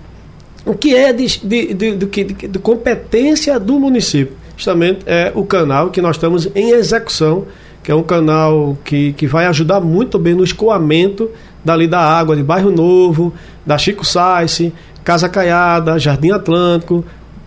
o 0.67 0.75
que 0.75 0.97
é 0.97 1.13
de, 1.13 1.27
de, 1.39 1.75
de, 1.75 1.97
de, 1.97 2.25
de 2.25 2.59
competência 2.59 3.61
do 3.61 3.79
município? 3.79 4.35
Justamente 4.57 5.01
é 5.07 5.31
o 5.35 5.45
canal 5.45 5.91
que 5.91 6.01
nós 6.01 6.17
estamos 6.17 6.49
em 6.55 6.71
execução 6.71 7.45
que 7.85 7.93
é 7.93 7.95
um 7.95 8.03
canal 8.03 8.77
que, 8.83 9.13
que 9.13 9.27
vai 9.27 9.47
ajudar 9.47 9.81
muito 9.81 10.19
bem 10.19 10.35
no 10.35 10.43
escoamento 10.43 11.31
dali 11.65 11.87
da 11.87 12.01
água 12.01 12.35
de 12.35 12.43
Bairro 12.43 12.71
Novo, 12.71 13.33
da 13.65 13.79
Chico 13.79 14.05
Sainz, 14.05 14.73
Casa 15.05 15.29
Caiada, 15.29 15.99
Jardim 15.99 16.33
Atlântico, 16.33 17.05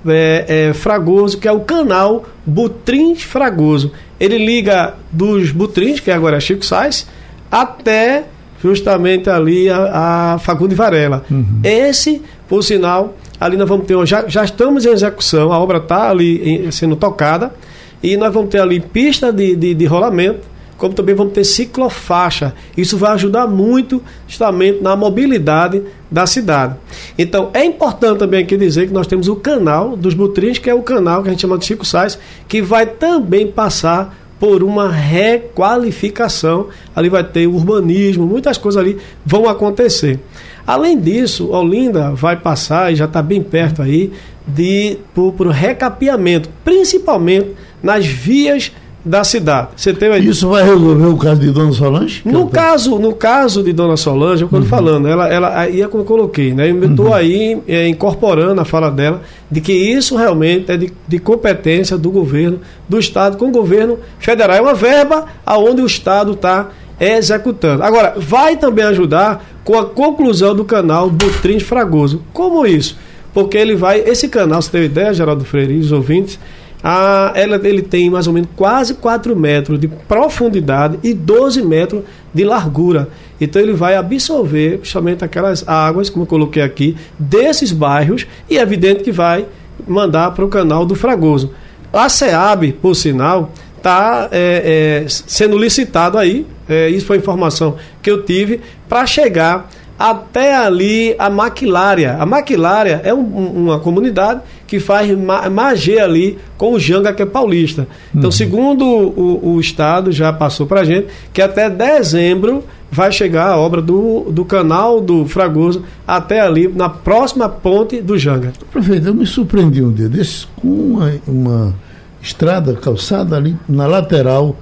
é, 0.08 0.46
é, 0.70 0.74
Fragoso, 0.74 1.38
que 1.38 1.48
é 1.48 1.52
o 1.52 1.60
canal 1.60 2.24
Butrins 2.46 3.24
Fragoso. 3.24 3.92
Ele 4.20 4.38
liga 4.38 4.94
dos 5.12 5.52
Butrins, 5.52 6.00
que 6.00 6.12
agora 6.12 6.38
é 6.38 6.40
Chico 6.40 6.64
Sainz, 6.64 7.08
até 7.52 8.26
justamente 8.62 9.30
ali 9.30 9.70
a, 9.70 10.36
a 10.36 10.38
Varela. 10.38 11.26
Uhum. 11.30 11.60
Esse, 11.64 12.22
por 12.48 12.64
sinal, 12.64 13.16
Ali 13.40 13.56
nós 13.56 13.70
vamos 13.70 13.86
ter, 13.86 14.06
já, 14.06 14.28
já 14.28 14.44
estamos 14.44 14.86
em 14.86 14.90
execução, 14.90 15.52
a 15.52 15.60
obra 15.60 15.78
está 15.78 16.10
ali 16.10 16.42
em, 16.42 16.72
sendo 16.72 16.96
tocada, 16.96 17.54
e 18.02 18.16
nós 18.18 18.34
vamos 18.34 18.50
ter 18.50 18.60
ali 18.60 18.80
pista 18.80 19.32
de, 19.32 19.56
de, 19.56 19.74
de 19.74 19.86
rolamento, 19.86 20.42
como 20.78 20.94
também 20.94 21.16
vamos 21.16 21.34
ter 21.34 21.44
ciclofaixa. 21.44 22.54
Isso 22.78 22.98
vai 22.98 23.12
ajudar 23.12 23.48
muito 23.48 24.02
justamente 24.28 24.82
na 24.82 24.96
mobilidade 24.96 25.82
da 26.10 26.26
cidade. 26.28 26.76
Então, 27.18 27.50
é 27.54 27.66
importante 27.66 28.20
também 28.20 28.44
aqui 28.44 28.56
dizer 28.56 28.88
que 28.88 28.94
nós 28.94 29.08
temos 29.08 29.28
o 29.28 29.36
canal 29.36 29.98
dos 29.98 30.14
Butrins, 30.14 30.60
que 30.60 30.70
é 30.70 30.74
o 30.74 30.84
canal 30.84 31.24
que 31.24 31.30
a 31.30 31.32
gente 31.32 31.42
chama 31.42 31.58
de 31.58 31.66
Chico 31.66 31.84
Sais, 31.84 32.18
que 32.48 32.62
vai 32.62 32.86
também 32.86 33.48
passar 33.48 34.16
por 34.40 34.62
uma 34.64 34.88
requalificação. 34.88 36.68
Ali 36.96 37.10
vai 37.10 37.24
ter 37.24 37.48
urbanismo, 37.48 38.26
muitas 38.26 38.58
coisas 38.58 38.80
ali 38.80 38.98
vão 39.26 39.50
acontecer. 39.50 40.20
Além 40.68 41.00
disso, 41.00 41.50
Olinda 41.50 42.12
vai 42.12 42.36
passar, 42.36 42.92
e 42.92 42.96
já 42.98 43.06
está 43.06 43.22
bem 43.22 43.42
perto 43.42 43.82
aí, 43.82 44.12
de 44.46 44.98
por, 45.16 45.32
por 45.32 45.48
recapeamento, 45.48 46.50
principalmente 46.64 47.52
nas 47.82 48.06
vias 48.06 48.74
da 49.08 49.24
cidade. 49.24 49.70
Você. 49.78 49.92
Isso 50.20 50.50
vai 50.50 50.64
resolver 50.64 51.06
o 51.06 51.18
caso 51.18 51.40
de 51.40 51.50
Dona 51.50 51.72
Solange? 51.72 52.22
No 52.26 52.48
caso, 52.48 53.00
no 53.00 53.14
caso 53.14 53.64
de 53.64 53.72
Dona 53.72 53.96
Solange, 53.96 54.44
eu 54.44 54.48
estou 54.48 54.60
uhum. 54.60 54.66
falando, 54.66 55.08
ela, 55.08 55.30
ela 55.30 55.58
aí 55.58 55.82
é 55.82 55.88
como 55.88 56.04
eu 56.04 56.06
coloquei, 56.06 56.54
né? 56.54 56.70
Eu 56.70 56.84
estou 56.84 57.08
uhum. 57.08 57.14
aí 57.14 57.62
é, 57.68 57.88
incorporando 57.88 58.60
a 58.60 58.66
fala 58.66 58.92
dela 58.92 59.22
de 59.50 59.62
que 59.62 59.72
isso 59.72 60.18
realmente 60.18 60.70
é 60.72 60.76
de, 60.76 60.92
de, 61.08 61.20
competência 61.20 61.98
do 61.98 62.12
governo, 62.12 62.60
do 62.90 63.00
Estado, 63.00 63.38
com 63.38 63.48
o 63.48 63.52
governo 63.52 63.98
federal. 64.20 64.58
É 64.58 64.62
uma 64.62 64.74
verba 64.74 65.26
aonde 65.46 65.82
o 65.82 65.86
Estado 65.86 66.34
está 66.34 66.70
executando. 67.00 67.84
Agora, 67.84 68.16
vai 68.18 68.58
também 68.58 68.86
ajudar 68.86 69.46
com 69.64 69.78
a 69.78 69.86
conclusão 69.86 70.56
do 70.56 70.66
canal 70.66 71.10
Butrim 71.10 71.60
Fragoso. 71.60 72.24
Como 72.34 72.66
isso? 72.66 72.98
Porque 73.34 73.58
ele 73.58 73.76
vai. 73.76 74.00
Esse 74.00 74.28
canal, 74.28 74.62
você 74.62 74.72
tem 74.72 74.84
ideia, 74.86 75.14
Geraldo 75.14 75.46
Freire 75.46 75.78
os 75.78 75.92
ouvintes, 75.92 76.40
a, 76.84 77.32
ela, 77.36 77.60
ele 77.68 77.82
tem 77.82 78.10
mais 78.10 78.28
ou 78.28 78.34
menos 78.34 78.50
quase 78.56 78.96
4 78.96 79.36
metros 79.36 79.80
de 79.80 79.88
profundidade 79.88 81.00
e 81.04 81.14
12 81.14 81.62
metros 81.64 82.04
de 82.34 82.44
largura. 82.44 83.10
Então 83.40 83.62
ele 83.62 83.74
vai 83.74 83.96
absorver 83.96 84.80
justamente 84.84 85.24
aquelas 85.24 85.68
águas, 85.68 86.10
como 86.10 86.24
eu 86.24 86.28
coloquei 86.28 86.62
aqui, 86.62 86.96
desses 87.18 87.72
bairros 87.72 88.26
e 88.50 88.58
é 88.58 88.62
evidente 88.62 89.04
que 89.04 89.12
vai 89.12 89.46
mandar 89.88 90.32
para 90.32 90.46
o 90.46 90.48
canal 90.48 90.86
do 90.86 90.96
Fragoso. 90.96 91.52
A 91.92 92.10
SEAB, 92.10 92.74
por 92.74 92.96
sinal, 92.96 93.52
está 93.78 94.28
é, 94.32 95.04
é, 95.04 95.10
sendo 95.10 95.58
licitado 95.58 96.18
aí, 96.18 96.46
é, 96.68 96.90
isso 96.90 97.06
foi 97.06 97.18
informação 97.18 97.76
que 98.02 98.10
eu 98.10 98.24
tive, 98.24 98.62
para 98.88 99.06
chegar 99.06 99.70
até 99.98 100.56
ali 100.56 101.16
a 101.18 101.30
Maquilária. 101.30 102.18
A 102.20 102.26
Maquilária 102.26 103.02
é 103.04 103.14
um, 103.14 103.22
uma 103.22 103.80
comunidade 103.80 104.42
que 104.68 104.80
faz 104.80 105.10
magia 105.52 106.04
ali 106.04 106.38
com 106.58 106.74
o 106.74 106.80
Janga, 106.80 107.14
que 107.14 107.24
é 107.24 107.26
paulista. 107.26 107.88
Então, 108.14 108.28
uhum. 108.28 108.32
segundo 108.32 108.86
o, 108.86 109.56
o, 109.56 109.60
Estado, 109.60 110.12
já 110.12 110.32
passou 110.32 110.68
para 110.68 110.82
a 110.82 110.84
gente, 110.84 111.08
que 111.34 111.42
até 111.42 111.70
dezembro 111.70 112.64
vai 112.92 113.12
chegar 113.12 113.48
a 113.48 113.58
obra 113.58 113.82
do, 113.82 114.28
do 114.30 114.46
canal 114.46 115.02
do 115.02 115.26
Fragoso 115.26 115.84
até 116.06 116.42
ali, 116.42 116.68
na 116.68 116.90
próxima 116.90 117.50
ponte 117.50 118.02
do 118.02 118.18
Janga. 118.18 118.54
Prefeito, 118.72 119.08
eu 119.08 119.16
me 119.16 119.26
surpreendi 119.26 119.82
um 119.82 119.92
dia 119.92 120.08
desses 120.08 120.48
com 120.62 120.68
uma, 120.68 121.14
uma 121.28 121.74
estrada 122.22 122.74
calçada 122.74 123.36
ali 123.36 123.56
na 123.68 123.88
lateral 123.88 124.56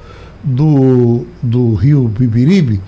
do, 0.45 1.25
do 1.41 1.73
rio 1.73 2.07
Bibiribe, 2.07 2.79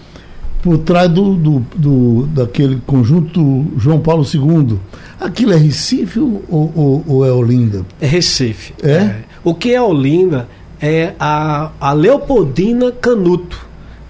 por 0.62 0.78
trás 0.80 1.10
do, 1.10 1.34
do, 1.34 1.66
do, 1.76 2.28
daquele 2.28 2.82
conjunto 2.86 3.66
João 3.78 4.00
Paulo 4.00 4.24
II. 4.24 4.78
Aquilo 5.20 5.54
é 5.54 5.58
Recife 5.58 6.20
ou, 6.20 6.44
ou, 6.50 7.04
ou 7.08 7.26
é 7.26 7.32
Olinda? 7.32 7.86
É 8.00 8.06
Recife. 8.06 8.74
É? 8.84 8.92
é? 8.92 9.16
O 9.44 9.54
que 9.56 9.74
é 9.74 9.82
Olinda 9.82 10.48
é 10.80 11.14
a, 11.20 11.72
a 11.80 11.94
Leopoldina 11.94 12.92
Canuto 12.92 13.68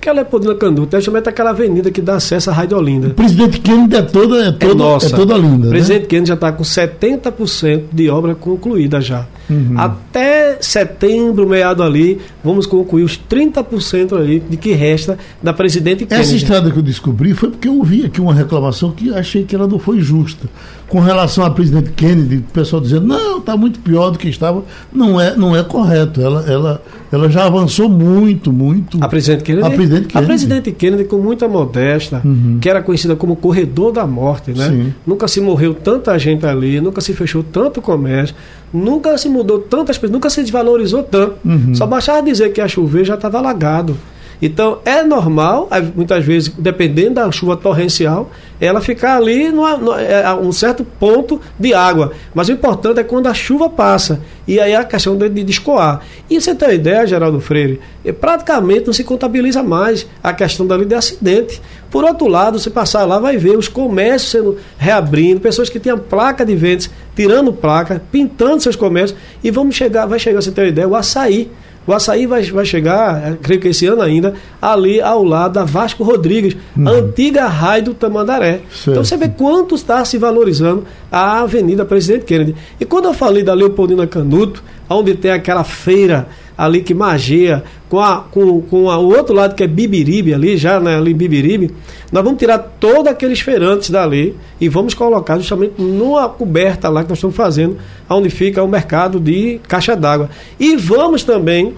que 0.08 0.10
é 0.10 0.14
Leopoldina 0.14 0.56
Canuto, 0.56 0.96
é 0.96 1.00
justamente 1.00 1.28
aquela 1.28 1.50
avenida 1.50 1.92
que 1.92 2.02
dá 2.02 2.16
acesso 2.16 2.50
à 2.50 2.54
Rádio 2.54 2.78
Olinda. 2.78 3.08
O 3.08 3.14
presidente 3.14 3.60
Kennedy 3.60 3.98
é 3.98 4.02
toda, 4.02 4.48
é 4.48 4.52
toda, 4.54 4.72
é 4.72 4.76
nossa. 4.76 5.08
É 5.08 5.10
toda 5.10 5.38
linda. 5.38 5.68
O 5.68 5.70
presidente 5.70 6.04
né? 6.04 6.08
Kennedy 6.08 6.28
já 6.30 6.34
está 6.36 6.52
com 6.52 6.64
70% 6.64 7.84
de 7.92 8.10
obra 8.10 8.34
concluída 8.34 9.02
já. 9.02 9.26
Uhum. 9.50 9.74
Até 9.76 10.47
setembro, 10.62 11.48
meado 11.48 11.84
ali, 11.84 12.20
vamos 12.44 12.66
concluir 12.66 13.04
os 13.04 13.20
30% 13.20 14.18
ali 14.18 14.40
de 14.40 14.58
que 14.58 14.72
resta 14.74 15.18
da 15.42 15.54
presidente 15.54 16.06
Kennedy. 16.06 16.28
Essa 16.28 16.36
estrada 16.36 16.72
que 16.72 16.78
eu 16.78 16.84
descobri 16.84 17.34
foi 17.34 17.50
porque 17.50 17.68
eu 17.68 17.78
ouvi 17.78 18.06
aqui 18.06 18.22
uma 18.22 18.34
reclamação 18.34 18.92
que 18.92 19.14
achei 19.14 19.44
que 19.44 19.56
ela 19.56 19.68
não 19.68 19.80
foi 19.80 20.00
justa. 20.00 20.48
Com 20.88 21.02
relação 21.02 21.44
à 21.44 21.50
presidente 21.50 21.92
Kennedy, 21.92 22.38
o 22.38 22.42
pessoal 22.54 22.82
dizendo, 22.82 23.06
não, 23.06 23.40
está 23.40 23.58
muito 23.58 23.80
pior 23.80 24.10
do 24.10 24.18
que 24.18 24.30
estava. 24.30 24.64
Não 24.92 25.20
é, 25.20 25.36
não 25.36 25.54
é 25.56 25.62
correto. 25.62 26.22
Ela, 26.22 26.46
ela, 26.50 26.82
ela 27.12 27.30
já 27.30 27.46
avançou 27.46 27.90
muito, 27.90 28.54
muito. 28.54 28.98
A 29.02 29.08
presidente 29.10 29.44
Kennedy? 29.44 29.68
A 29.68 29.70
presidente 29.72 30.08
Kennedy, 30.08 30.18
a 30.18 30.28
presidente 30.28 30.72
Kennedy 30.72 31.04
com 31.04 31.18
muita 31.18 31.48
modesta, 31.48 32.22
uhum. 32.24 32.58
que 32.62 32.70
era 32.70 32.82
conhecida 32.82 33.18
como 33.18 33.36
corredor 33.36 33.92
da 33.92 34.08
morte, 34.08 34.52
né? 34.52 34.70
Sim. 34.70 34.94
Nunca 35.06 35.28
se 35.28 35.42
morreu 35.42 35.74
tanta 35.74 36.18
gente 36.18 36.46
ali, 36.46 36.80
nunca 36.80 37.02
se 37.02 37.14
fechou 37.14 37.44
tanto 37.44 37.82
comércio, 37.82 38.36
nunca 38.74 39.18
se 39.18 39.28
mudou 39.30 39.60
tantas 39.60 39.98
pessoas, 39.98 40.12
nunca 40.14 40.30
se 40.30 40.42
desvalorizou 40.48 41.04
tanto. 41.04 41.36
Uhum. 41.46 41.76
Só 41.76 41.86
bastava 41.86 42.22
dizer 42.22 42.52
que 42.52 42.62
a 42.62 42.68
chover 42.68 43.06
já 43.06 43.16
estava 43.16 43.38
alagado. 43.38 43.98
Então 44.42 44.80
é 44.86 45.04
normal, 45.04 45.68
muitas 45.96 46.24
vezes, 46.24 46.50
dependendo 46.58 47.16
da 47.16 47.32
chuva 47.32 47.58
torrencial, 47.58 48.30
ela 48.60 48.82
ficar 48.82 49.18
ali 49.18 49.52
numa, 49.52 50.02
é, 50.02 50.26
a 50.26 50.36
um 50.36 50.52
certo 50.52 50.84
ponto 50.84 51.40
de 51.60 51.74
água. 51.74 52.12
Mas 52.34 52.50
o 52.50 52.52
importante 52.52 53.00
é 53.00 53.04
quando 53.04 53.28
a 53.28 53.34
chuva 53.34 53.70
passa. 53.70 54.22
E 54.48 54.60
aí 54.60 54.76
a 54.76 54.84
questão 54.84 55.18
de, 55.18 55.30
de 55.30 55.52
escoar. 55.52 56.02
E 56.30 56.40
você 56.40 56.56
tem 56.56 56.68
uma 56.68 56.74
ideia, 56.74 57.06
Geraldo 57.06 57.40
Freire? 57.40 57.80
É, 58.04 58.12
praticamente 58.12 58.88
não 58.88 58.94
se 58.94 59.04
contabiliza 59.04 59.62
mais 59.62 60.08
a 60.24 60.34
questão 60.34 60.66
dali 60.66 60.86
de 60.86 60.96
acidente. 60.96 61.62
Por 61.90 62.04
outro 62.04 62.28
lado, 62.28 62.60
você 62.60 62.70
passar 62.70 63.06
lá, 63.06 63.20
vai 63.20 63.38
ver 63.38 63.58
os 63.58 63.68
comércios 63.68 64.32
sendo 64.32 64.58
reabrindo, 64.78 65.40
pessoas 65.40 65.70
que 65.70 65.80
tinham 65.80 65.98
placa 65.98 66.46
de 66.46 66.56
vendas, 66.56 66.90
tirando 67.16 67.54
placa, 67.54 68.02
pintando 68.12 68.62
seus 68.62 68.76
comércios. 68.76 69.20
E 69.44 69.52
vamos 69.52 69.76
chegar, 69.76 70.06
vai 70.06 70.20
chegar, 70.20 70.42
você 70.42 70.52
tem 70.52 70.66
uma 70.66 70.70
ideia, 70.70 70.88
o 70.88 70.96
açaí. 70.96 71.50
O 71.88 71.94
açaí 71.94 72.28
vai, 72.28 72.44
vai 72.44 72.66
chegar, 72.66 73.38
creio 73.38 73.62
que 73.62 73.70
esse 73.70 73.88
ano 73.88 74.02
ainda, 74.02 74.34
ali 74.62 75.00
ao 75.00 75.24
lado 75.24 75.54
da 75.54 75.64
Vasco 75.64 76.04
Rodrigues, 76.04 76.58
uhum. 76.76 76.88
antiga 76.88 77.48
raio 77.48 77.86
do 77.86 77.94
Tamandaré. 77.94 78.60
Certo. 78.70 78.92
Então 78.92 79.04
você 79.06 79.16
vê 79.16 79.30
quanto 79.30 79.74
está 79.74 80.04
se 80.04 80.18
valorizando 80.18 80.86
a 81.10 81.40
Avenida 81.40 81.86
Presidente 81.86 82.26
Kennedy. 82.26 82.56
E 82.78 82.84
quando 82.84 83.06
eu 83.06 83.14
falei 83.14 83.42
da 83.42 83.54
Leopoldina 83.54 84.06
Canuto, 84.06 84.62
onde 84.90 85.16
tem 85.16 85.32
aquela 85.32 85.64
feira 85.64 86.28
ali 86.58 86.82
que 86.82 86.94
magia, 86.94 87.64
com, 87.88 88.00
a, 88.00 88.22
com, 88.32 88.62
com 88.62 88.90
a, 88.90 88.98
o 88.98 89.08
outro 89.16 89.36
lado 89.36 89.54
que 89.54 89.64
é 89.64 89.68
Bibiribe 89.68 90.34
ali, 90.34 90.58
já 90.58 90.80
né, 90.80 90.98
ali 90.98 91.12
em 91.12 91.16
Bibiribe, 91.16 91.72
nós 92.12 92.24
vamos 92.24 92.40
tirar 92.40 92.58
todos 92.58 93.08
aqueles 93.08 93.40
feirantes 93.40 93.90
dali 93.90 94.36
e 94.60 94.68
vamos 94.68 94.94
colocar 94.94 95.38
justamente 95.38 95.76
numa 95.78 96.28
coberta 96.28 96.90
lá 96.90 97.04
que 97.04 97.10
nós 97.10 97.20
estamos 97.20 97.36
fazendo, 97.36 97.78
onde 98.10 98.30
fica 98.30 98.64
o 98.64 98.68
mercado 98.68 99.20
de 99.20 99.60
caixa 99.68 99.96
d'água. 99.96 100.30
E 100.60 100.76
vamos 100.76 101.24
também 101.24 101.76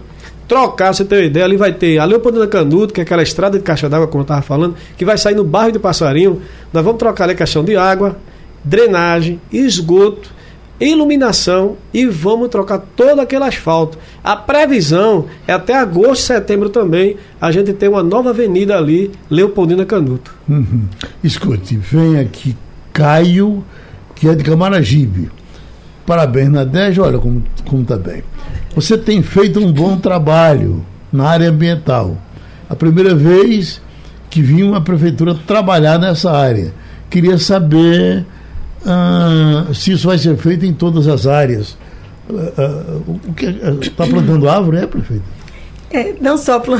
trocar, 0.47 0.93
você 0.93 1.03
tem 1.03 1.19
uma 1.19 1.25
ideia, 1.25 1.45
ali 1.45 1.57
vai 1.57 1.73
ter 1.73 1.99
a 1.99 2.05
Leopoldina 2.05 2.47
Canuto, 2.47 2.93
que 2.93 3.01
é 3.01 3.03
aquela 3.03 3.21
estrada 3.21 3.57
de 3.57 3.63
caixa 3.63 3.89
d'água, 3.89 4.07
como 4.07 4.21
eu 4.21 4.23
estava 4.23 4.41
falando, 4.41 4.75
que 4.97 5.03
vai 5.03 5.17
sair 5.17 5.35
no 5.35 5.43
bairro 5.43 5.73
de 5.73 5.79
Passarinho. 5.79 6.41
Nós 6.73 6.83
vamos 6.83 6.97
trocar 6.97 7.25
ali 7.25 7.33
a 7.33 7.35
questão 7.35 7.63
de 7.63 7.75
água, 7.75 8.17
drenagem, 8.63 9.39
esgoto 9.51 10.38
iluminação 10.79 11.77
e 11.93 12.05
vamos 12.05 12.49
trocar 12.49 12.79
todo 12.95 13.19
aquele 13.19 13.43
asfalto. 13.43 13.97
A 14.23 14.35
previsão 14.35 15.25
é 15.47 15.53
até 15.53 15.75
agosto, 15.75 16.23
setembro 16.23 16.69
também, 16.69 17.17
a 17.39 17.51
gente 17.51 17.73
tem 17.73 17.89
uma 17.89 18.03
nova 18.03 18.29
avenida 18.29 18.77
ali, 18.77 19.11
Leopoldina 19.29 19.85
Canuto. 19.85 20.33
Uhum. 20.47 20.83
Escute, 21.23 21.77
vem 21.77 22.19
aqui 22.19 22.55
Caio, 22.93 23.63
que 24.15 24.27
é 24.27 24.35
de 24.35 24.43
Camaragibe. 24.43 25.29
Parabéns, 26.05 26.49
Nadege, 26.49 26.99
olha 26.99 27.19
como 27.19 27.43
está 27.81 27.97
bem. 27.97 28.23
Você 28.75 28.97
tem 28.97 29.21
feito 29.21 29.59
um 29.59 29.71
bom 29.71 29.97
trabalho 29.97 30.83
na 31.11 31.27
área 31.29 31.49
ambiental. 31.49 32.17
A 32.69 32.75
primeira 32.75 33.13
vez 33.13 33.81
que 34.29 34.41
vi 34.41 34.63
uma 34.63 34.81
prefeitura 34.81 35.33
trabalhar 35.33 35.97
nessa 35.97 36.31
área. 36.31 36.73
Queria 37.09 37.37
saber 37.37 38.25
ah, 38.85 39.67
se 39.73 39.91
isso 39.91 40.07
vai 40.07 40.17
ser 40.17 40.37
feito 40.37 40.65
em 40.65 40.73
todas 40.73 41.07
as 41.07 41.27
áreas. 41.27 41.77
Ah, 42.57 42.99
o 43.07 43.33
que 43.33 43.45
está 43.81 44.05
plantando 44.05 44.47
árvore, 44.47 44.77
é, 44.77 44.87
prefeito? 44.87 45.39
É, 45.91 46.13
não 46.21 46.37
só 46.37 46.59
pl... 46.59 46.77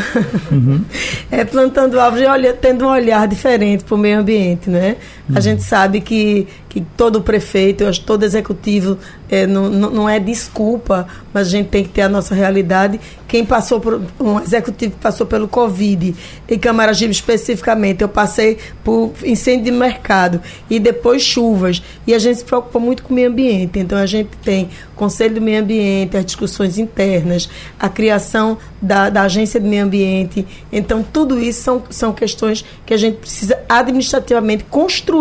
uhum. 0.52 0.82
é, 1.32 1.44
plantando 1.44 2.00
árvore, 2.00 2.26
olha, 2.26 2.54
tendo 2.54 2.86
um 2.86 2.90
olhar 2.90 3.28
diferente 3.28 3.84
para 3.84 3.96
o 3.96 3.98
meio 3.98 4.20
ambiente, 4.20 4.70
né? 4.70 4.98
Uhum. 5.30 5.38
A 5.38 5.40
gente 5.40 5.64
sabe 5.64 6.02
que 6.02 6.48
que 6.70 6.82
todo 6.96 7.22
prefeito, 7.22 7.84
eu 7.84 7.90
acho 7.90 8.02
todo 8.02 8.24
executivo 8.24 8.98
é, 9.28 9.46
não, 9.46 9.70
não 9.70 10.10
é 10.10 10.20
desculpa, 10.20 11.08
mas 11.34 11.48
a 11.48 11.50
gente 11.50 11.70
tem 11.70 11.84
que 11.84 11.90
ter 11.90 12.02
a 12.02 12.10
nossa 12.10 12.34
realidade. 12.34 13.00
Quem 13.28 13.44
passou 13.44 13.80
por 13.80 14.02
um 14.20 14.40
executivo 14.40 14.94
que 14.94 15.00
passou 15.00 15.26
pelo 15.26 15.48
Covid, 15.48 16.16
em 16.48 16.60
Camaragibe 16.60 17.12
especificamente, 17.12 18.02
eu 18.02 18.10
passei 18.10 18.58
por 18.84 19.14
incêndio 19.24 19.66
de 19.66 19.72
mercado 19.72 20.42
e 20.70 20.80
depois 20.80 21.22
chuvas. 21.22 21.82
E 22.08 22.14
a 22.14 22.20
gente 22.20 22.40
se 22.40 22.46
preocupa 22.46 22.80
muito 22.80 23.04
com 23.04 23.14
o 23.14 23.16
meio 23.16 23.30
ambiente. 23.30 23.80
Então 23.80 23.98
a 23.98 24.06
gente 24.06 24.30
tem 24.44 24.70
Conselho 24.96 25.36
do 25.36 25.42
Meio 25.42 25.62
Ambiente, 25.62 26.18
as 26.18 26.26
discussões 26.26 26.78
internas, 26.78 27.50
a 27.80 27.88
criação 27.88 28.58
da, 28.82 29.10
da 29.10 29.22
Agência 29.22 29.60
do 29.60 29.68
Meio 29.68 29.86
Ambiente. 29.86 30.46
Então, 30.72 31.02
tudo 31.02 31.40
isso 31.40 31.62
são, 31.62 31.84
são 31.90 32.12
questões 32.12 32.66
que 32.86 32.94
a 32.94 32.98
gente 32.98 33.18
precisa 33.18 33.58
administrativamente 33.70 34.66
construir 34.66 35.19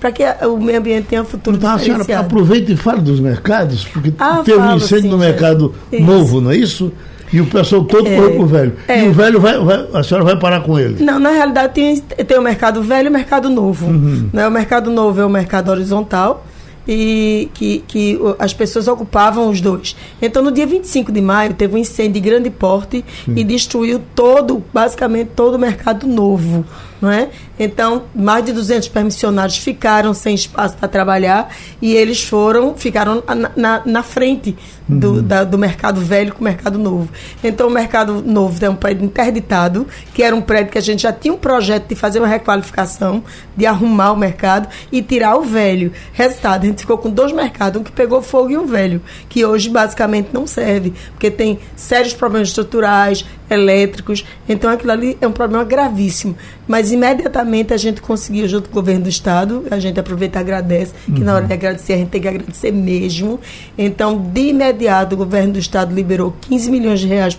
para 0.00 0.12
que 0.12 0.22
o 0.46 0.56
meio 0.58 0.78
ambiente 0.78 1.06
tenha 1.06 1.22
um 1.22 1.24
futuro 1.24 1.56
então, 1.56 1.70
a 1.70 1.78
senhora 1.78 2.18
aproveita 2.18 2.72
e 2.72 2.76
fala 2.76 3.00
dos 3.00 3.20
mercados, 3.20 3.84
porque 3.84 4.12
ah, 4.18 4.42
teve 4.44 4.58
um 4.58 4.76
incêndio 4.76 5.02
sim, 5.02 5.08
no 5.08 5.18
mercado 5.18 5.74
isso. 5.92 6.02
novo, 6.02 6.40
não 6.40 6.50
é 6.50 6.56
isso? 6.56 6.92
E 7.32 7.40
o 7.40 7.46
pessoal 7.46 7.84
todo 7.84 8.08
é, 8.08 8.16
correu 8.16 8.36
pro 8.36 8.46
velho. 8.46 8.72
É. 8.88 9.04
E 9.04 9.08
o 9.08 9.12
velho 9.12 9.40
vai, 9.40 9.58
vai, 9.58 9.86
a 9.92 10.02
senhora 10.02 10.24
vai 10.24 10.38
parar 10.38 10.60
com 10.60 10.78
ele? 10.78 11.04
Não, 11.04 11.18
na 11.18 11.30
realidade 11.30 11.74
tem, 11.74 12.00
tem 12.00 12.38
o 12.38 12.42
mercado 12.42 12.82
velho 12.82 13.06
e 13.06 13.10
o 13.10 13.12
mercado 13.12 13.50
novo. 13.50 13.86
Uhum. 13.86 14.30
Né? 14.32 14.48
O 14.48 14.50
mercado 14.50 14.90
novo 14.90 15.20
é 15.20 15.26
o 15.26 15.28
mercado 15.28 15.70
horizontal, 15.70 16.44
e 16.88 17.50
que, 17.52 17.84
que 17.86 18.18
as 18.38 18.54
pessoas 18.54 18.88
ocupavam 18.88 19.50
os 19.50 19.60
dois. 19.60 19.94
Então, 20.22 20.42
no 20.42 20.50
dia 20.50 20.66
25 20.66 21.12
de 21.12 21.20
maio, 21.20 21.52
teve 21.52 21.74
um 21.74 21.78
incêndio 21.78 22.14
de 22.14 22.20
grande 22.20 22.48
porte 22.48 23.04
Sim. 23.26 23.34
e 23.36 23.44
destruiu 23.44 24.00
todo, 24.14 24.64
basicamente, 24.72 25.32
todo 25.36 25.56
o 25.56 25.58
mercado 25.58 26.06
novo 26.06 26.64
não 27.00 27.10
é? 27.10 27.28
Então, 27.58 28.04
mais 28.14 28.44
de 28.44 28.52
200 28.52 28.88
permissionários 28.88 29.58
ficaram 29.58 30.14
sem 30.14 30.34
espaço 30.34 30.76
para 30.76 30.88
trabalhar 30.88 31.54
e 31.80 31.94
eles 31.94 32.22
foram, 32.22 32.74
ficaram 32.76 33.22
na, 33.26 33.50
na, 33.56 33.82
na 33.84 34.02
frente 34.02 34.56
do, 34.88 35.14
uhum. 35.14 35.22
da, 35.22 35.44
do 35.44 35.58
mercado 35.58 36.00
velho 36.00 36.32
com 36.32 36.40
o 36.40 36.44
mercado 36.44 36.78
novo. 36.78 37.08
Então, 37.42 37.68
o 37.68 37.70
mercado 37.70 38.22
novo 38.22 38.64
é 38.64 38.70
um 38.70 38.76
prédio 38.76 39.04
interditado, 39.04 39.86
que 40.14 40.22
era 40.22 40.34
um 40.34 40.40
prédio 40.40 40.72
que 40.72 40.78
a 40.78 40.82
gente 40.82 41.02
já 41.02 41.12
tinha 41.12 41.32
um 41.32 41.36
projeto 41.36 41.88
de 41.88 41.94
fazer 41.94 42.18
uma 42.18 42.28
requalificação, 42.28 43.22
de 43.56 43.66
arrumar 43.66 44.12
o 44.12 44.16
mercado 44.16 44.68
e 44.90 45.02
tirar 45.02 45.36
o 45.36 45.42
velho. 45.42 45.92
Resultado, 46.12 46.64
a 46.64 46.66
gente 46.66 46.80
ficou 46.80 46.98
com 46.98 47.10
dois 47.10 47.32
mercados, 47.32 47.80
um 47.80 47.84
que 47.84 47.92
pegou 47.92 48.22
fogo 48.22 48.50
e 48.50 48.56
um 48.56 48.66
velho, 48.66 49.02
que 49.28 49.44
hoje 49.44 49.68
basicamente 49.68 50.30
não 50.32 50.46
serve, 50.46 50.92
porque 51.10 51.30
tem 51.30 51.58
sérios 51.76 52.14
problemas 52.14 52.48
estruturais, 52.48 53.24
elétricos. 53.50 54.24
Então, 54.48 54.70
aquilo 54.70 54.92
ali 54.92 55.18
é 55.20 55.26
um 55.26 55.32
problema 55.32 55.64
gravíssimo. 55.64 56.36
Mas 56.68 56.92
imediatamente 56.92 57.72
a 57.72 57.76
gente 57.78 58.02
conseguiu, 58.02 58.46
junto 58.46 58.68
com 58.68 58.78
o 58.78 58.82
governo 58.82 59.04
do 59.04 59.08
Estado, 59.08 59.64
a 59.70 59.78
gente 59.80 59.98
aproveita 59.98 60.38
e 60.38 60.40
agradece, 60.40 60.92
que 61.06 61.12
uhum. 61.12 61.24
na 61.24 61.34
hora 61.34 61.46
de 61.46 61.52
agradecer, 61.54 61.94
a 61.94 61.96
gente 61.96 62.10
tem 62.10 62.20
que 62.20 62.28
agradecer 62.28 62.70
mesmo. 62.70 63.40
Então, 63.76 64.18
de 64.18 64.50
imediato, 64.50 65.14
o 65.14 65.18
governo 65.18 65.54
do 65.54 65.58
Estado 65.58 65.94
liberou 65.94 66.36
15 66.42 66.70
milhões 66.70 67.00
de 67.00 67.06
reais 67.06 67.36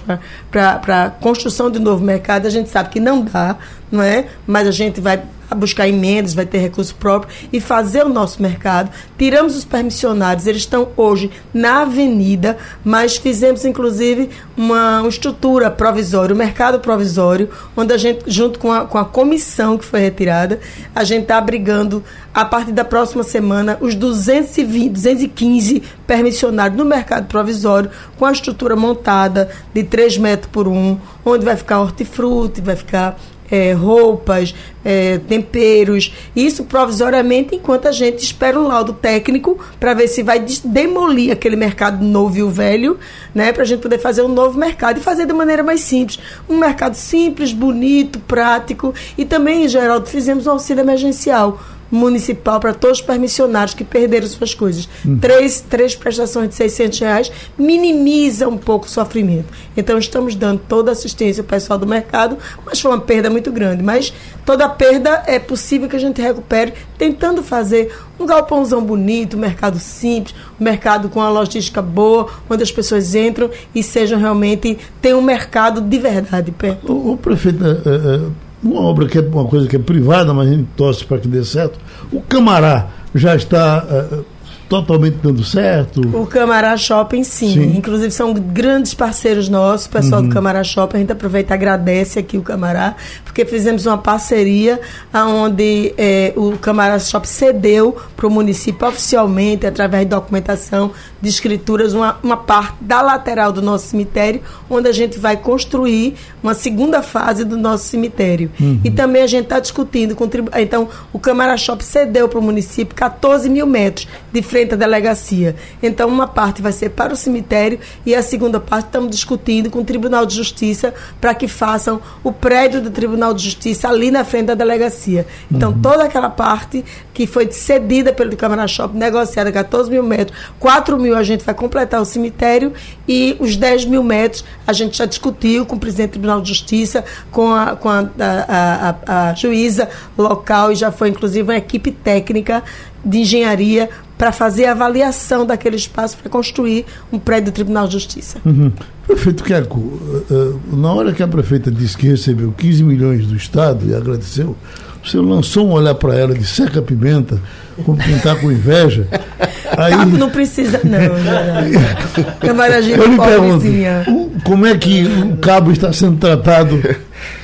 para 0.52 1.06
a 1.06 1.10
construção 1.12 1.70
de 1.70 1.78
um 1.78 1.82
novo 1.84 2.04
mercado. 2.04 2.48
A 2.48 2.50
gente 2.50 2.70
sabe 2.70 2.90
que 2.90 3.00
não 3.00 3.22
dá, 3.22 3.56
não 3.92 4.02
é? 4.02 4.26
Mas 4.48 4.68
a 4.68 4.72
gente 4.72 5.00
vai 5.00 5.22
a 5.50 5.56
buscar 5.56 5.88
emendas, 5.88 6.34
vai 6.34 6.46
ter 6.46 6.60
recurso 6.60 6.96
próprio 6.96 7.34
e 7.52 7.60
fazer 7.60 8.06
o 8.06 8.10
nosso 8.10 8.42
mercado. 8.42 8.92
Tiramos 9.18 9.56
os 9.56 9.66
permissionários, 9.66 10.46
eles 10.46 10.62
estão 10.62 10.90
hoje 10.96 11.32
na 11.54 11.82
avenida, 11.82 12.58
mas 12.84 13.18
fizemos 13.18 13.66
inclusive 13.66 14.30
uma, 14.56 15.00
uma 15.00 15.10
estrutura 15.10 15.72
provisória, 15.72 16.34
o 16.34 16.36
um 16.36 16.40
mercado 16.40 16.80
provisório, 16.80 17.50
onde 17.76 17.94
a 17.94 17.98
gente, 17.98 18.24
junto 18.28 18.60
com 18.60 18.72
a, 18.72 18.86
com 18.86 18.98
a 18.98 19.06
comissão 19.06 19.78
que 19.78 19.86
foi 19.86 20.02
retirada, 20.02 20.60
a 20.94 21.04
gente 21.04 21.24
está 21.24 21.38
abrigando 21.38 22.04
a 22.34 22.46
partir 22.46 22.72
da 22.72 22.86
próxima 22.86 23.24
semana 23.24 23.78
os 23.82 23.96
220, 23.96 24.90
215 24.92 25.84
permissionários 26.06 26.78
no 26.78 26.86
mercado 26.86 27.28
provisório, 27.28 27.90
com 28.18 28.26
a 28.26 28.32
estrutura 28.32 28.76
montada 28.76 29.50
de 29.74 29.84
3 29.84 30.18
metros 30.18 30.52
por 30.52 30.68
1, 30.68 30.98
onde 31.26 31.46
vai 31.46 31.56
ficar 31.56 31.80
hortifruti, 31.80 32.62
vai 32.62 32.76
ficar 32.76 33.20
é, 33.52 33.74
roupas, 33.74 34.54
é, 34.84 35.18
temperos, 35.28 36.14
isso 36.36 36.64
provisoriamente, 36.64 37.56
enquanto 37.56 37.88
a 37.88 37.92
gente 37.92 38.24
espera 38.24 38.60
um 38.60 38.68
laudo 38.68 38.94
técnico 38.94 39.60
para 39.80 39.94
ver 39.94 40.08
se 40.08 40.24
vai 40.24 40.44
demolir 40.64 41.32
aquele 41.32 41.56
mercado 41.56 42.04
novo 42.04 42.38
e 42.38 42.44
o 42.44 42.50
velho, 42.50 42.98
né, 43.34 43.52
para 43.52 43.64
a 43.64 43.66
gente 43.66 43.82
poder 43.82 44.00
fazer 44.00 44.22
um 44.22 44.28
novo 44.28 44.58
mercado 44.58 44.98
e 44.98 45.02
fazer 45.02 45.26
de 45.26 45.34
maneira 45.34 45.64
mais 45.64 45.82
simples. 45.82 46.20
Um 46.48 46.58
mercado 46.58 46.96
simples, 46.96 47.52
bonito, 47.52 48.20
prático 48.20 48.94
e 49.18 49.26
também, 49.26 49.68
Geraldo, 49.68 50.08
fizemos 50.08 50.48
um 50.48 50.52
auxílio 50.52 50.82
emergencial 50.82 51.60
municipal 51.92 52.60
para 52.60 52.74
todos 52.74 53.00
os 53.00 53.06
permissionários 53.06 53.74
que 53.74 53.84
perderam 53.84 54.28
suas 54.28 54.54
coisas. 54.54 54.88
Uhum. 55.04 55.18
Três, 55.20 55.62
três 55.62 55.96
prestações 55.96 56.50
de 56.50 56.56
600 56.56 57.00
reais 57.00 57.32
minimiza 57.58 58.48
um 58.48 58.58
pouco 58.58 58.86
o 58.86 58.90
sofrimento. 58.90 59.48
Então, 59.76 59.98
estamos 59.98 60.36
dando 60.36 60.62
toda 60.68 60.92
a 60.92 60.94
assistência 60.94 61.42
ao 61.42 61.48
pessoal 61.48 61.80
do 61.80 61.88
mercado, 61.88 62.38
mas 62.66 62.80
foi 62.80 62.92
uma 62.92 63.02
perda 63.02 63.30
muito 63.30 63.52
grande. 63.52 63.84
Mas 63.84 64.14
toda 64.46 64.68
perda 64.70 65.24
é 65.26 65.40
possível 65.40 65.88
que 65.88 65.96
a 65.96 66.00
gente 66.00 66.22
recupere 66.22 66.74
tentando 66.98 67.42
fazer 67.42 67.94
um 68.20 68.26
galpãozão 68.26 68.84
bonito, 68.84 69.38
um 69.38 69.40
mercado 69.40 69.80
simples, 69.80 70.36
um 70.60 70.64
mercado 70.64 71.10
com 71.10 71.20
uma 71.20 71.30
logística 71.30 71.82
boa, 71.82 72.30
onde 72.50 72.64
as 72.64 72.72
pessoas 72.72 73.16
entram 73.16 73.50
e 73.74 73.82
sejam 73.82 74.20
realmente, 74.20 74.78
tenham 75.02 75.20
um 75.20 75.24
mercado 75.24 75.80
de 75.82 75.98
verdade 75.98 76.52
perto. 76.52 76.92
O, 76.92 77.14
o 77.14 77.18
prefeito... 77.18 77.64
Uh, 77.64 78.28
uh 78.28 78.49
uma 78.64 78.82
obra 78.82 79.08
que 79.08 79.18
é 79.18 79.22
uma 79.22 79.46
coisa 79.46 79.68
que 79.68 79.76
é 79.76 79.80
privada, 79.80 80.34
mas 80.34 80.48
a 80.48 80.52
gente 80.52 80.68
torce 80.76 81.06
para 81.06 81.18
que 81.18 81.28
dê 81.28 81.44
certo. 81.44 81.80
O 82.12 82.22
Camará 82.22 82.88
já 83.16 83.36
está 83.36 83.86
uh, 83.86 84.26
totalmente 84.70 85.18
dando 85.22 85.44
certo? 85.44 86.00
O 86.16 86.28
Camará 86.28 86.78
Shopping, 86.78 87.24
sim. 87.24 87.54
sim. 87.54 87.78
Inclusive, 87.78 88.12
são 88.12 88.32
grandes 88.34 88.94
parceiros 88.94 89.50
nossos, 89.50 89.88
o 89.88 89.90
pessoal 89.90 90.22
uhum. 90.22 90.30
do 90.30 90.34
Camará 90.34 90.64
Shopping. 90.64 90.98
A 90.98 91.00
gente 91.00 91.12
aproveita 91.12 91.54
e 91.54 91.56
agradece 91.56 92.20
aqui 92.20 92.38
o 92.38 92.44
Camará, 92.44 92.96
porque 93.26 93.44
fizemos 93.46 93.88
uma 93.88 93.98
parceria 93.98 94.80
onde 95.12 95.94
é, 95.98 96.34
o 96.36 96.56
Camará 96.58 97.00
Shopping 97.00 97.28
cedeu 97.28 97.98
para 98.16 98.28
o 98.28 98.30
município 98.30 98.88
oficialmente, 98.88 99.66
através 99.66 100.04
de 100.04 100.10
documentação, 100.10 100.92
de 101.20 101.28
escrituras, 101.28 101.94
uma, 101.94 102.20
uma 102.22 102.38
parte 102.38 102.76
da 102.82 103.02
lateral 103.02 103.52
do 103.52 103.64
nosso 103.64 103.88
cemitério, 103.88 104.42
onde 104.70 104.88
a 104.88 104.92
gente 104.92 105.18
vai 105.18 105.36
construir 105.36 106.14
uma 106.44 106.54
segunda 106.54 107.02
fase 107.02 107.44
do 107.44 107.58
nosso 107.58 107.86
cemitério. 107.86 108.52
Uhum. 108.60 108.80
E 108.84 108.92
também 108.92 109.24
a 109.24 109.28
gente 109.28 109.46
está 109.46 109.60
discutindo, 109.60 110.16
contribu... 110.16 110.52
então, 110.56 110.88
o 111.12 111.18
Camará 111.18 111.58
Shopping 111.58 111.84
cedeu 111.84 112.30
para 112.30 112.38
o 112.38 112.42
município 112.42 112.96
14 112.96 113.50
mil 113.50 113.66
metros 113.66 114.08
de 114.32 114.42
frente 114.44 114.59
frente 114.60 114.74
à 114.74 114.78
delegacia. 114.78 115.56
Então, 115.82 116.10
uma 116.10 116.28
parte 116.28 116.62
vai 116.62 116.74
ser 116.74 116.90
para 116.90 117.14
o 117.14 117.16
cemitério 117.16 117.80
e 118.06 118.14
a 118.14 118.22
segunda 118.22 118.60
parte 118.60 118.88
estamos 118.88 119.10
discutindo 119.10 119.70
com 119.70 119.80
o 119.80 119.86
Tribunal 119.86 120.26
de 120.26 120.36
Justiça 120.36 120.94
para 121.22 121.34
que 121.34 121.48
façam 121.48 122.02
o 122.24 122.32
prédio 122.32 122.82
do 122.82 122.90
Tribunal 122.90 123.34
de 123.34 123.44
Justiça 123.44 123.88
ali 123.88 124.12
na 124.12 124.26
frente 124.26 124.48
da 124.48 124.56
delegacia. 124.56 125.26
Então, 125.50 125.72
uhum. 125.72 125.82
toda 125.82 126.04
aquela 126.04 126.30
parte 126.30 126.84
que 127.14 127.26
foi 127.26 127.50
cedida 127.52 128.12
pelo 128.12 128.36
Câmara 128.36 128.68
Shopping, 128.68 128.98
negociada 128.98 129.52
14 129.52 129.90
mil 129.90 130.04
metros, 130.04 130.38
4 130.60 130.98
mil 131.00 131.16
a 131.16 131.24
gente 131.24 131.44
vai 131.46 131.56
completar 131.56 132.02
o 132.02 132.06
cemitério 132.06 132.74
e 133.08 133.38
os 133.40 133.56
10 133.56 133.86
mil 133.86 134.04
metros 134.04 134.44
a 134.68 134.74
gente 134.74 134.98
já 134.98 135.06
discutiu 135.06 135.66
com 135.66 135.76
o 135.76 135.80
presidente 135.80 136.10
do 136.10 136.14
Tribunal 136.14 136.42
de 136.42 136.50
Justiça, 136.50 137.04
com 137.32 137.54
a, 137.54 137.76
com 137.76 137.90
a, 137.90 138.10
a, 138.20 138.96
a, 139.06 139.30
a 139.30 139.34
juíza 139.34 139.90
local 140.18 140.72
e 140.72 140.76
já 140.76 140.92
foi 140.92 141.10
inclusive 141.10 141.44
uma 141.44 141.58
equipe 141.58 141.92
técnica 141.92 142.64
de 143.04 143.20
engenharia 143.20 143.90
para 144.20 144.34
fazer 144.34 144.66
a 144.66 144.74
avaliação 144.74 145.46
daquele 145.46 145.78
espaço 145.78 146.18
para 146.18 146.30
construir 146.30 146.86
um 147.10 147.18
prédio 147.18 147.54
do 147.54 147.56
Tribunal 147.56 147.88
de 147.88 147.94
Justiça. 147.94 148.38
Uhum. 148.46 148.70
Prefeito 149.08 149.46
Queco, 149.46 149.80
uh, 149.80 150.60
na 150.76 150.92
hora 150.92 151.14
que 151.14 151.24
a 151.24 151.28
prefeita 151.28 151.72
disse 151.72 151.98
que 151.98 152.06
recebeu 152.06 152.52
15 152.52 152.84
milhões 152.84 153.26
do 153.26 153.36
Estado 153.38 153.90
e 153.90 153.96
agradeceu, 153.96 154.58
você 155.02 155.18
lançou 155.18 155.70
um 155.70 155.72
olhar 155.72 155.96
para 155.96 156.16
ela 156.16 156.34
de 156.34 156.46
seca 156.46 156.82
pimenta, 156.82 157.42
como 157.86 157.98
quem 157.98 158.18
está 158.18 158.36
com 158.36 158.52
inveja. 158.52 159.08
Aí... 159.78 159.94
Cabo 159.94 160.18
não 160.18 160.30
precisa, 160.30 160.82
não. 160.84 161.00
não. 161.00 162.26
Camaraginha 162.46 162.98
Eu 162.98 163.08
lhe 163.08 163.18
pergunto, 163.18 164.44
como 164.44 164.66
é 164.66 164.78
que 164.78 165.06
o 165.06 165.38
cabo 165.38 165.72
está 165.72 165.94
sendo 165.94 166.18
tratado 166.18 166.84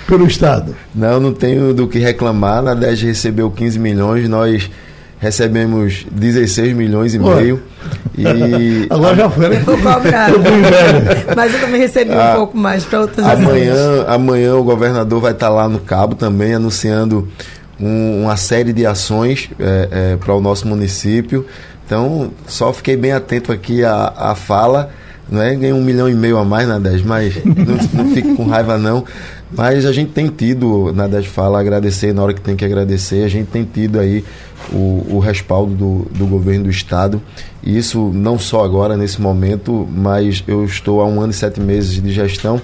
pelo 0.05 0.27
Estado? 0.27 0.75
Não, 0.93 1.21
não 1.21 1.31
tenho 1.31 1.73
do 1.73 1.87
que 1.87 1.99
reclamar. 1.99 2.61
Na 2.61 2.73
10 2.73 3.01
recebeu 3.03 3.49
15 3.49 3.79
milhões, 3.79 4.27
nós 4.27 4.69
recebemos 5.19 6.05
16 6.11 6.73
milhões 6.73 7.13
e 7.13 7.19
meio. 7.19 7.61
E 8.17 8.87
Agora 8.89 9.15
já 9.15 9.29
foi, 9.29 9.49
né? 9.49 9.63
Mas 11.35 11.53
eu 11.53 11.59
também 11.59 11.79
recebi 11.79 12.11
um 12.11 12.19
ah, 12.19 12.33
pouco 12.35 12.57
mais 12.57 12.83
para 12.85 13.01
outras 13.01 13.25
amanhã, 13.25 14.05
amanhã 14.07 14.55
o 14.55 14.63
governador 14.63 15.21
vai 15.21 15.31
estar 15.31 15.49
lá 15.49 15.67
no 15.67 15.79
Cabo 15.79 16.15
também 16.15 16.53
anunciando 16.53 17.27
um, 17.79 18.23
uma 18.23 18.37
série 18.37 18.73
de 18.73 18.85
ações 18.85 19.49
é, 19.59 19.89
é, 19.91 20.15
para 20.17 20.33
o 20.33 20.41
nosso 20.41 20.67
município. 20.67 21.45
Então, 21.85 22.31
só 22.47 22.73
fiquei 22.73 22.97
bem 22.97 23.11
atento 23.11 23.51
aqui 23.51 23.83
à, 23.83 24.13
à 24.17 24.35
fala 24.35 24.89
não 25.29 25.41
é? 25.41 25.55
Ganhei 25.55 25.73
um 25.73 25.81
milhão 25.81 26.07
e 26.07 26.13
meio 26.13 26.37
a 26.37 26.45
mais 26.45 26.67
na 26.67 26.77
10, 26.77 27.01
mas 27.01 27.35
não, 27.43 28.03
não 28.05 28.13
fico 28.13 28.35
com 28.35 28.45
raiva 28.45 28.77
não. 28.77 29.03
Mas 29.51 29.85
a 29.85 29.91
gente 29.91 30.11
tem 30.11 30.27
tido, 30.27 30.91
na 30.93 31.07
10 31.07 31.27
fala, 31.27 31.59
agradecer 31.59 32.13
na 32.13 32.23
hora 32.23 32.33
que 32.33 32.41
tem 32.41 32.55
que 32.55 32.65
agradecer, 32.65 33.23
a 33.23 33.27
gente 33.27 33.47
tem 33.47 33.63
tido 33.63 33.99
aí 33.99 34.23
o, 34.73 35.05
o 35.11 35.19
respaldo 35.19 35.73
do, 35.73 36.07
do 36.17 36.25
governo 36.25 36.65
do 36.65 36.69
estado. 36.69 37.21
E 37.63 37.77
isso 37.77 38.11
não 38.13 38.39
só 38.39 38.63
agora, 38.63 38.97
nesse 38.97 39.21
momento, 39.21 39.87
mas 39.91 40.43
eu 40.47 40.65
estou 40.65 41.01
há 41.01 41.05
um 41.05 41.21
ano 41.21 41.31
e 41.31 41.35
sete 41.35 41.59
meses 41.59 42.01
de 42.01 42.11
gestão 42.11 42.61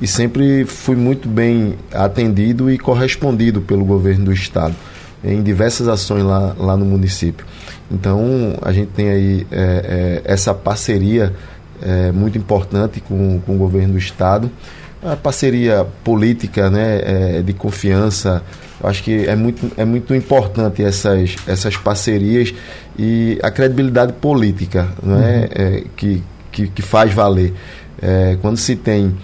e 0.00 0.06
sempre 0.06 0.64
fui 0.64 0.96
muito 0.96 1.28
bem 1.28 1.74
atendido 1.92 2.70
e 2.70 2.78
correspondido 2.78 3.60
pelo 3.60 3.84
governo 3.84 4.26
do 4.26 4.32
estado 4.32 4.74
em 5.22 5.42
diversas 5.42 5.88
ações 5.88 6.22
lá, 6.22 6.54
lá 6.56 6.76
no 6.76 6.84
município. 6.84 7.44
Então 7.90 8.54
a 8.62 8.72
gente 8.72 8.88
tem 8.88 9.08
aí 9.08 9.46
é, 9.50 10.22
é, 10.24 10.32
essa 10.32 10.54
parceria 10.54 11.34
é, 11.82 12.12
muito 12.12 12.38
importante 12.38 13.00
com, 13.00 13.40
com 13.44 13.54
o 13.54 13.58
governo 13.58 13.94
do 13.94 13.98
estado, 13.98 14.50
a 15.02 15.16
parceria 15.16 15.86
política, 16.02 16.70
né, 16.70 17.00
é, 17.02 17.42
de 17.42 17.52
confiança. 17.52 18.42
Eu 18.80 18.88
acho 18.88 19.02
que 19.02 19.26
é 19.26 19.34
muito, 19.34 19.70
é 19.76 19.84
muito 19.84 20.14
importante 20.14 20.82
essas, 20.82 21.36
essas 21.46 21.76
parcerias 21.76 22.54
e 22.98 23.38
a 23.42 23.50
credibilidade 23.50 24.12
política 24.14 24.88
né, 25.02 25.48
uhum. 25.56 25.64
é, 25.64 25.84
que, 25.96 26.22
que, 26.50 26.68
que, 26.68 26.82
faz 26.82 27.12
valer. 27.12 27.54
É, 28.00 28.36
quando 28.40 28.56
se 28.56 28.76
tem 28.76 29.14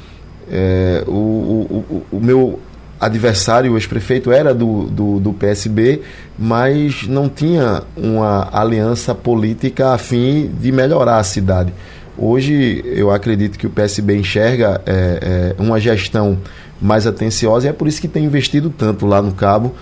o, 1.06 1.10
o, 1.10 2.04
o, 2.12 2.16
o 2.16 2.20
meu 2.20 2.60
adversário, 3.04 3.72
o 3.72 3.76
ex-prefeito, 3.76 4.32
era 4.32 4.54
do, 4.54 4.84
do, 4.84 5.20
do, 5.20 5.32
PSB, 5.32 6.02
mas 6.38 7.06
não 7.06 7.28
tinha 7.28 7.82
uma 7.96 8.48
aliança 8.52 9.14
política 9.14 9.92
a 9.92 9.98
fim 9.98 10.50
de 10.60 10.72
melhorar 10.72 11.18
a 11.18 11.24
cidade. 11.24 11.72
Hoje, 12.16 12.82
eu 12.86 13.10
acredito 13.10 13.58
que 13.58 13.66
o 13.66 13.70
PSB 13.70 14.16
enxerga 14.16 14.80
é, 14.86 15.54
é, 15.58 15.62
uma 15.62 15.80
gestão 15.80 16.38
mais 16.80 17.06
atenciosa 17.06 17.66
e 17.66 17.70
é 17.70 17.72
por 17.72 17.88
isso 17.88 18.00
que 18.00 18.08
tem 18.08 18.24
investido 18.24 18.70
tanto 18.70 19.06
lá 19.06 19.20
no 19.20 19.32
Cabo, 19.32 19.74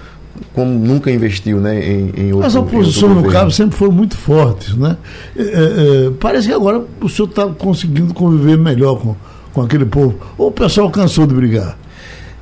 como 0.55 0.71
nunca 0.73 1.11
investiu 1.11 1.59
né, 1.59 1.79
em, 1.85 2.13
em 2.17 2.33
outro 2.33 2.41
Mas 2.41 2.57
a 2.57 2.61
oposição 2.61 3.15
no 3.15 3.29
Cabo 3.31 3.51
sempre 3.51 3.77
foi 3.77 3.91
muito 3.91 4.17
forte. 4.17 4.79
Né? 4.79 4.97
É, 5.37 5.43
é, 5.43 5.47
é, 5.47 6.11
parece 6.19 6.49
que 6.49 6.55
agora 6.55 6.83
o 7.01 7.09
senhor 7.09 7.29
está 7.29 7.47
conseguindo 7.47 8.15
conviver 8.15 8.57
melhor 8.57 8.99
com, 8.99 9.15
com 9.53 9.63
aquele 9.63 9.85
povo. 9.85 10.19
Ou 10.39 10.49
o 10.49 10.53
pessoal 10.53 10.91
cansou 10.91 11.27
de 11.27 11.35
brigar? 11.35 11.77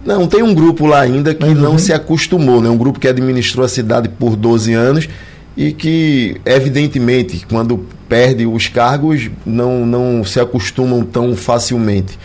Não, 0.05 0.27
tem 0.27 0.43
um 0.43 0.55
grupo 0.55 0.87
lá 0.87 1.01
ainda 1.01 1.35
que 1.35 1.45
ainda 1.45 1.61
não 1.61 1.77
se 1.77 1.93
acostumou, 1.93 2.63
né? 2.63 2.71
Um 2.71 2.77
grupo 2.77 2.99
que 2.99 3.07
administrou 3.07 3.67
a 3.67 3.69
cidade 3.69 4.09
por 4.09 4.35
12 4.35 4.73
anos 4.73 5.09
e 5.57 5.73
que, 5.73 6.41
evidentemente, 6.45 7.45
quando 7.49 7.85
perde 8.09 8.47
os 8.47 8.69
cargos, 8.69 9.31
não, 9.45 9.85
não 9.87 10.25
se 10.25 10.41
acostumam 10.41 11.03
tão 11.05 11.35
facilmente. 11.37 12.19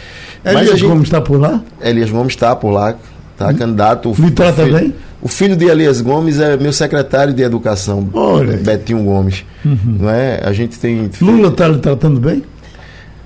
Elias 0.44 0.80
gente, 0.80 0.88
Gomes 0.88 1.04
está 1.04 1.22
por 1.22 1.40
lá? 1.40 1.62
Elias 1.82 2.10
Gomes 2.10 2.34
está 2.34 2.56
por 2.56 2.72
lá, 2.72 2.96
está 3.34 3.50
hum. 3.50 3.56
candidato. 3.56 4.14
Filho, 4.14 4.34
bem? 4.72 4.94
O 5.22 5.28
filho 5.28 5.56
de 5.56 5.66
Elias 5.66 6.02
Gomes 6.02 6.40
é 6.40 6.56
meu 6.56 6.72
secretário 6.72 7.34
de 7.34 7.42
educação, 7.42 8.08
Olha. 8.14 8.58
Betinho 8.58 9.04
Gomes. 9.04 9.44
Uhum. 9.66 9.98
Não 10.02 10.10
é? 10.10 10.40
A 10.44 10.54
gente 10.54 10.78
tem. 10.78 11.10
Lula 11.20 11.48
está 11.48 11.68
lhe 11.68 11.80
tratando 11.80 12.20
bem? 12.20 12.44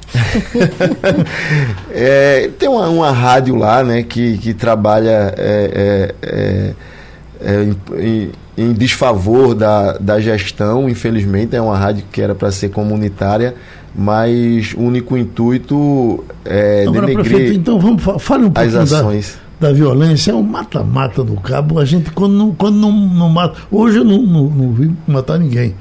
é, 1.92 2.50
tem 2.58 2.68
uma, 2.68 2.88
uma, 2.90 3.12
rádio 3.12 3.56
lá, 3.56 3.84
né, 3.84 4.02
que, 4.02 4.38
que 4.38 4.54
trabalha 4.54 5.34
é, 5.38 6.14
é, 6.24 6.74
é, 7.42 7.70
em, 7.98 8.32
em, 8.58 8.74
desfavor 8.74 9.56
da, 9.56 9.94
da 9.98 10.20
gestão, 10.20 10.90
infelizmente, 10.90 11.56
é 11.56 11.62
uma 11.62 11.78
rádio 11.78 12.04
que 12.12 12.22
era 12.22 12.36
para 12.36 12.52
ser 12.52 12.70
comunitária, 12.70 13.56
mas 13.96 14.74
o 14.74 14.82
único 14.82 15.18
intuito 15.18 16.24
é 16.44 16.84
Agora, 16.88 17.08
denegrir 17.08 17.30
prefeito, 17.30 17.60
então 17.60 17.80
vamos 17.80 18.04
fale 18.22 18.46
um 18.46 18.52
pouquinho 18.52 18.82
as 18.82 18.94
ações. 18.94 19.38
Da, 19.60 19.68
da 19.68 19.74
violência, 19.74 20.32
é 20.32 20.36
um 20.36 20.44
mata-mata 20.44 21.24
do 21.24 21.36
cabo. 21.36 21.80
A 21.80 21.86
gente, 21.86 22.12
quando 22.12 22.34
não, 22.34 22.54
quando 22.54 22.76
não, 22.76 22.92
não 22.92 23.30
mata. 23.30 23.60
Hoje 23.72 23.98
eu 23.98 24.06
não, 24.06 24.22
não, 24.22 24.44
não 24.46 24.74
vi 24.74 24.92
matar 25.08 25.38
ninguém. 25.38 25.76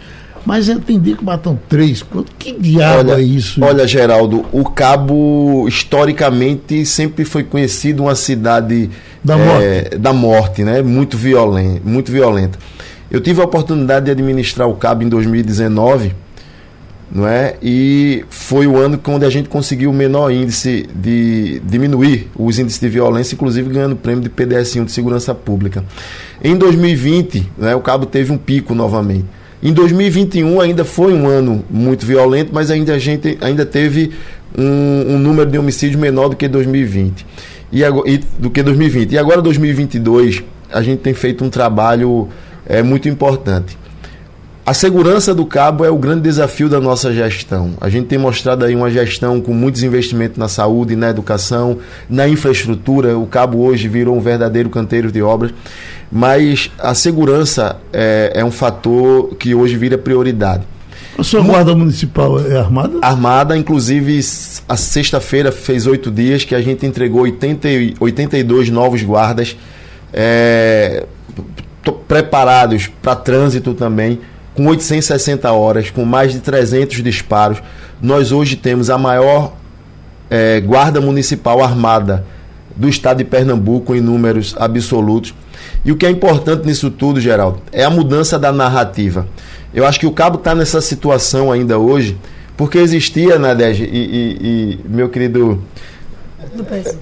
Mas 0.48 0.68
entender 0.68 1.16
que 1.16 1.24
matam 1.24 1.58
três. 1.68 2.02
Que 2.38 2.52
diabo 2.58 3.10
olha, 3.10 3.20
é 3.20 3.22
isso? 3.22 3.62
Olha, 3.62 3.86
Geraldo, 3.86 4.46
o 4.50 4.64
Cabo 4.64 5.66
historicamente 5.68 6.86
sempre 6.86 7.24
foi 7.24 7.44
conhecido 7.44 8.04
uma 8.04 8.14
cidade 8.14 8.88
da 9.22 9.36
morte, 9.36 9.64
é, 9.64 9.98
da 9.98 10.12
morte 10.12 10.64
né? 10.64 10.82
Muito 10.82 11.16
violenta, 11.16 11.80
muito 11.84 12.12
violenta. 12.12 12.58
Eu 13.10 13.20
tive 13.20 13.40
a 13.40 13.44
oportunidade 13.44 14.06
de 14.06 14.10
administrar 14.10 14.68
o 14.68 14.74
Cabo 14.74 15.02
em 15.02 15.08
2019, 15.08 16.12
não 17.10 17.26
é? 17.26 17.56
E 17.62 18.24
foi 18.28 18.66
o 18.66 18.76
ano 18.76 19.00
onde 19.08 19.24
a 19.24 19.30
gente 19.30 19.48
conseguiu 19.48 19.90
o 19.90 19.94
menor 19.94 20.30
índice 20.30 20.86
de 20.94 21.60
diminuir 21.64 22.28
os 22.36 22.58
índices 22.58 22.78
de 22.78 22.88
violência, 22.88 23.34
inclusive 23.34 23.70
ganhando 23.72 23.92
o 23.92 23.96
prêmio 23.96 24.22
de 24.22 24.28
PDS1 24.28 24.84
de 24.84 24.92
segurança 24.92 25.34
pública. 25.34 25.82
Em 26.44 26.54
2020, 26.56 27.50
né, 27.56 27.74
o 27.74 27.80
Cabo 27.80 28.04
teve 28.04 28.30
um 28.30 28.36
pico 28.36 28.74
novamente. 28.74 29.24
Em 29.62 29.72
2021 29.72 30.60
ainda 30.60 30.84
foi 30.84 31.12
um 31.12 31.26
ano 31.26 31.64
muito 31.68 32.06
violento, 32.06 32.50
mas 32.52 32.70
ainda 32.70 32.94
a 32.94 32.98
gente 32.98 33.38
ainda 33.40 33.66
teve 33.66 34.12
um, 34.56 35.14
um 35.14 35.18
número 35.18 35.50
de 35.50 35.58
homicídios 35.58 36.00
menor 36.00 36.28
do 36.28 36.36
que 36.36 36.46
2020 36.46 37.26
e, 37.72 37.82
e, 37.82 38.18
do 38.38 38.50
que 38.50 38.62
2020. 38.62 39.12
E 39.12 39.18
agora 39.18 39.42
2022 39.42 40.42
a 40.72 40.82
gente 40.82 41.00
tem 41.00 41.14
feito 41.14 41.44
um 41.44 41.50
trabalho 41.50 42.28
é, 42.66 42.82
muito 42.82 43.08
importante. 43.08 43.78
A 44.66 44.74
segurança 44.74 45.34
do 45.34 45.46
cabo 45.46 45.82
é 45.82 45.90
o 45.90 45.96
grande 45.96 46.20
desafio 46.20 46.68
da 46.68 46.78
nossa 46.78 47.10
gestão. 47.10 47.72
A 47.80 47.88
gente 47.88 48.06
tem 48.06 48.18
mostrado 48.18 48.66
aí 48.66 48.76
uma 48.76 48.90
gestão 48.90 49.40
com 49.40 49.54
muitos 49.54 49.82
investimentos 49.82 50.36
na 50.36 50.46
saúde, 50.46 50.94
na 50.94 51.08
educação, 51.08 51.78
na 52.08 52.28
infraestrutura. 52.28 53.16
O 53.16 53.26
cabo 53.26 53.60
hoje 53.60 53.88
virou 53.88 54.14
um 54.14 54.20
verdadeiro 54.20 54.68
canteiro 54.68 55.10
de 55.10 55.22
obras 55.22 55.54
mas 56.10 56.70
a 56.78 56.94
segurança 56.94 57.76
é, 57.92 58.32
é 58.34 58.44
um 58.44 58.50
fator 58.50 59.34
que 59.36 59.54
hoje 59.54 59.76
vira 59.76 59.98
prioridade. 59.98 60.64
A 61.18 61.24
sua 61.24 61.42
guarda 61.42 61.74
municipal 61.74 62.38
é 62.38 62.56
armada? 62.56 62.98
Armada, 63.02 63.56
inclusive 63.56 64.20
a 64.68 64.76
sexta-feira 64.76 65.50
fez 65.50 65.84
oito 65.84 66.12
dias 66.12 66.44
que 66.44 66.54
a 66.54 66.60
gente 66.60 66.86
entregou 66.86 67.22
80, 67.22 67.68
82 67.98 68.70
novos 68.70 69.02
guardas 69.02 69.56
é, 70.12 71.04
preparados 72.06 72.86
para 73.02 73.16
trânsito 73.16 73.74
também, 73.74 74.20
com 74.54 74.68
860 74.68 75.50
horas, 75.50 75.90
com 75.90 76.04
mais 76.04 76.32
de 76.32 76.38
300 76.38 77.02
disparos. 77.02 77.60
Nós 78.00 78.30
hoje 78.30 78.54
temos 78.54 78.88
a 78.88 78.96
maior 78.96 79.56
é, 80.30 80.60
guarda 80.60 81.00
municipal 81.00 81.60
armada 81.64 82.24
do 82.76 82.88
estado 82.88 83.18
de 83.18 83.24
Pernambuco 83.24 83.92
em 83.92 84.00
números 84.00 84.54
absolutos. 84.56 85.34
E 85.84 85.90
o 85.90 85.96
que 85.96 86.06
é 86.06 86.10
importante 86.10 86.64
nisso 86.64 86.92
tudo, 86.92 87.20
Geraldo, 87.20 87.60
é 87.72 87.82
a 87.82 87.90
mudança 87.90 88.38
da 88.38 88.52
narrativa. 88.52 89.26
Eu 89.72 89.86
acho 89.86 90.00
que 90.00 90.06
o 90.06 90.12
Cabo 90.12 90.38
está 90.38 90.54
nessa 90.54 90.80
situação 90.80 91.52
ainda 91.52 91.78
hoje, 91.78 92.16
porque 92.56 92.78
existia, 92.78 93.38
Nadege 93.38 93.84
e, 93.84 93.98
e, 93.98 94.38
e 94.40 94.88
meu 94.88 95.08
querido 95.08 95.62
Lupécio. 96.56 96.98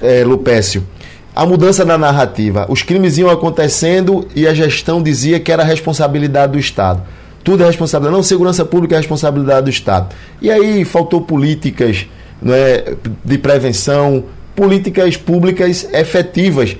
É, 0.00 0.24
Lupécio, 0.24 0.86
a 1.34 1.46
mudança 1.46 1.84
da 1.84 1.96
narrativa. 1.96 2.66
Os 2.68 2.82
crimes 2.82 3.18
iam 3.18 3.30
acontecendo 3.30 4.26
e 4.34 4.46
a 4.46 4.52
gestão 4.52 5.02
dizia 5.02 5.40
que 5.40 5.50
era 5.50 5.62
responsabilidade 5.62 6.52
do 6.52 6.58
Estado. 6.58 7.02
Tudo 7.44 7.62
é 7.62 7.66
responsabilidade. 7.66 8.16
Não, 8.16 8.22
segurança 8.22 8.64
pública 8.64 8.94
é 8.94 8.98
responsabilidade 8.98 9.64
do 9.64 9.70
Estado. 9.70 10.14
E 10.40 10.50
aí 10.50 10.84
faltou 10.84 11.20
políticas 11.20 12.06
não 12.40 12.52
é, 12.52 12.94
de 13.24 13.38
prevenção, 13.38 14.24
políticas 14.54 15.16
públicas 15.16 15.88
efetivas 15.92 16.76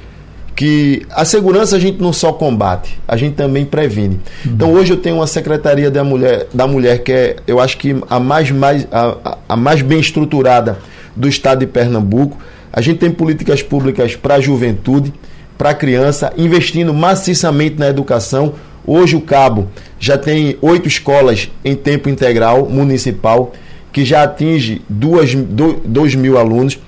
que 0.54 1.06
a 1.10 1.24
segurança 1.24 1.76
a 1.76 1.78
gente 1.78 2.00
não 2.00 2.12
só 2.12 2.32
combate, 2.32 2.98
a 3.08 3.16
gente 3.16 3.34
também 3.34 3.64
previne. 3.64 4.20
Uhum. 4.44 4.52
Então 4.52 4.72
hoje 4.72 4.92
eu 4.92 4.96
tenho 4.96 5.16
uma 5.16 5.26
secretaria 5.26 5.90
da 5.90 6.04
mulher, 6.04 6.46
da 6.52 6.66
mulher 6.66 7.02
que 7.02 7.12
é, 7.12 7.36
eu 7.46 7.58
acho 7.58 7.78
que 7.78 7.96
a 8.08 8.20
mais, 8.20 8.50
mais, 8.50 8.86
a, 8.92 9.38
a 9.48 9.56
mais 9.56 9.82
bem 9.82 9.98
estruturada 9.98 10.78
do 11.16 11.28
estado 11.28 11.60
de 11.60 11.66
Pernambuco. 11.66 12.38
A 12.72 12.80
gente 12.80 12.98
tem 12.98 13.10
políticas 13.10 13.62
públicas 13.62 14.16
para 14.16 14.36
a 14.36 14.40
juventude, 14.40 15.12
para 15.58 15.70
a 15.70 15.74
criança, 15.74 16.32
investindo 16.36 16.92
maciçamente 16.92 17.76
na 17.78 17.88
educação. 17.88 18.54
Hoje 18.86 19.14
o 19.14 19.20
Cabo 19.20 19.68
já 20.00 20.18
tem 20.18 20.56
oito 20.60 20.88
escolas 20.88 21.50
em 21.64 21.74
tempo 21.74 22.08
integral 22.08 22.68
municipal, 22.68 23.52
que 23.92 24.04
já 24.04 24.22
atinge 24.22 24.80
duas, 24.88 25.34
dois 25.34 26.14
mil 26.14 26.38
alunos. 26.38 26.78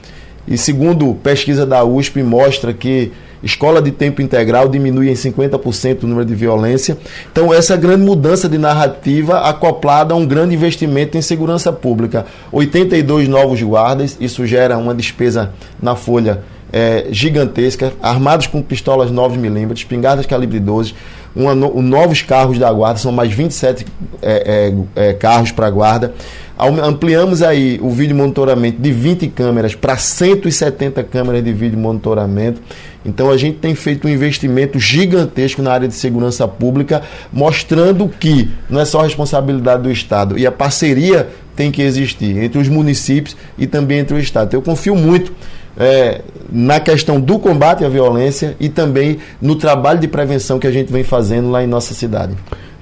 E 0.49 0.59
segundo 0.59 1.15
pesquisa 1.23 1.65
da 1.65 1.85
USP, 1.85 2.23
mostra 2.23 2.73
que 2.73 3.13
escola 3.45 3.83
de 3.83 3.91
tempo 3.91 4.23
integral 4.23 4.69
diminui 4.69 5.11
em 5.11 5.15
50% 5.15 6.05
o 6.05 6.07
número 6.07 6.25
de 6.27 6.35
violência. 6.35 6.97
Então, 7.31 7.53
essa 7.53 7.77
grande 7.77 8.03
mudança 8.03 8.49
de 8.49 8.59
narrativa 8.59 9.41
acoplada 9.41 10.15
a 10.15 10.17
um 10.17 10.27
grande 10.27 10.55
investimento 10.55 11.19
em 11.19 11.23
segurança 11.23 11.73
pública. 11.73 12.27
82 12.51 13.29
novos 13.29 13.63
guardas, 13.63 14.17
isso 14.21 14.47
gera 14.47 14.79
uma 14.79 14.95
despesa 14.95 15.53
na 15.81 15.95
folha 15.95 16.43
é, 16.73 17.07
gigantesca, 17.11 17.93
armados 18.03 18.49
com 18.49 18.61
pistolas 18.61 19.09
9mm, 19.09 19.73
espingardas 19.75 20.27
calibre 20.27 20.59
12, 20.59 20.93
uma, 21.35 21.53
um, 21.53 21.81
novos 21.81 22.23
carros 22.23 22.59
da 22.59 22.73
guarda, 22.73 22.99
são 22.99 23.13
mais 23.13 23.33
27 23.33 23.87
é, 24.21 24.73
é, 24.97 25.09
é, 25.09 25.13
carros 25.13 25.53
para 25.53 25.69
a 25.69 25.71
guarda. 25.71 26.15
Ampliamos 26.57 27.43
aí 27.43 27.81
o 27.83 27.91
vídeo 27.91 28.15
monitoramento 28.15 28.81
de 28.81 28.93
20 28.93 29.27
câmeras 29.29 29.75
para 29.75 29.97
170 29.97 31.03
câmeras 31.03 31.43
de 31.43 31.53
vídeo 31.53 31.77
monitoramento. 31.77 32.63
Então 33.05 33.29
a 33.31 33.37
gente 33.37 33.59
tem 33.59 33.75
feito 33.75 34.07
um 34.07 34.11
investimento 34.11 34.79
gigantesco 34.79 35.61
na 35.61 35.73
área 35.73 35.89
de 35.89 35.95
segurança 35.95 36.47
pública, 36.47 37.03
mostrando 37.33 38.09
que 38.09 38.51
não 38.71 38.81
é 38.81 38.85
só 38.85 39.03
responsabilidade 39.03 39.83
do 39.83 39.91
Estado 39.91 40.39
e 40.39 40.47
a 40.47 40.53
parceria 40.53 41.29
tem 41.57 41.73
que 41.73 41.83
existir 41.83 42.39
entre 42.39 42.59
os 42.59 42.69
municípios 42.69 43.37
e 43.59 43.67
também 43.67 43.99
entre 43.99 44.15
o 44.15 44.19
Estado. 44.19 44.55
Eu 44.55 44.63
confio 44.63 44.95
muito 44.95 45.33
é, 45.77 46.23
na 46.51 46.79
questão 46.79 47.21
do 47.21 47.39
combate 47.39 47.85
à 47.85 47.89
violência 47.89 48.57
e 48.61 48.69
também 48.69 49.19
no 49.43 49.57
trabalho 49.57 49.99
de 49.99 50.07
prevenção 50.07 50.61
que 50.61 50.69
a 50.69 50.73
gente 50.73 50.93
vem 50.93 51.03
fazendo 51.03 51.51
lá 51.51 51.65
em 51.65 51.67
nossa 51.67 51.95
cidade. 51.95 52.35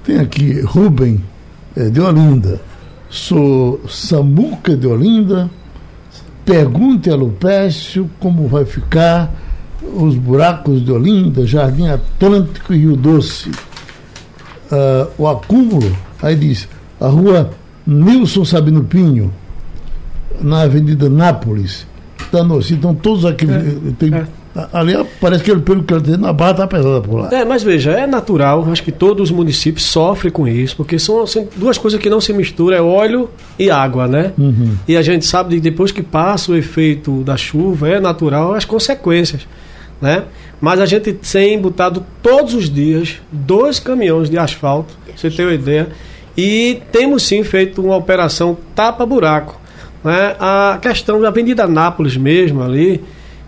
Tem 0.03 0.19
aqui 0.19 0.61
Rubem 0.61 1.23
é, 1.75 1.89
de 1.89 1.99
Olinda. 1.99 2.72
Sou 3.13 3.79
Samuca 3.87 4.75
de 4.75 4.87
Olinda. 4.87 5.47
Pergunte 6.43 7.11
a 7.11 7.15
Lupécio 7.15 8.09
como 8.19 8.47
vai 8.47 8.65
ficar 8.65 9.31
os 9.95 10.15
buracos 10.15 10.83
de 10.83 10.91
Olinda, 10.91 11.45
Jardim 11.45 11.87
Atlântico 11.89 12.73
e 12.73 12.79
Rio 12.79 12.95
Doce. 12.95 13.51
Uh, 13.51 15.11
o 15.15 15.27
acúmulo, 15.27 15.95
aí 16.23 16.35
diz, 16.35 16.67
a 16.99 17.07
rua 17.07 17.51
Nilson 17.85 18.43
Sabino 18.43 18.83
Pinho, 18.83 19.31
na 20.41 20.63
Avenida 20.63 21.07
Nápoles, 21.07 21.85
Tanoci, 22.31 22.73
então 22.73 22.95
todos 22.95 23.25
aqueles. 23.25 23.55
É, 23.55 23.91
tem, 23.99 24.11
é. 24.11 24.25
Ali 24.71 24.93
parece 25.19 25.43
que 25.43 25.55
pelo 25.55 25.83
que 25.83 25.93
ele 25.93 26.15
na 26.15 26.31
barra 26.31 26.51
está 26.51 26.67
pesada 26.67 27.01
por 27.01 27.21
lá. 27.21 27.29
É, 27.31 27.43
mas 27.43 27.63
veja, 27.63 27.91
é 27.91 28.05
natural, 28.05 28.67
acho 28.71 28.83
que 28.83 28.91
todos 28.91 29.31
os 29.31 29.35
municípios 29.35 29.83
sofrem 29.83 30.31
com 30.31 30.47
isso, 30.47 30.75
porque 30.75 30.99
são 30.99 31.23
assim, 31.23 31.47
duas 31.55 31.77
coisas 31.77 31.99
que 31.99 32.07
não 32.07 32.21
se 32.21 32.31
misturam, 32.33 32.77
é 32.77 32.81
óleo 32.81 33.29
e 33.57 33.71
água, 33.71 34.07
né? 34.07 34.31
Uhum. 34.37 34.75
E 34.87 34.95
a 34.95 35.01
gente 35.01 35.25
sabe 35.25 35.55
que 35.55 35.61
depois 35.61 35.91
que 35.91 36.03
passa 36.03 36.51
o 36.51 36.55
efeito 36.55 37.23
da 37.23 37.35
chuva, 37.35 37.89
é 37.89 37.99
natural 37.99 38.53
as 38.53 38.63
consequências, 38.63 39.47
né? 39.99 40.25
Mas 40.61 40.79
a 40.79 40.85
gente 40.85 41.13
tem 41.13 41.59
botado 41.59 42.05
todos 42.21 42.53
os 42.53 42.69
dias 42.69 43.17
dois 43.31 43.79
caminhões 43.79 44.29
de 44.29 44.37
asfalto, 44.37 44.93
você 45.15 45.31
tem 45.31 45.45
uma 45.45 45.55
ideia, 45.55 45.89
e 46.37 46.79
temos 46.91 47.23
sim 47.23 47.43
feito 47.43 47.81
uma 47.81 47.95
operação 47.95 48.55
tapa-buraco. 48.75 49.59
Né? 50.03 50.35
A 50.39 50.77
questão 50.81 51.19
da 51.19 51.29
Avenida 51.29 51.67
Nápoles 51.67 52.17
mesmo 52.17 52.61
ali, 52.61 53.03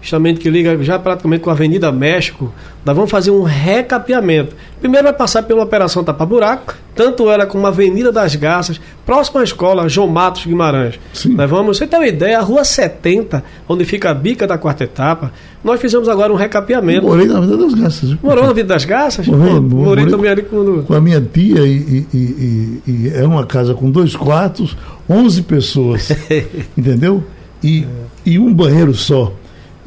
justamente 0.06 0.40
que 0.40 0.52
liga 0.52 0.82
já 0.84 1.00
praticamente 1.00 1.42
com 1.44 1.50
a 1.50 1.54
Avenida 1.54 1.92
México, 1.92 2.54
nós 2.86 2.96
vamos 2.96 3.10
fazer 3.10 3.32
um 3.32 3.42
recapeamento. 3.42 4.56
Primeiro 4.80 5.06
vai 5.06 5.14
passar 5.14 5.42
pela 5.42 5.64
Operação 5.64 6.04
Tapa 6.04 6.24
Buraco, 6.24 6.76
tanto 6.94 7.28
ela 7.28 7.48
como 7.48 7.66
a 7.66 7.70
Avenida 7.70 8.12
das 8.12 8.36
Garças, 8.36 8.80
próxima 9.04 9.42
à 9.42 9.44
escola 9.44 9.90
João 9.90 10.08
Matos 10.08 10.46
Guimarães. 10.46 11.00
Sim. 11.12 11.34
Nós 11.34 11.50
vamos, 11.50 11.78
você 11.78 11.88
tem 11.88 12.00
uma 12.00 12.08
ideia, 12.08 12.38
a 12.38 12.42
Rua 12.42 12.64
70, 12.64 13.44
onde 13.68 13.84
fica 13.84 14.12
a 14.12 14.14
bica 14.14 14.46
da 14.46 14.60
quarta 14.60 14.84
etapa, 14.84 15.34
nós 15.64 15.82
fizemos 15.82 16.08
agora 16.08 16.32
um 16.32 16.36
recapeamento. 16.36 17.08
Morei 17.08 17.26
na 17.26 17.40
Avenida 17.40 17.58
das 17.58 17.74
Garças. 17.74 18.16
Morou 18.22 18.44
na 18.44 18.52
Avenida 18.52 18.76
das 18.76 18.86
Garças? 18.86 19.26
Morei, 19.26 19.54
morei, 19.54 19.86
morei 19.86 20.06
também 20.06 20.30
ali 20.30 20.44
com... 20.44 20.84
com 20.84 20.94
a 20.94 21.02
minha 21.02 21.20
tia 21.20 21.66
e, 21.66 22.06
e, 22.14 22.18
e, 22.18 22.82
e 22.86 23.12
é 23.16 23.26
uma 23.26 23.48
casa 23.48 23.74
com 23.74 23.90
dois 23.90 24.16
quartos, 24.16 24.78
11 25.10 25.42
pessoas, 25.42 26.12
entendeu? 26.78 27.24
E, 27.64 27.84
é. 27.84 27.88
e 28.24 28.38
um 28.38 28.54
banheiro 28.54 28.94
só. 28.94 29.34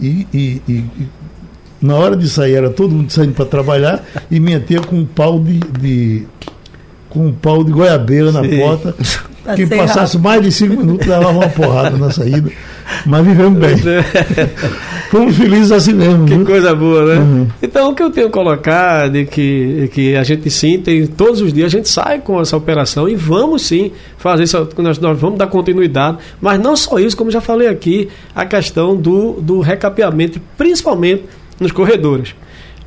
E, 0.01 0.27
e, 0.33 0.63
e, 0.69 0.85
na 1.81 1.97
hora 1.97 2.17
de 2.17 2.29
sair 2.29 2.55
era 2.55 2.71
todo 2.71 2.95
mundo 2.95 3.11
saindo 3.11 3.35
para 3.35 3.45
trabalhar 3.45 4.05
e 4.31 4.41
minha 4.41 4.61
tia 4.61 4.81
com 4.81 4.97
um 4.97 5.05
pau 5.05 5.39
de, 5.39 5.59
de 5.59 6.27
com 7.09 7.27
um 7.27 7.33
pau 7.33 7.65
de 7.65 7.73
goiabeira 7.73 8.33
na 8.33 8.43
Sim. 8.43 8.59
porta. 8.59 8.95
Tá 9.49 9.55
Quem 9.55 9.67
passasse 9.67 10.19
rápido. 10.19 10.21
mais 10.23 10.43
de 10.43 10.53
cinco 10.53 10.77
minutos 10.77 11.07
levava 11.07 11.31
uma 11.31 11.49
porrada 11.49 11.97
na 11.97 12.11
saída. 12.11 12.51
Mas 13.07 13.25
vivemos 13.25 13.59
bem. 13.59 13.77
Fomos 15.11 15.39
felizes 15.39 15.73
assim 15.73 15.95
mesmo. 15.95 16.27
Que 16.27 16.35
viu? 16.35 16.45
coisa 16.45 16.75
boa, 16.75 17.07
né? 17.07 17.19
Uhum. 17.19 17.47
Então, 17.63 17.91
o 17.91 17.95
que 17.95 18.03
eu 18.03 18.11
tenho 18.11 18.29
colocado 18.29 19.17
é 19.17 19.25
que, 19.25 19.89
que 19.95 20.15
a 20.15 20.23
gente 20.23 20.51
sim, 20.51 20.79
tem, 20.81 21.07
todos 21.07 21.41
os 21.41 21.51
dias 21.51 21.73
a 21.73 21.77
gente 21.79 21.89
sai 21.89 22.19
com 22.19 22.39
essa 22.39 22.59
operação 22.59 23.09
e 23.09 23.15
vamos 23.15 23.63
sim 23.63 23.91
fazer 24.19 24.43
isso, 24.43 24.69
nós, 24.77 24.99
nós 24.99 25.19
vamos 25.19 25.39
dar 25.39 25.47
continuidade. 25.47 26.19
Mas 26.43 26.61
não 26.61 26.77
só 26.77 26.99
isso, 26.99 27.17
como 27.17 27.31
já 27.31 27.41
falei 27.41 27.69
aqui, 27.69 28.11
a 28.35 28.45
questão 28.45 28.95
do, 28.95 29.41
do 29.41 29.61
recapeamento, 29.61 30.39
principalmente 30.59 31.25
nos 31.59 31.73
corredores. 31.73 32.35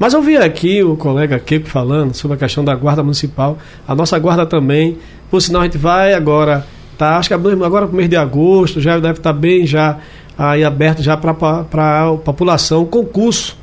Mas 0.01 0.14
eu 0.14 0.22
vi 0.24 0.36
aqui 0.36 0.84
o 0.84 0.95
colega 0.95 1.38
Keiko 1.38 1.68
falando 1.68 2.16
sobre 2.16 2.34
a 2.36 2.38
questão 2.39 2.64
da 2.64 2.74
guarda 2.74 3.03
municipal. 3.03 3.59
A 3.88 3.93
nossa 3.93 4.18
guarda 4.18 4.47
também, 4.47 4.97
por 5.32 5.41
sinal, 5.41 5.61
a 5.61 5.65
gente 5.65 5.77
vai 5.77 6.13
agora, 6.13 6.67
tá? 6.97 7.17
Acho 7.17 7.29
que 7.29 7.34
agora 7.34 7.88
para 7.88 7.93
o 7.93 7.95
mês 7.95 8.09
de 8.09 8.17
agosto, 8.17 8.82
já 8.82 8.99
deve 8.99 9.19
estar 9.19 9.34
tá 9.34 9.39
bem 9.39 9.65
já 9.65 9.97
aí 10.38 10.63
aberto 10.63 11.01
já 11.01 11.15
para 11.15 11.32
a 11.32 12.17
população, 12.17 12.86
concurso. 12.86 13.57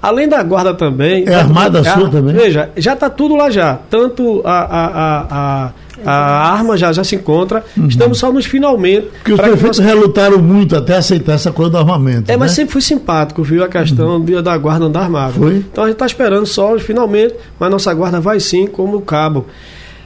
Além 0.00 0.28
da 0.28 0.42
guarda 0.42 0.74
também. 0.74 1.24
É 1.28 1.34
armada 1.36 1.78
a 1.78 1.84
sua 1.84 2.10
também? 2.10 2.34
Veja, 2.34 2.70
já 2.76 2.94
está 2.94 3.08
tudo 3.08 3.36
lá 3.36 3.50
já. 3.50 3.78
Tanto 3.88 4.42
a, 4.44 4.50
a, 4.50 4.86
a, 4.86 5.66
a 5.66 5.72
a 6.04 6.52
arma 6.52 6.76
já, 6.76 6.92
já 6.92 7.04
se 7.04 7.14
encontra. 7.14 7.64
Uhum. 7.76 7.86
Estamos 7.86 8.18
só 8.18 8.32
nos 8.32 8.44
finalmente. 8.44 9.06
Porque 9.06 9.32
os 9.32 9.40
prefeitos 9.40 9.78
nós... 9.78 9.88
relutaram 9.88 10.38
muito 10.40 10.76
até 10.76 10.96
aceitar 10.96 11.34
essa 11.34 11.52
coisa 11.52 11.70
do 11.70 11.78
armamento. 11.78 12.30
É, 12.30 12.32
né? 12.32 12.36
mas 12.36 12.52
sempre 12.52 12.72
foi 12.72 12.80
simpático, 12.80 13.42
viu? 13.42 13.62
A 13.62 13.68
questão 13.68 14.16
uhum. 14.16 14.42
da 14.42 14.56
guarda 14.56 14.86
andar 14.86 15.02
armada. 15.02 15.32
Foi? 15.32 15.56
Então 15.56 15.84
a 15.84 15.86
gente 15.86 15.94
está 15.94 16.06
esperando 16.06 16.46
só 16.46 16.76
finalmente, 16.78 17.34
mas 17.58 17.70
nossa 17.70 17.92
guarda 17.94 18.20
vai 18.20 18.40
sim 18.40 18.66
como 18.66 19.00
cabo. 19.02 19.46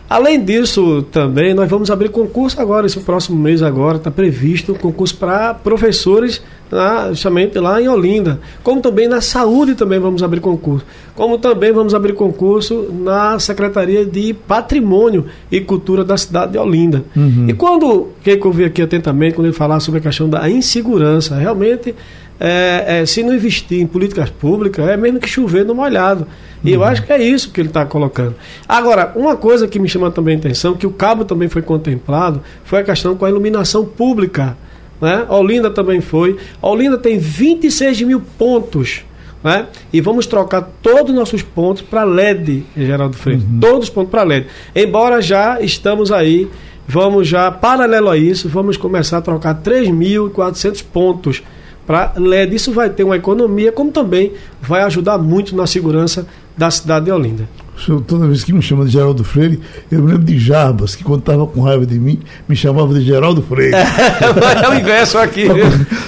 Além 0.08 0.42
disso, 0.42 1.02
também 1.10 1.52
nós 1.52 1.68
vamos 1.68 1.90
abrir 1.90 2.10
concurso 2.10 2.60
agora, 2.60 2.86
esse 2.86 3.00
próximo 3.00 3.36
mês 3.36 3.60
agora, 3.62 3.96
está 3.96 4.10
previsto 4.10 4.74
concurso 4.74 5.16
para 5.16 5.52
professores 5.52 6.40
lá, 6.70 7.08
justamente 7.08 7.58
lá 7.58 7.80
em 7.82 7.88
Olinda. 7.88 8.40
Como 8.62 8.80
também 8.80 9.08
na 9.08 9.20
saúde 9.20 9.74
também 9.74 9.98
vamos 9.98 10.22
abrir 10.22 10.40
concurso. 10.40 10.86
Como 11.14 11.38
também 11.38 11.72
vamos 11.72 11.94
abrir 11.94 12.12
concurso 12.12 12.88
na 13.00 13.38
Secretaria 13.40 14.04
de 14.04 14.32
Patrimônio 14.32 15.26
e 15.50 15.60
Cultura 15.60 16.04
da 16.04 16.16
cidade 16.16 16.52
de 16.52 16.58
Olinda. 16.58 17.02
Uhum. 17.16 17.46
E 17.48 17.52
quando, 17.52 18.08
quem 18.22 18.38
eu 18.42 18.52
vi 18.52 18.64
aqui 18.64 18.82
atentamente, 18.82 19.34
quando 19.34 19.46
ele 19.46 19.54
falar 19.54 19.80
sobre 19.80 19.98
a 19.98 20.02
questão 20.02 20.28
da 20.28 20.48
insegurança, 20.48 21.34
realmente 21.36 21.94
é, 22.38 23.00
é, 23.00 23.06
se 23.06 23.22
não 23.22 23.34
investir 23.34 23.80
em 23.80 23.86
políticas 23.86 24.30
públicas, 24.30 24.86
é 24.88 24.96
mesmo 24.96 25.18
que 25.18 25.28
chover 25.28 25.64
no 25.64 25.74
molhado. 25.74 26.26
E 26.62 26.68
uhum. 26.68 26.74
eu 26.74 26.84
acho 26.84 27.02
que 27.02 27.12
é 27.12 27.22
isso 27.22 27.50
que 27.50 27.60
ele 27.60 27.68
está 27.68 27.84
colocando. 27.84 28.34
Agora, 28.68 29.12
uma 29.16 29.36
coisa 29.36 29.66
que 29.66 29.78
me 29.78 29.88
chama 29.88 30.10
também 30.10 30.36
a 30.36 30.38
atenção, 30.38 30.74
que 30.74 30.86
o 30.86 30.90
cabo 30.90 31.24
também 31.24 31.48
foi 31.48 31.62
contemplado, 31.62 32.42
foi 32.64 32.80
a 32.80 32.84
questão 32.84 33.16
com 33.16 33.24
a 33.24 33.30
iluminação 33.30 33.84
pública. 33.84 34.56
Né? 35.00 35.26
Olinda 35.28 35.70
também 35.70 36.00
foi. 36.00 36.36
Olinda 36.60 36.98
tem 36.98 37.18
26 37.18 38.02
mil 38.02 38.20
pontos. 38.38 39.02
Né? 39.42 39.66
E 39.92 40.00
vamos 40.00 40.26
trocar 40.26 40.62
todos 40.82 41.10
os 41.10 41.16
nossos 41.16 41.42
pontos 41.42 41.82
para 41.82 42.04
LED, 42.04 42.64
Geraldo 42.76 43.16
Freire. 43.16 43.42
Uhum. 43.42 43.60
Todos 43.60 43.88
os 43.88 43.90
pontos 43.90 44.10
para 44.10 44.24
LED. 44.24 44.46
Embora 44.74 45.20
já 45.22 45.60
estamos 45.60 46.10
aí, 46.10 46.48
vamos 46.86 47.28
já, 47.28 47.50
paralelo 47.50 48.10
a 48.10 48.16
isso, 48.16 48.48
vamos 48.48 48.76
começar 48.76 49.18
a 49.18 49.22
trocar 49.22 49.54
3.400 49.62 50.84
pontos 50.92 51.42
para 51.86 52.12
LED. 52.16 52.56
Isso 52.56 52.72
vai 52.72 52.90
ter 52.90 53.04
uma 53.04 53.16
economia, 53.16 53.70
como 53.70 53.90
também 53.90 54.32
vai 54.60 54.82
ajudar 54.82 55.18
muito 55.18 55.54
na 55.54 55.66
segurança 55.66 56.26
da 56.56 56.70
cidade 56.70 57.06
de 57.06 57.12
Olinda. 57.12 57.48
O 57.76 57.80
senhor, 57.80 58.00
toda 58.00 58.26
vez 58.26 58.42
que 58.42 58.52
me 58.52 58.62
chama 58.62 58.86
de 58.86 58.92
Geraldo 58.92 59.22
Freire, 59.22 59.60
eu 59.92 60.00
me 60.00 60.10
lembro 60.10 60.24
de 60.24 60.38
Jarbas, 60.38 60.94
que 60.94 61.04
quando 61.04 61.20
estava 61.20 61.46
com 61.46 61.60
raiva 61.60 61.84
de 61.84 61.98
mim, 61.98 62.18
me 62.48 62.56
chamava 62.56 62.94
de 62.94 63.02
Geraldo 63.02 63.42
Freire. 63.42 63.74
É, 63.74 64.64
é 64.64 64.68
o 64.70 64.74
inverso 64.74 65.18
aqui. 65.18 65.46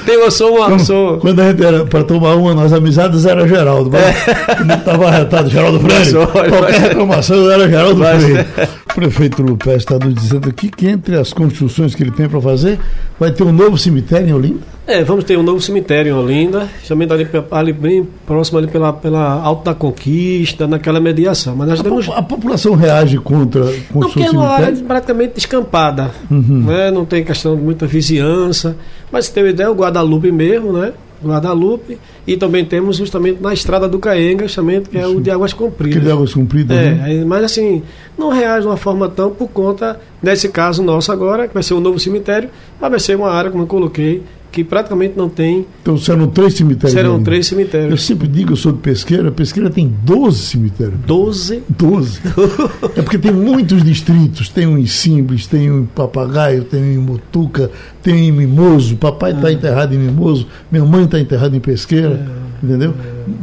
Tem, 0.07 0.15
eu 0.15 0.31
sou 0.31 0.57
uma. 0.57 0.69
Quando, 0.69 0.81
sou... 0.81 1.19
quando 1.19 1.41
a 1.41 1.51
gente 1.51 1.63
era 1.63 1.85
para 1.85 2.03
tomar 2.05 2.37
uma, 2.37 2.55
nas 2.55 2.73
amizades 2.73 3.27
era 3.27 3.47
Geraldo. 3.47 3.91
Mas 3.93 4.03
é. 4.03 4.55
quando 4.57 4.73
estava 4.73 5.07
arretado, 5.09 5.51
Geraldo 5.51 5.81
Freire. 5.81 6.11
Sou, 6.11 6.27
qualquer 6.27 6.63
mas... 6.63 6.79
reclamação 6.79 7.51
era 7.51 7.69
Geraldo 7.69 8.01
mas... 8.01 8.25
Freire. 8.25 8.47
O 8.91 8.95
prefeito 8.95 9.43
Lupé 9.43 9.77
está 9.77 9.99
nos 9.99 10.15
dizendo 10.15 10.49
aqui 10.49 10.71
que 10.71 10.89
entre 10.89 11.17
as 11.17 11.33
construções 11.33 11.95
que 11.95 12.03
ele 12.03 12.11
tem 12.11 12.29
para 12.29 12.41
fazer, 12.41 12.81
vai 13.21 13.31
ter 13.31 13.45
um 13.45 13.53
novo 13.53 13.77
cemitério 13.77 14.29
em 14.29 14.33
Olinda. 14.33 14.79
É, 14.89 15.05
vamos 15.05 15.25
ter 15.25 15.37
um 15.37 15.43
novo 15.43 15.61
cemitério 15.61 16.11
em 16.11 16.15
Olinda, 16.15 16.67
também 16.89 17.07
ali, 17.11 17.29
ali 17.51 17.73
bem 17.75 18.09
próximo 18.27 18.57
ali 18.57 18.67
pela, 18.67 18.91
pela 18.91 19.35
Alto 19.43 19.65
da 19.65 19.75
Conquista, 19.75 20.67
naquela 20.67 20.99
mediação. 20.99 21.55
Mas 21.59 21.83
nós 21.83 22.09
a, 22.09 22.19
a 22.19 22.23
população 22.23 22.75
reage 22.75 23.19
contra 23.19 23.63
com 23.93 24.01
Não, 24.01 24.09
porque 24.09 24.23
é 24.23 24.31
uma 24.31 24.49
área 24.49 24.75
praticamente 24.77 25.35
descampada. 25.35 26.11
Uhum. 26.31 26.65
Né? 26.67 26.91
Não 26.91 27.05
tem 27.05 27.25
questão 27.25 27.57
de 27.57 27.63
muita 27.63 27.87
vizinhança. 27.87 28.77
Mas 29.11 29.27
se 29.27 29.33
tem 29.33 29.43
uma 29.43 29.51
ideia, 29.51 29.71
o 29.71 29.75
Guadalupe 29.75 30.31
mesmo, 30.31 30.73
né? 30.73 30.93
Guadalupe, 31.23 31.99
e 32.27 32.37
também 32.37 32.65
temos 32.65 32.97
justamente 32.97 33.43
na 33.43 33.53
estrada 33.53 33.89
do 33.89 33.99
Caenga, 33.99 34.45
justamente, 34.45 34.89
que 34.89 34.97
é 34.97 35.05
Sim. 35.05 35.17
o 35.17 35.21
de 35.21 35.31
Águas 35.31 35.53
Compridas. 35.53 35.99
Que 35.99 36.05
de 36.05 36.13
Águas 36.13 36.33
Compridas, 36.33 36.77
é, 36.77 36.91
né? 36.93 37.25
Mas 37.25 37.45
assim, 37.45 37.83
não 38.17 38.31
reage 38.31 38.63
de 38.63 38.67
uma 38.69 38.77
forma 38.77 39.09
tão 39.09 39.31
por 39.31 39.49
conta, 39.49 40.01
nesse 40.23 40.49
caso 40.49 40.83
nosso 40.83 41.11
agora, 41.11 41.49
que 41.49 41.55
vai 41.55 41.63
ser 41.63 41.75
um 41.75 41.81
novo 41.81 41.99
cemitério, 41.99 42.51
mas 42.81 42.91
vai 42.91 43.01
ser 43.01 43.17
uma 43.17 43.31
área, 43.31 43.51
como 43.51 43.65
eu 43.65 43.67
coloquei, 43.67 44.23
que 44.51 44.65
praticamente 44.65 45.15
não 45.17 45.29
tem. 45.29 45.67
Então 45.83 45.97
serão 45.97 46.27
três 46.29 46.55
cemitérios. 46.55 46.93
Serão 46.93 47.13
ainda. 47.13 47.25
três 47.25 47.47
cemitérios. 47.47 47.91
Eu 47.91 47.97
sempre 47.97 48.29
digo, 48.29 48.53
eu 48.53 48.57
sou 48.57 48.73
de 48.73 48.79
pesqueira, 48.79 49.29
a 49.29 49.33
pesqueira 49.33 49.71
tem 49.71 49.93
12 50.05 50.39
cemitérios. 50.39 50.99
12? 51.07 51.63
12. 51.69 52.21
é 52.97 53.03
porque 53.03 53.19
tem 53.19 53.33
muitos 53.33 53.83
distritos, 53.83 54.49
tem 54.49 54.67
um 54.67 54.79
em 54.79 54.87
Simples, 54.87 55.47
tem 55.47 55.71
um 55.71 55.81
em 55.81 55.87
Papagaio, 55.87 56.65
tem 56.65 56.83
um 56.83 56.93
em 56.93 56.99
Mutuca, 56.99 57.71
tem 58.03 58.15
um 58.15 58.19
em 58.19 58.33
Mimoso, 58.33 58.97
papai 58.97 59.33
está 59.33 59.51
é. 59.51 59.53
enterrado 59.53 59.95
em 59.95 59.99
Mimoso, 59.99 60.47
minha 60.71 60.85
mãe 60.85 61.05
está 61.05 61.19
enterrada 61.21 61.57
em 61.57 61.61
pesqueira. 61.61 62.27
É. 62.45 62.48
Entendeu? 62.63 62.95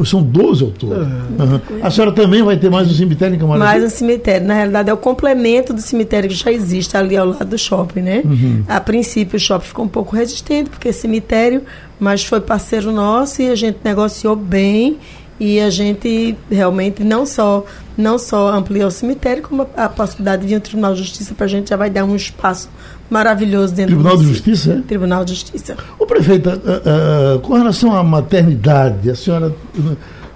São 0.03 0.22
12 0.22 0.63
ao 0.63 0.72
todo. 0.72 0.95
Uhum. 0.95 1.59
A 1.82 1.89
senhora 1.89 2.11
também 2.11 2.43
vai 2.43 2.57
ter 2.57 2.70
mais 2.70 2.89
um 2.89 2.93
cemitério 2.93 3.36
em 3.36 3.39
Camaragibe? 3.39 3.66
Mais 3.66 3.84
um 3.84 3.95
cemitério. 3.95 4.45
Na 4.45 4.53
realidade, 4.53 4.89
é 4.89 4.93
o 4.93 4.97
complemento 4.97 5.74
do 5.74 5.82
cemitério 5.82 6.30
que 6.30 6.36
já 6.36 6.51
existe 6.51 6.97
ali 6.97 7.16
ao 7.16 7.28
lado 7.28 7.45
do 7.45 7.57
shopping, 7.57 8.01
né? 8.01 8.22
Uhum. 8.26 8.63
A 8.68 8.80
princípio, 8.82 9.38
o 9.38 9.39
shopping 9.39 9.68
ficou 9.68 9.86
um 9.86 9.89
pouco 9.89 10.16
resistente, 10.16 10.70
porque 10.70 10.89
é 10.89 10.91
cemitério, 10.91 11.61
mas 11.99 12.26
foi 12.26 12.41
parceiro 12.41 12.91
nosso 12.91 13.41
e 13.41 13.49
a 13.49 13.55
gente 13.55 13.78
negociou 13.84 14.36
bem 14.36 14.97
e 15.39 15.59
a 15.59 15.69
gente 15.69 16.38
realmente 16.49 17.03
não 17.03 17.25
só 17.25 17.65
não 17.97 18.17
só 18.17 18.53
ampliou 18.53 18.88
o 18.88 18.91
cemitério, 18.91 19.43
como 19.43 19.67
a, 19.75 19.86
a 19.86 19.89
possibilidade 19.89 20.45
de 20.45 20.55
um 20.55 20.59
Tribunal 20.59 20.93
de 20.93 20.99
Justiça 20.99 21.33
para 21.33 21.45
a 21.45 21.49
gente 21.49 21.69
já 21.69 21.77
vai 21.77 21.89
dar 21.89 22.03
um 22.03 22.15
espaço 22.15 22.69
maravilhoso 23.09 23.73
dentro 23.73 23.93
Tribunal 23.93 24.17
do 24.17 24.23
de 24.23 24.29
Justiça, 24.29 24.73
é? 24.73 24.81
Tribunal 24.81 25.23
de 25.23 25.33
Justiça. 25.33 25.77
O 25.97 26.05
prefeito, 26.05 26.49
uh, 26.49 27.36
uh, 27.36 27.39
com 27.39 27.53
relação 27.53 27.95
à 27.95 28.03
maternidade, 28.03 29.09
a 29.09 29.15
senhora 29.15 29.55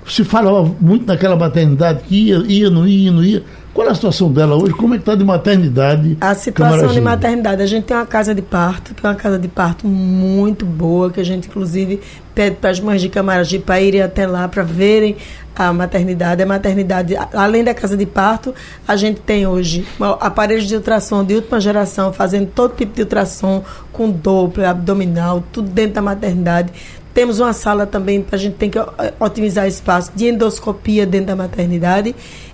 se 0.08 0.24
fala 0.24 0.64
muito 0.80 1.06
naquela 1.06 1.36
maternidade 1.36 2.04
que 2.08 2.16
ia, 2.16 2.38
ia, 2.48 2.70
não 2.70 2.88
ia, 2.88 3.12
não 3.12 3.24
ia. 3.24 3.44
Qual 3.80 3.88
é 3.88 3.92
a 3.92 3.96
situação 3.96 4.30
dela 4.30 4.58
hoje? 4.58 4.74
Como 4.74 4.94
é 4.94 4.98
que 4.98 5.04
está 5.04 5.16
de 5.16 5.24
maternidade? 5.24 6.18
A 6.20 6.36
situação 6.36 6.90
de 6.90 7.00
maternidade, 7.00 7.62
a 7.62 7.66
gente 7.66 7.86
tem 7.86 7.96
uma 7.96 8.06
casa 8.06 8.36
de 8.36 8.42
parto, 8.42 8.94
que 8.94 9.06
é 9.06 9.10
uma 9.10 9.16
casa 9.16 9.40
de 9.40 9.48
parto 9.48 9.88
muito 9.88 10.66
boa, 10.66 11.10
que 11.10 11.22
a 11.22 11.24
gente 11.24 11.48
inclusive 11.48 12.02
pede 12.36 12.58
para 12.58 12.72
as 12.72 12.82
mães 12.82 13.00
de 13.00 13.08
Camaragibe 13.08 13.64
para 13.64 13.80
irem 13.80 14.02
até 14.02 14.28
lá 14.28 14.50
para 14.50 14.64
verem 14.64 15.16
a 15.56 15.72
maternidade. 15.72 16.44
A 16.44 16.46
maternidade, 16.46 17.16
além 17.34 17.64
da 17.64 17.74
casa 17.74 17.96
de 17.96 18.06
parto, 18.06 18.54
a 18.86 18.98
gente 18.98 19.22
tem 19.22 19.48
hoje 19.48 19.88
aparelhos 20.20 20.68
de 20.68 20.76
ultrassom 20.76 21.24
de 21.24 21.36
última 21.36 21.62
geração, 21.62 22.12
fazendo 22.12 22.48
todo 22.54 22.76
tipo 22.76 22.94
de 22.94 23.04
ultrassom, 23.04 23.64
com 23.94 24.12
Doppler, 24.12 24.68
abdominal, 24.68 25.42
tudo 25.54 25.70
dentro 25.70 25.94
da 25.94 26.02
maternidade. 26.02 26.74
Temos 27.14 27.40
uma 27.40 27.54
sala 27.54 27.86
também, 27.86 28.26
a 28.30 28.38
gente 28.38 28.56
tem 28.56 28.70
que 28.70 28.78
otimizar 29.20 29.68
espaço 29.68 30.12
de 30.14 30.28
endoscopia 30.28 31.06
dentro 31.06 31.28
da 31.28 31.36
maternidade 31.36 32.14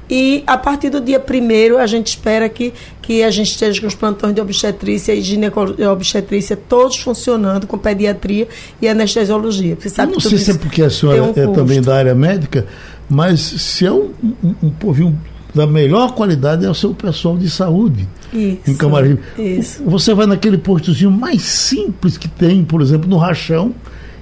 e 0.09 0.43
a 0.45 0.57
partir 0.57 0.89
do 0.89 1.01
dia 1.01 1.19
primeiro 1.19 1.77
a 1.77 1.87
gente 1.87 2.07
espera 2.07 2.47
que, 2.47 2.73
que 3.01 3.23
a 3.23 3.31
gente 3.31 3.51
esteja 3.51 3.81
com 3.81 3.87
os 3.87 3.95
plantões 3.95 4.33
de 4.33 4.41
obstetrícia 4.41 5.13
e 5.13 5.21
ginecologia 5.21 5.91
obstetrícia 5.91 6.55
todos 6.55 6.97
funcionando 6.97 7.65
com 7.67 7.77
pediatria 7.77 8.47
e 8.81 8.87
anestesiologia. 8.87 9.77
Você 9.79 9.89
sabe 9.89 10.13
não 10.13 10.19
sei 10.19 10.37
se 10.37 10.51
é 10.51 10.53
porque 10.53 10.81
a 10.81 10.89
senhora 10.89 11.23
um 11.23 11.29
é 11.29 11.47
também 11.53 11.81
da 11.81 11.95
área 11.95 12.15
médica, 12.15 12.65
mas 13.09 13.39
se 13.39 13.85
é 13.85 13.91
um, 13.91 14.11
um, 14.43 14.55
um 14.63 14.69
povinho 14.69 15.19
da 15.53 15.65
melhor 15.65 16.13
qualidade 16.13 16.65
é 16.65 16.69
o 16.69 16.75
seu 16.75 16.93
pessoal 16.93 17.37
de 17.37 17.49
saúde 17.49 18.05
isso, 18.33 18.59
em 18.67 18.75
Camaragibe. 18.75 19.21
Isso. 19.37 19.81
Você 19.85 20.13
vai 20.13 20.25
naquele 20.25 20.57
postozinho 20.57 21.09
mais 21.09 21.41
simples 21.43 22.17
que 22.17 22.27
tem, 22.27 22.63
por 22.65 22.81
exemplo, 22.81 23.09
no 23.09 23.17
Rachão, 23.17 23.73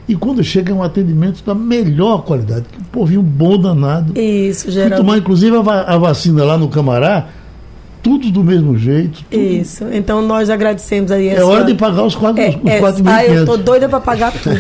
e 0.08 0.16
quando 0.16 0.44
chega 0.44 0.72
é 0.72 0.76
um 0.76 0.84
atendimento 0.84 1.44
da 1.44 1.56
melhor 1.56 2.24
qualidade, 2.24 2.66
um 2.80 2.84
povinho 2.86 3.22
bom 3.22 3.58
danado. 3.58 4.20
Isso, 4.20 4.70
Geraldo. 4.70 4.98
tomar 4.98 5.18
inclusive 5.18 5.56
a 5.56 5.98
vacina 5.98 6.44
lá 6.44 6.58
no 6.58 6.68
Camará, 6.68 7.28
tudo 8.04 8.30
do 8.30 8.44
mesmo 8.44 8.78
jeito. 8.78 9.24
Tudo. 9.32 9.42
Isso. 9.42 9.86
Então 9.92 10.22
nós 10.22 10.50
agradecemos 10.50 11.10
aí. 11.10 11.30
Essa... 11.30 11.40
É 11.40 11.44
hora 11.46 11.64
de 11.64 11.74
pagar 11.74 12.04
os 12.04 12.14
quatro, 12.14 12.42
é, 12.42 12.50
os 12.50 12.72
é, 12.72 12.80
quatro 12.80 13.04
Ah, 13.08 13.26
eu 13.26 13.46
tô 13.46 13.56
doida 13.56 13.88
para 13.88 14.02
pagar 14.02 14.34
tudo 14.34 14.58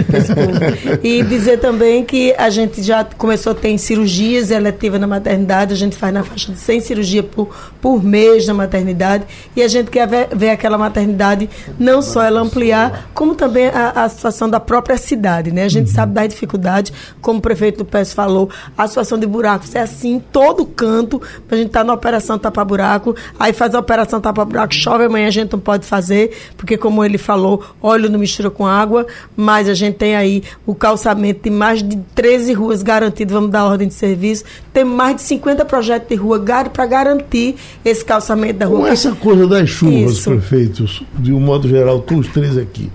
E 1.04 1.22
dizer 1.24 1.60
também 1.60 2.06
que 2.06 2.34
a 2.38 2.50
gente 2.50 2.82
já 2.82 3.04
começou 3.04 3.52
a 3.52 3.56
ter 3.56 3.78
cirurgias 3.78 4.50
eletivas 4.50 5.00
na 5.00 5.08
maternidade, 5.08 5.74
a 5.74 5.76
gente 5.76 5.98
faz 5.98 6.14
na 6.14 6.24
faixa 6.24 6.54
de 6.54 6.58
100 6.58 6.80
cirurgias 6.80 7.26
por, 7.26 7.50
por 7.82 8.02
mês 8.02 8.48
na 8.48 8.54
maternidade 8.54 9.26
e 9.56 9.62
a 9.62 9.68
gente 9.68 9.91
quer 9.91 10.08
ver, 10.08 10.30
ver 10.34 10.52
aquela 10.52 10.78
maternidade 10.78 11.50
não 11.78 12.02
só 12.02 12.24
ela 12.24 12.39
ampliar, 12.39 13.10
como 13.14 13.36
também 13.36 13.68
a, 13.68 14.04
a 14.04 14.10
situação 14.10 14.50
da 14.50 14.60
própria 14.60 14.96
cidade, 14.96 15.52
né? 15.52 15.66
A 15.66 15.70
gente 15.70 15.88
uhum. 15.88 15.94
sabe 15.94 16.14
da 16.14 16.26
dificuldade, 16.26 16.94
como 17.22 17.39
o 17.39 17.41
prefeito 17.41 17.80
do 17.80 17.86
PES 17.86 18.14
falou, 18.14 18.50
a 18.78 18.88
situação 18.88 19.20
de 19.20 19.28
buracos 19.28 19.76
é 19.76 19.82
assim 19.82 20.14
em 20.14 20.20
todo 20.20 20.66
canto, 20.66 21.22
a 21.52 21.56
gente 21.56 21.70
tá 21.70 21.84
na 21.84 21.94
operação 21.94 22.39
tapa 22.39 22.64
buraco, 22.64 23.16
Aí 23.40 23.52
faz 23.52 23.74
a 23.76 23.80
operação 23.80 24.22
tapa-buraco, 24.22 24.74
chove 24.74 25.06
amanhã 25.06 25.28
a 25.28 25.32
gente 25.32 25.52
não 25.52 25.60
pode 25.60 25.86
fazer, 25.86 26.32
porque 26.56 26.78
como 26.78 27.04
ele 27.04 27.18
falou, 27.18 27.64
óleo 27.82 28.10
não 28.10 28.20
mistura 28.20 28.50
com 28.50 28.66
água, 28.66 29.06
mas 29.36 29.68
a 29.68 29.74
gente 29.74 29.96
tem 29.96 30.16
aí 30.16 30.44
o 30.66 30.76
calçamento 30.76 31.44
de 31.44 31.50
mais 31.50 31.82
de 31.82 31.98
13 32.16 32.54
ruas 32.54 32.84
garantido, 32.84 33.34
vamos 33.34 33.50
dar 33.50 33.66
ordem 33.66 33.88
de 33.88 33.94
serviço. 33.94 34.44
Tem 34.72 34.84
mais 34.84 35.18
de 35.18 35.22
50 35.24 35.66
projetos 35.66 36.10
de 36.10 36.16
rua 36.16 36.44
para 36.72 36.86
garantir 36.86 37.56
esse 37.84 38.04
calçamento 38.04 38.60
da 38.60 38.66
rua. 38.66 38.80
Com 38.82 38.88
essa 38.88 39.12
coisa 39.14 39.48
das 39.48 39.70
chuvas, 39.70 40.14
Isso. 40.14 40.30
prefeitos, 40.30 41.04
de 41.18 41.34
um 41.34 41.40
modo 41.40 41.68
geral, 41.68 42.00
todos 42.00 42.28
os 42.28 42.34
três 42.34 42.58
aqui, 42.58 42.92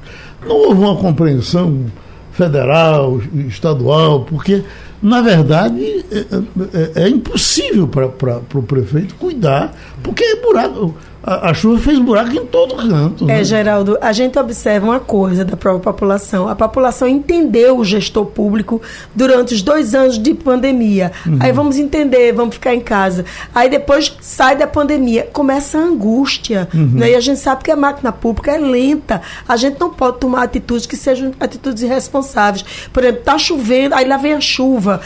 não 0.47 0.57
houve 0.57 0.80
uma 0.80 0.97
compreensão 0.97 1.86
federal, 2.32 3.20
estadual, 3.49 4.20
porque 4.20 4.62
na 5.03 5.20
verdade, 5.20 6.05
é, 6.11 6.18
é, 7.01 7.05
é 7.05 7.09
impossível 7.09 7.86
para 7.86 8.42
o 8.55 8.62
prefeito 8.62 9.14
cuidar, 9.14 9.74
porque 10.03 10.24
é 10.24 10.36
buraco 10.36 10.94
a, 11.29 11.51
a, 11.51 11.55
chuva 11.55 11.79
fez 11.79 11.99
buraco 11.99 12.35
em 12.35 12.47
todo 12.47 12.74
canto. 12.76 13.26
Né? 13.26 13.41
É, 13.41 13.45
Geraldo, 13.45 13.99
a 14.01 14.12
gente 14.12 14.39
observa 14.39 14.87
uma 14.87 14.99
coisa 14.99 15.45
da 15.45 15.59
própria 15.59 15.93
população. 15.93 16.49
A 16.49 16.57
população 16.57 17.07
entendeu 17.07 17.79
o 17.79 17.85
gestor 17.85 18.24
público 18.24 18.81
durante 19.14 19.53
os 19.53 19.61
dois 19.61 19.95
anos 19.95 20.18
de 20.18 20.33
pandemia. 20.33 21.12
Uhum. 21.26 21.37
Aí 21.39 21.53
vamos 21.53 21.76
entender, 21.76 22.33
vamos 22.33 22.55
ficar 22.55 22.74
em 22.74 22.81
casa. 22.81 23.26
Aí 23.55 23.68
depois 23.68 24.16
sai 24.22 24.57
da 24.57 24.66
pandemia, 24.66 25.29
começa 25.31 25.76
a 25.76 25.83
angústia. 25.83 26.66
Uhum. 26.72 26.93
Né? 26.95 27.11
E 27.11 27.14
a 27.14 27.20
gente 27.20 27.41
sabe 27.41 27.62
que 27.62 27.70
a 27.70 27.76
máquina 27.76 28.11
pública 28.11 28.53
é 28.53 28.59
lenta. 28.59 29.20
A 29.47 29.57
gente 29.57 29.79
não 29.79 29.91
pode 29.91 30.18
tomar 30.18 30.45
atitudes 30.45 30.87
que 30.87 30.97
sejam 30.97 31.33
atitudes 31.39 31.83
irresponsáveis. 31.83 32.64
Por 32.91 33.03
exemplo, 33.05 33.22
tá 33.22 33.37
chovendo, 33.37 33.95
aí 33.95 34.09
lá 34.09 34.16
vem 34.16 34.33
a 34.33 34.41
chuva, 34.41 35.03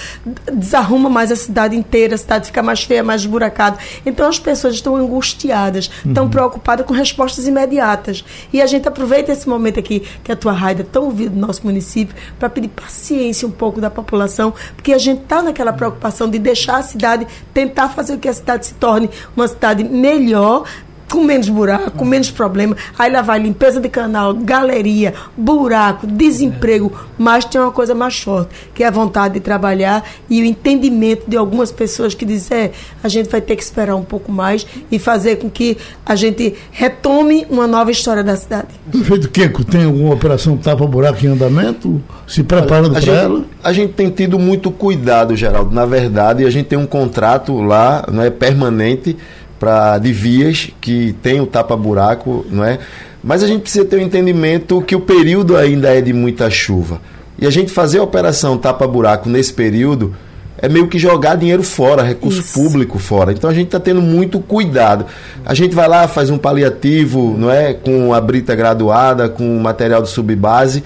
desarruma 0.53 1.11
mais 1.11 1.33
a 1.33 1.37
cidade 1.37 1.75
inteira, 1.75 2.15
a 2.15 2.19
cidade 2.19 2.47
fica 2.47 2.63
mais 2.63 2.85
feia, 2.85 3.03
mais 3.03 3.23
esburacada. 3.23 3.77
Então 4.07 4.29
as 4.29 4.39
pessoas 4.39 4.75
estão 4.75 4.95
angustiadas. 4.95 5.91
Uhum 6.05 6.12
estão 6.13 6.25
uhum. 6.25 6.31
preocupadas 6.31 6.87
com 6.87 6.93
respostas 6.93 7.47
imediatas. 7.47 8.25
E 8.53 8.61
a 8.61 8.67
gente 8.67 8.87
aproveita 8.87 9.33
esse 9.33 9.49
momento 9.49 9.79
aqui 9.79 10.01
que 10.23 10.31
a 10.31 10.37
tua 10.37 10.53
raida 10.53 10.83
é 10.83 10.85
tão 10.85 11.05
ouvida 11.05 11.35
no 11.35 11.47
nosso 11.47 11.65
município 11.65 12.15
para 12.39 12.49
pedir 12.49 12.69
paciência 12.69 13.47
um 13.47 13.51
pouco 13.51 13.81
da 13.81 13.91
população, 13.91 14.53
porque 14.77 14.93
a 14.93 14.99
gente 14.99 15.23
está 15.23 15.43
naquela 15.43 15.73
preocupação 15.73 16.29
de 16.29 16.39
deixar 16.39 16.77
a 16.77 16.83
cidade, 16.83 17.27
tentar 17.53 17.89
fazer 17.89 18.15
com 18.15 18.21
que 18.21 18.29
a 18.29 18.35
cidade 18.35 18.67
se 18.67 18.75
torne 18.75 19.11
uma 19.37 19.49
cidade 19.49 19.85
melhor, 19.85 20.65
com 21.13 21.23
menos 21.23 21.51
buraco, 21.51 21.91
com 21.91 22.07
menos 22.07 22.31
problema. 22.31 22.75
Aí 22.99 23.13
lá 23.13 23.21
vai 23.21 23.39
limpeza 23.39 23.79
de 23.79 23.89
canal, 23.91 24.33
galeria, 24.33 25.13
buraco, 25.37 26.07
desemprego. 26.07 26.91
Mas 27.19 27.45
tem 27.45 27.61
uma 27.61 27.71
coisa 27.71 27.95
mais 27.95 28.19
forte, 28.19 28.49
que 28.75 28.83
é 28.83 28.87
a 28.87 28.91
vontade 28.91 29.35
de 29.35 29.41
trabalhar 29.41 30.03
e 30.31 30.41
o 30.41 30.45
entendimento 30.45 31.29
de 31.29 31.37
algumas 31.37 31.71
pessoas 31.71 32.15
que 32.15 32.25
dizem, 32.25 32.57
é, 32.57 32.71
a 33.05 33.09
gente 33.09 33.29
vai 33.29 33.43
ter 33.43 33.57
que 33.57 33.63
esperar 33.63 33.95
um 33.95 34.03
pouco 34.03 34.33
mais 34.33 34.67
e 34.91 34.99
fazer 34.99 35.37
com 35.37 35.51
que 35.51 35.77
a 36.07 36.15
gente 36.15 36.55
retome 36.71 37.47
uma 37.51 37.67
nova 37.67 37.91
história 37.91 38.25
da 38.25 38.35
cidade. 38.35 38.69
Prefeito 38.91 39.29
Queco, 39.29 39.65
tem 39.65 39.85
alguma 39.85 40.15
operação 40.15 40.57
tapa-buraco 40.57 41.27
em 41.27 41.29
andamento? 41.29 42.03
Se 42.27 42.43
preparando 42.43 42.99
para 42.99 43.13
ela? 43.13 43.45
A 43.63 43.73
gente 43.75 43.93
tem 43.93 44.09
tido 44.09 44.39
muito 44.39 44.71
cuidado, 44.71 45.37
Geraldo. 45.37 45.75
Na 45.75 45.85
verdade, 45.85 46.47
a 46.47 46.51
gente 46.51 46.67
tem 46.67 46.79
um 46.79 46.87
contrato 46.87 47.61
lá, 47.61 48.07
não 48.11 48.23
é 48.23 48.31
permanente, 48.31 49.17
para 49.63 49.97
de 49.99 50.13
vias 50.13 50.73
que 50.81 51.15
tem 51.23 51.41
o 51.41 51.47
tapa-buraco, 51.47 52.45
não 52.51 52.65
é? 52.65 52.81
Mas 53.23 53.45
a 53.45 53.47
gente 53.47 53.61
precisa 53.63 53.85
ter 53.85 53.95
o 53.95 54.01
um 54.01 54.03
entendimento 54.03 54.83
que 54.83 54.97
o 54.97 55.01
período 55.01 55.57
ainda 55.57 55.89
é 55.97 56.01
de 56.01 56.13
muita 56.13 56.51
chuva. 56.51 57.01
E 57.39 57.47
a 57.47 57.51
gente 57.51 57.71
fazer 57.71 58.01
a 58.01 58.03
operação 58.03 58.59
tapa-buraco 58.59 59.29
nesse 59.29 59.53
período 59.53 60.17
é 60.59 60.69
meio 60.69 60.89
que 60.89 60.99
jogar 60.99 61.37
dinheiro 61.37 61.63
fora, 61.63 62.03
recurso 62.03 62.41
Isso. 62.41 62.55
público 62.55 62.99
fora. 62.99 63.31
Então 63.31 63.49
a 63.49 63.55
gente 63.55 63.67
está 63.67 63.79
tendo 63.79 64.03
muito 64.03 64.41
cuidado. 64.41 65.07
A 65.47 65.55
gente 65.55 65.77
vai 65.77 65.87
lá, 65.87 66.09
faz 66.09 66.29
um 66.29 66.39
paliativo, 66.39 67.37
não 67.39 67.49
é? 67.49 67.73
Com 67.73 68.13
a 68.13 68.21
brita 68.21 68.57
graduada, 68.57 69.29
com 69.29 69.61
material 69.61 70.03
de 70.03 70.09
subbase 70.09 70.83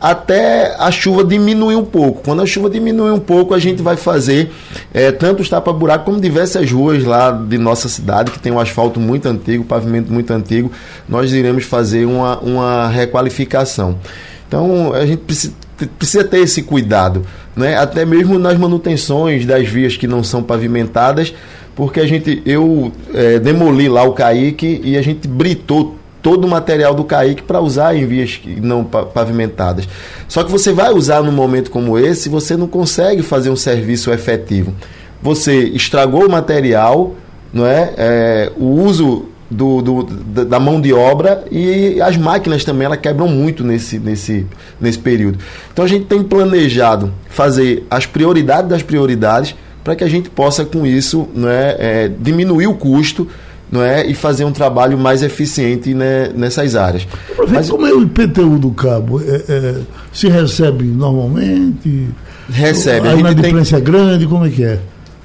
até 0.00 0.74
a 0.78 0.90
chuva 0.90 1.24
diminuir 1.24 1.76
um 1.76 1.84
pouco. 1.84 2.22
Quando 2.22 2.42
a 2.42 2.46
chuva 2.46 2.70
diminuir 2.70 3.10
um 3.10 3.18
pouco, 3.18 3.54
a 3.54 3.58
gente 3.58 3.82
vai 3.82 3.96
fazer 3.96 4.50
é, 4.92 5.10
tanto 5.10 5.42
os 5.42 5.48
tapa-buraco 5.48 6.04
como 6.04 6.20
diversas 6.20 6.70
ruas 6.70 7.04
lá 7.04 7.30
de 7.30 7.58
nossa 7.58 7.88
cidade, 7.88 8.30
que 8.30 8.38
tem 8.38 8.52
um 8.52 8.60
asfalto 8.60 9.00
muito 9.00 9.26
antigo, 9.26 9.64
pavimento 9.64 10.12
muito 10.12 10.32
antigo. 10.32 10.70
Nós 11.08 11.32
iremos 11.32 11.64
fazer 11.64 12.06
uma, 12.06 12.38
uma 12.38 12.88
requalificação. 12.88 13.98
Então, 14.46 14.94
a 14.94 15.04
gente 15.04 15.20
precisa, 15.20 15.52
precisa 15.98 16.24
ter 16.24 16.38
esse 16.38 16.62
cuidado, 16.62 17.24
né? 17.54 17.76
até 17.76 18.04
mesmo 18.04 18.38
nas 18.38 18.56
manutenções 18.56 19.44
das 19.44 19.68
vias 19.68 19.96
que 19.96 20.06
não 20.06 20.24
são 20.24 20.42
pavimentadas, 20.42 21.34
porque 21.76 22.00
a 22.00 22.06
gente, 22.06 22.42
eu 22.46 22.90
é, 23.12 23.38
demoli 23.38 23.88
lá 23.88 24.02
o 24.04 24.12
Caique 24.12 24.80
e 24.82 24.96
a 24.96 25.02
gente 25.02 25.28
britou 25.28 25.97
todo 26.22 26.44
o 26.44 26.48
material 26.48 26.94
do 26.94 27.04
CAIC 27.04 27.42
para 27.42 27.60
usar 27.60 27.94
em 27.96 28.06
vias 28.06 28.40
não 28.60 28.84
pavimentadas. 28.84 29.88
Só 30.28 30.42
que 30.42 30.50
você 30.50 30.72
vai 30.72 30.92
usar 30.92 31.22
num 31.22 31.32
momento 31.32 31.70
como 31.70 31.98
esse, 31.98 32.28
você 32.28 32.56
não 32.56 32.66
consegue 32.66 33.22
fazer 33.22 33.50
um 33.50 33.56
serviço 33.56 34.12
efetivo. 34.12 34.74
Você 35.22 35.64
estragou 35.68 36.26
o 36.26 36.30
material, 36.30 37.14
não 37.52 37.66
é? 37.66 37.92
é 37.96 38.52
o 38.56 38.66
uso 38.66 39.26
do, 39.50 39.80
do, 39.80 40.02
da 40.44 40.60
mão 40.60 40.80
de 40.80 40.92
obra 40.92 41.44
e 41.50 42.00
as 42.02 42.16
máquinas 42.16 42.64
também 42.64 42.84
elas 42.84 43.00
quebram 43.00 43.28
muito 43.28 43.64
nesse, 43.64 43.98
nesse, 43.98 44.46
nesse 44.80 44.98
período. 44.98 45.38
Então 45.72 45.84
a 45.84 45.88
gente 45.88 46.04
tem 46.04 46.22
planejado 46.22 47.12
fazer 47.28 47.86
as 47.90 48.04
prioridades 48.04 48.68
das 48.68 48.82
prioridades 48.82 49.54
para 49.82 49.96
que 49.96 50.04
a 50.04 50.08
gente 50.08 50.28
possa 50.28 50.64
com 50.64 50.84
isso 50.84 51.28
não 51.34 51.48
é, 51.48 51.76
é, 51.78 52.10
diminuir 52.20 52.66
o 52.66 52.74
custo 52.74 53.26
não 53.70 53.82
é, 53.82 54.06
e 54.06 54.14
fazer 54.14 54.44
um 54.44 54.52
trabalho 54.52 54.96
mais 54.96 55.22
eficiente 55.22 55.92
né, 55.94 56.30
nessas 56.34 56.74
áreas. 56.74 57.06
Mas 57.48 57.68
como 57.68 57.86
é 57.86 57.92
o 57.92 58.02
IPTU 58.02 58.58
do 58.58 58.70
cabo? 58.70 59.20
É, 59.20 59.42
é, 59.48 59.74
se 60.12 60.28
recebe 60.28 60.84
normalmente? 60.84 62.08
Recebe. 62.48 63.08
A, 63.08 63.12
a 63.12 63.14
inadimplência 63.14 63.78
tem... 63.78 63.86
é 63.86 63.90
grande? 63.90 64.26
Como 64.26 64.46
é 64.46 64.50
que 64.50 64.64
é? 64.64 64.78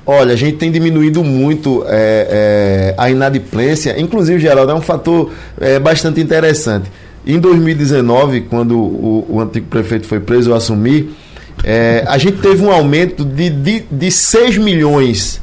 Olha, 0.05 0.33
a 0.33 0.35
gente 0.35 0.57
tem 0.57 0.69
diminuído 0.69 1.23
muito 1.23 1.85
é, 1.87 2.27
é, 2.29 2.95
a 2.97 3.09
inadimplência, 3.09 3.97
inclusive, 3.99 4.37
Geraldo, 4.39 4.71
é 4.71 4.75
um 4.75 4.81
fator 4.81 5.31
é, 5.59 5.79
bastante 5.79 6.19
interessante. 6.19 6.91
Em 7.25 7.39
2019, 7.39 8.41
quando 8.41 8.77
o, 8.77 9.25
o, 9.29 9.39
antigo 9.39 9.67
prefeito 9.67 10.05
foi 10.05 10.19
preso 10.19 10.53
a 10.53 10.57
assumir, 10.57 11.15
é, 11.63 12.03
a 12.05 12.17
gente 12.17 12.39
teve 12.39 12.61
um 12.65 12.69
aumento 12.69 13.23
de, 13.23 13.49
de, 13.49 13.85
de 13.89 14.11
6 14.11 14.57
milhões 14.57 15.41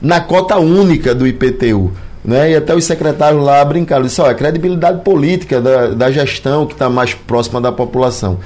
na 0.00 0.20
cota 0.20 0.56
única 0.56 1.14
do 1.14 1.24
IPTU. 1.24 1.92
Né? 2.24 2.52
E 2.52 2.56
até 2.56 2.74
os 2.74 2.84
secretários 2.84 3.42
lá 3.42 3.64
brincaram, 3.64 4.04
disseram, 4.04 4.30
a 4.30 4.34
credibilidade 4.34 5.02
política 5.02 5.60
da, 5.60 5.88
da 5.88 6.10
gestão 6.10 6.66
que 6.66 6.72
está 6.72 6.88
mais 6.88 7.14
próxima 7.14 7.60
da 7.60 7.72
população. 7.72 8.38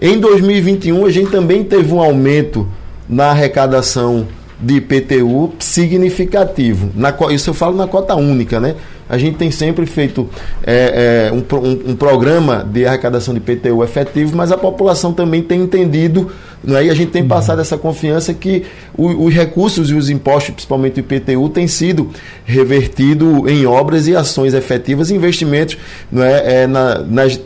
Em 0.00 0.18
2021, 0.18 1.06
a 1.06 1.10
gente 1.10 1.30
também 1.30 1.64
teve 1.64 1.92
um 1.94 2.00
aumento 2.00 2.68
na 3.08 3.30
arrecadação 3.30 4.26
de 4.62 4.76
IPTU 4.76 5.52
significativo. 5.58 6.90
Na, 6.94 7.12
isso 7.32 7.50
eu 7.50 7.54
falo 7.54 7.76
na 7.76 7.88
cota 7.88 8.14
única, 8.14 8.60
né? 8.60 8.76
A 9.08 9.18
gente 9.18 9.36
tem 9.36 9.50
sempre 9.50 9.84
feito 9.84 10.30
é, 10.62 11.30
é, 11.30 11.32
um, 11.32 11.44
um, 11.58 11.90
um, 11.90 11.96
programa 11.96 12.64
de 12.64 12.86
arrecadação 12.86 13.34
de 13.34 13.40
IPTU 13.40 13.82
efetivo, 13.82 14.34
mas 14.36 14.50
a 14.52 14.56
população 14.56 15.12
também 15.12 15.42
tem 15.42 15.60
entendido, 15.60 16.30
né? 16.64 16.86
e 16.86 16.90
a 16.90 16.94
gente 16.94 17.10
tem 17.10 17.26
passado 17.26 17.60
essa 17.60 17.76
confiança 17.76 18.32
que 18.32 18.64
o, 18.96 19.26
os 19.26 19.34
recursos 19.34 19.90
e 19.90 19.94
os 19.94 20.08
impostos, 20.08 20.54
principalmente 20.54 20.98
o 20.98 21.00
IPTU, 21.00 21.48
têm 21.50 21.66
sido 21.66 22.08
revertido 22.44 23.46
em 23.50 23.66
obras 23.66 24.06
e 24.06 24.16
ações 24.16 24.54
efetivas, 24.54 25.10
investimentos 25.10 25.76
né? 26.10 26.62
É, 26.62 26.66
na, 26.66 27.00
nas, 27.00 27.40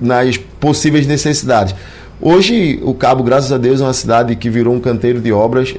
nas 0.00 0.36
possíveis 0.36 1.06
necessidades. 1.06 1.74
Hoje, 2.20 2.80
o 2.82 2.94
Cabo, 2.94 3.22
graças 3.22 3.52
a 3.52 3.58
Deus, 3.58 3.80
é 3.80 3.84
uma 3.84 3.92
cidade 3.92 4.36
que 4.36 4.48
virou 4.48 4.74
um 4.74 4.80
canteiro 4.80 5.20
de 5.20 5.32
obras, 5.32 5.74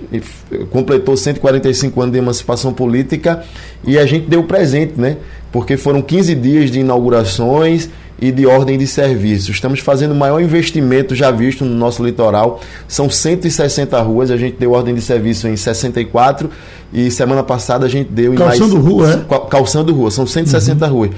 completou 0.69 1.15
145 1.15 2.01
anos 2.01 2.13
de 2.13 2.19
emancipação 2.19 2.73
política 2.73 3.43
e 3.85 3.97
a 3.97 4.05
gente 4.05 4.27
deu 4.27 4.43
presente, 4.43 4.93
né? 4.97 5.17
Porque 5.51 5.77
foram 5.77 6.01
15 6.01 6.35
dias 6.35 6.69
de 6.69 6.81
inaugurações 6.81 7.89
e 8.19 8.31
de 8.31 8.45
ordem 8.45 8.77
de 8.77 8.85
serviço. 8.85 9.51
Estamos 9.51 9.79
fazendo 9.79 10.11
o 10.11 10.15
maior 10.15 10.41
investimento 10.41 11.15
já 11.15 11.31
visto 11.31 11.65
no 11.65 11.75
nosso 11.75 12.03
litoral. 12.03 12.61
São 12.87 13.09
160 13.09 13.99
ruas, 14.01 14.31
a 14.31 14.37
gente 14.37 14.57
deu 14.57 14.71
ordem 14.71 14.93
de 14.93 15.01
serviço 15.01 15.47
em 15.47 15.55
64 15.55 16.49
e 16.93 17.09
semana 17.11 17.43
passada 17.43 17.85
a 17.85 17.89
gente 17.89 18.09
deu 18.11 18.33
em 18.33 18.37
calçando 18.37 18.75
mais... 18.75 18.85
rua, 18.85 19.25
é? 19.29 19.49
Calçando 19.49 19.93
rua, 19.93 20.11
são 20.11 20.27
160 20.27 20.85
uhum. 20.85 20.91
ruas 20.91 21.11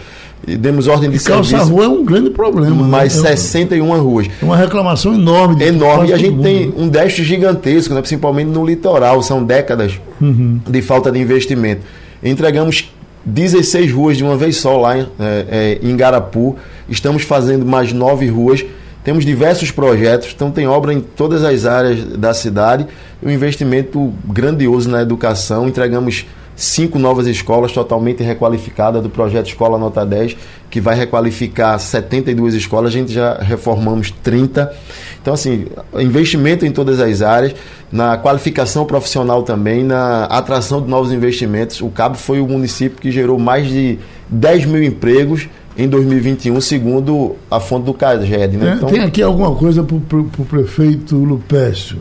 demos 0.45 0.87
ordem 0.87 1.09
de 1.09 1.17
e 1.17 1.19
serviço. 1.19 1.51
Calça 1.51 1.71
rua 1.71 1.85
é 1.85 1.87
um 1.87 2.03
grande 2.03 2.29
problema. 2.29 2.75
Né? 2.75 2.89
Mais 2.89 3.21
né? 3.21 3.35
61 3.35 4.01
ruas. 4.01 4.27
É 4.41 4.45
uma 4.45 4.55
reclamação 4.55 5.13
enorme. 5.13 5.63
Enorme. 5.63 6.09
E 6.09 6.13
a 6.13 6.17
gente 6.17 6.41
tem 6.41 6.73
um 6.77 6.87
déficit 6.87 7.23
gigantesco, 7.23 7.93
né? 7.93 8.01
principalmente 8.01 8.47
no 8.47 8.65
litoral. 8.65 9.21
São 9.21 9.43
décadas 9.43 9.99
uhum. 10.21 10.59
de 10.67 10.81
falta 10.81 11.11
de 11.11 11.19
investimento. 11.19 11.81
Entregamos 12.23 12.91
16 13.25 13.91
ruas 13.91 14.17
de 14.17 14.23
uma 14.23 14.37
vez 14.37 14.57
só 14.57 14.77
lá 14.77 14.97
é, 14.97 15.05
é, 15.19 15.79
em 15.81 15.95
Garapu. 15.97 16.55
Estamos 16.87 17.23
fazendo 17.23 17.65
mais 17.65 17.91
nove 17.91 18.27
ruas. 18.27 18.63
Temos 19.03 19.25
diversos 19.25 19.71
projetos, 19.71 20.33
então 20.35 20.51
tem 20.51 20.67
obra 20.67 20.93
em 20.93 20.99
todas 20.99 21.43
as 21.43 21.65
áreas 21.65 22.03
da 22.17 22.33
cidade. 22.33 22.85
Um 23.23 23.29
investimento 23.29 24.13
grandioso 24.25 24.89
na 24.89 25.01
educação. 25.01 25.67
Entregamos 25.67 26.25
cinco 26.57 26.97
novas 26.97 27.27
escolas 27.27 27.71
totalmente 27.71 28.23
requalificadas 28.23 29.01
do 29.03 29.09
projeto 29.09 29.47
Escola 29.47 29.77
Nota 29.77 30.03
10, 30.03 30.35
que 30.71 30.81
vai 30.81 30.97
requalificar 30.97 31.79
72 31.79 32.55
escolas, 32.55 32.89
a 32.89 32.97
gente 32.97 33.13
já 33.13 33.35
reformamos 33.35 34.09
30. 34.23 34.73
Então, 35.21 35.35
assim, 35.35 35.67
investimento 35.99 36.65
em 36.65 36.71
todas 36.71 36.99
as 36.99 37.21
áreas, 37.21 37.53
na 37.91 38.17
qualificação 38.17 38.85
profissional 38.85 39.43
também, 39.43 39.83
na 39.83 40.25
atração 40.25 40.81
de 40.81 40.89
novos 40.89 41.11
investimentos. 41.13 41.79
O 41.79 41.89
Cabo 41.89 42.17
foi 42.17 42.41
o 42.41 42.47
município 42.47 42.99
que 42.99 43.11
gerou 43.11 43.37
mais 43.37 43.67
de 43.67 43.99
10 44.27 44.65
mil 44.65 44.83
empregos 44.83 45.47
em 45.77 45.87
2021, 45.87 46.59
segundo 46.59 47.35
a 47.51 47.59
fonte 47.59 47.85
do 47.85 47.93
CAGED. 47.93 48.57
Né? 48.57 48.73
Então, 48.77 48.89
tem 48.89 49.01
aqui 49.01 49.21
alguma 49.21 49.53
coisa 49.53 49.83
para 49.83 49.95
o 49.95 50.45
prefeito 50.49 51.15
Lupécio, 51.15 51.99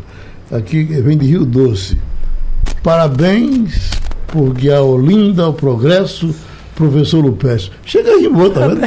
aqui 0.51 0.83
vem 0.83 1.19
de 1.19 1.27
Rio 1.27 1.45
Doce. 1.45 1.99
Parabéns 2.83 4.06
por 4.37 4.53
guiar 4.53 4.83
Olinda 4.83 5.45
ao 5.45 5.55
progresso, 5.55 6.35
professor 6.75 7.25
Lupécio. 7.25 7.73
Chega 7.87 8.11
aí, 8.11 8.29
boa, 8.29 8.51
tá 8.51 8.69
vendo? 8.69 8.83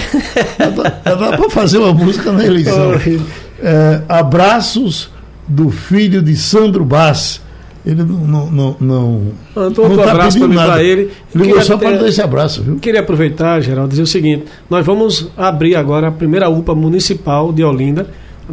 Dá 1.04 1.38
para 1.38 1.50
fazer 1.50 1.80
uma 1.80 1.91
música 1.91 2.32
na 2.32 2.45
eleição. 2.45 2.91
É, 3.62 4.04
abraços 4.08 5.10
do 5.45 5.70
filho 5.70 6.22
de 6.22 6.34
Sandro 6.34 6.86
Bass. 6.86 7.41
Ele 7.86 8.04
não. 8.04 8.16
Não, 8.16 8.50
não, 8.50 8.78
não, 8.80 9.22
não 9.54 9.97
tá 9.97 10.12
abraço 10.12 10.39
para 10.47 10.82
ele. 10.82 11.12
Ele 11.36 11.43
ligou 11.43 11.62
só 11.62 11.78
para 11.78 11.97
dar 11.97 12.08
esse 12.08 12.22
abraço, 12.22 12.64
viu? 12.64 12.78
Queria 12.78 13.02
aproveitar, 13.02 13.60
Geraldo, 13.60 13.89
dizer 13.89 14.04
o 14.04 14.08
seguinte: 14.08 14.45
nós 14.70 14.86
vamos 14.86 15.30
abrir 15.36 15.76
agora 15.76 16.08
a 16.08 16.12
primeira 16.12 16.47
UPA 16.47 16.74
municipal 16.74 17.52
de 17.52 17.62
Olinda. 17.62 18.08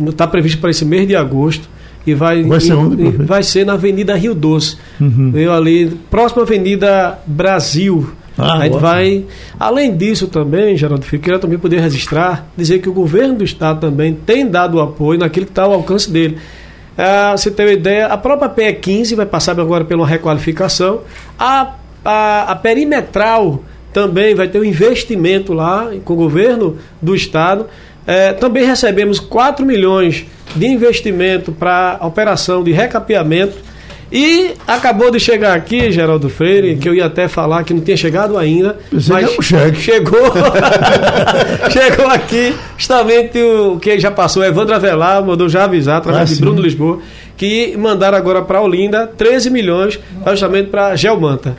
Está 0.08 0.26
previsto 0.26 0.60
para 0.60 0.70
esse 0.70 0.84
mês 0.84 1.06
de 1.06 1.14
agosto 1.14 1.68
e 2.06 2.14
vai, 2.14 2.42
vai, 2.44 2.60
ser, 2.60 2.74
onde, 2.74 3.02
e 3.02 3.10
vai 3.10 3.42
ser 3.42 3.66
na 3.66 3.72
Avenida 3.72 4.14
Rio 4.14 4.34
Doce. 4.34 4.76
Uhum. 5.00 5.32
Eu 5.34 5.52
ali, 5.52 5.98
próxima 6.10 6.42
Avenida 6.42 7.18
Brasil. 7.26 8.08
Ah, 8.38 8.58
a 8.58 8.64
gente 8.64 8.78
vai. 8.78 9.24
Além 9.58 9.96
disso 9.96 10.28
também, 10.28 10.76
Geraldo 10.76 11.04
Filho, 11.04 11.22
queria 11.22 11.38
também 11.38 11.58
poder 11.58 11.80
registrar, 11.80 12.46
dizer 12.56 12.80
que 12.80 12.88
o 12.88 12.92
governo 12.92 13.36
do 13.36 13.44
estado 13.44 13.80
também 13.80 14.14
tem 14.14 14.46
dado 14.46 14.80
apoio 14.80 15.18
naquilo 15.18 15.46
que 15.46 15.52
está 15.52 15.62
ao 15.62 15.72
alcance 15.72 16.10
dele. 16.10 16.38
Ah, 16.96 17.34
você 17.36 17.50
tem 17.50 17.66
uma 17.66 17.72
ideia, 17.72 18.06
a 18.06 18.16
própria 18.16 18.48
PE 18.48 18.74
15 18.74 19.14
vai 19.14 19.26
passar 19.26 19.58
agora 19.58 19.84
pela 19.84 20.06
requalificação. 20.06 21.00
A, 21.38 21.74
a, 22.04 22.52
a 22.52 22.56
perimetral 22.56 23.64
também 23.92 24.34
vai 24.34 24.46
ter 24.46 24.60
um 24.60 24.64
investimento 24.64 25.52
lá 25.54 25.90
com 26.04 26.12
o 26.12 26.16
governo 26.16 26.76
do 27.00 27.14
estado. 27.14 27.66
É, 28.06 28.32
também 28.32 28.64
recebemos 28.64 29.18
4 29.18 29.64
milhões 29.64 30.24
de 30.54 30.66
investimento 30.66 31.52
para 31.52 31.98
operação 32.02 32.62
de 32.62 32.72
recapeamento. 32.72 33.66
E 34.10 34.52
acabou 34.68 35.10
de 35.10 35.18
chegar 35.18 35.56
aqui, 35.56 35.90
Geraldo 35.90 36.28
Freire, 36.28 36.76
que 36.76 36.88
eu 36.88 36.94
ia 36.94 37.06
até 37.06 37.26
falar 37.26 37.64
que 37.64 37.74
não 37.74 37.80
tinha 37.80 37.96
chegado 37.96 38.38
ainda. 38.38 38.78
Pensei 38.88 39.12
mas 39.12 39.34
que 39.34 39.42
chegou. 39.74 40.32
chegou 41.70 42.06
aqui, 42.06 42.54
justamente 42.78 43.42
o 43.42 43.78
que 43.80 43.98
já 43.98 44.12
passou, 44.12 44.44
Evandro 44.44 44.76
Avelar, 44.76 45.24
mandou 45.24 45.48
já 45.48 45.64
avisar, 45.64 45.96
através 45.96 46.22
ah, 46.22 46.24
de 46.26 46.34
sim. 46.36 46.40
Bruno 46.40 46.62
Lisboa, 46.62 47.00
que 47.36 47.76
mandaram 47.76 48.16
agora 48.16 48.42
para 48.42 48.60
Olinda 48.60 49.08
13 49.08 49.50
milhões 49.50 49.98
justamente 50.24 50.70
para 50.70 50.94
Gelmanta. 50.94 51.56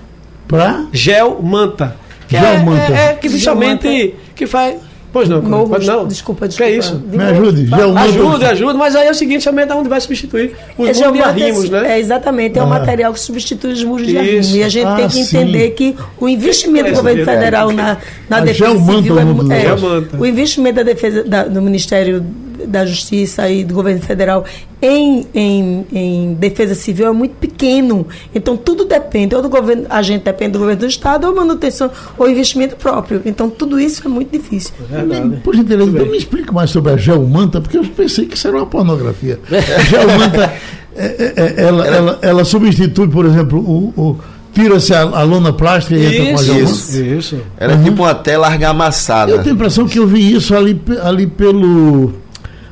Para? 0.48 0.86
Gelmanta. 0.94 1.98
Que 2.30 2.38
Gelmanta. 2.38 2.94
É, 2.94 2.96
é, 2.96 3.06
é, 3.10 3.14
que 3.14 3.28
justamente 3.28 4.16
que 4.34 4.48
faz 4.48 4.76
Pois 5.12 5.30
não, 5.30 5.42
Morro, 5.42 5.70
não. 5.80 6.08
Desculpa, 6.08 6.48
desculpa. 6.48 6.48
Que 6.50 6.64
é 6.64 6.78
isso? 6.78 7.02
Me 7.12 7.24
ajude. 7.24 7.70
Ajude, 7.74 8.46
ajude, 8.46 8.78
mas 8.78 8.96
aí 8.96 9.08
é 9.08 9.12
o 9.12 9.16
seguinte, 9.16 9.44
também 9.46 9.66
é 9.68 9.74
onde 9.74 9.90
vai 9.90 10.02
substituir 10.02 10.56
os 10.78 11.00
muros 11.00 11.14
de 11.14 11.22
arrimos, 11.22 11.70
né? 11.70 11.94
É, 11.94 12.00
exatamente, 12.00 12.58
é 12.58 12.62
ah. 12.62 12.66
um 12.66 12.70
material 12.70 13.14
que 13.14 13.20
substitui 13.20 13.72
os 13.72 13.84
muros 13.84 14.06
de 14.06 14.18
arrimo. 14.18 14.56
E 14.56 14.64
a 14.64 14.70
gente 14.70 14.86
ah, 14.86 14.96
tem 14.96 15.08
que 15.08 15.20
entender 15.20 15.68
sim. 15.70 15.74
que 15.76 15.96
o 16.20 16.28
investimento 16.28 16.90
do 16.90 16.96
governo 16.98 17.26
federal 17.26 17.72
na, 17.72 17.98
na 18.30 18.42
defesa 18.42 18.78
civil 18.78 19.18
é, 19.20 19.66
é, 19.66 20.18
o 20.18 20.26
investimento 20.26 20.76
da 20.76 20.84
defesa 20.84 21.24
da, 21.24 21.44
do 21.44 21.62
Ministério 21.62 22.24
da 22.66 22.86
Justiça 22.86 23.50
e 23.50 23.64
do 23.64 23.74
governo 23.74 24.02
federal 24.02 24.46
em, 24.82 25.26
em, 25.34 25.86
em, 25.92 26.34
defesa 26.36 26.76
civil 26.76 27.08
é 27.08 27.12
muito 27.12 27.36
pequeno. 27.36 28.08
Então, 28.34 28.56
tudo 28.56 28.86
depende, 28.86 29.36
ou 29.36 29.42
do 29.42 29.50
governo, 29.50 29.86
a 29.90 30.02
gente 30.02 30.24
depende 30.24 30.52
do 30.54 30.60
governo 30.60 30.82
do 30.82 30.88
Estado, 30.88 31.28
ou 31.28 31.36
manutenção, 31.36 31.90
ou 32.18 32.30
investimento 32.30 32.76
próprio. 32.76 33.22
Então, 33.26 33.50
tudo 33.50 33.80
isso 33.80 34.02
é 34.06 34.10
muito 34.10 34.32
difícil. 34.32 34.74
É 34.92 35.40
Por 35.44 35.56
gentileza, 35.56 35.90
então 35.90 36.06
me 36.06 36.18
explique 36.18 36.54
mais 36.54 36.70
sobre 36.70 36.94
a 36.94 36.98
geomanta, 36.98 37.60
porque 37.60 37.78
eu 37.78 37.84
pensei 37.84 38.26
que 38.26 38.36
isso 38.36 38.48
era 38.48 38.58
uma 38.58 38.66
pornografia. 38.66 39.40
A 39.50 39.80
geomanta, 39.84 40.54
é, 40.96 41.06
é, 41.06 41.34
é, 41.36 41.64
ela, 41.64 41.88
ela, 41.88 42.20
ela, 42.22 42.46
substitui, 42.46 43.08
por 43.08 43.26
exemplo, 43.26 43.60
o, 43.60 43.94
o 44.00 44.20
tira-se 44.54 44.94
a, 44.94 45.02
a 45.02 45.24
lona 45.24 45.54
plástica 45.54 45.96
e 45.96 46.06
entra 46.06 46.26
com 46.26 46.30
a 46.30 46.34
Isso, 46.34 46.44
geomanta? 46.44 46.72
Isso. 46.72 47.06
isso. 47.06 47.38
Era 47.58 47.76
Uhum. 47.76 47.84
tipo 47.84 48.04
uma 48.04 48.16
tela 48.16 48.48
argamassada. 48.48 49.32
Eu 49.32 49.38
tenho 49.40 49.52
a 49.52 49.56
impressão 49.56 49.88
que 49.88 50.00
eu 50.00 50.08
vi 50.08 50.34
isso 50.34 50.56
ali, 50.56 50.80
ali 51.04 51.28
pelo. 51.28 52.14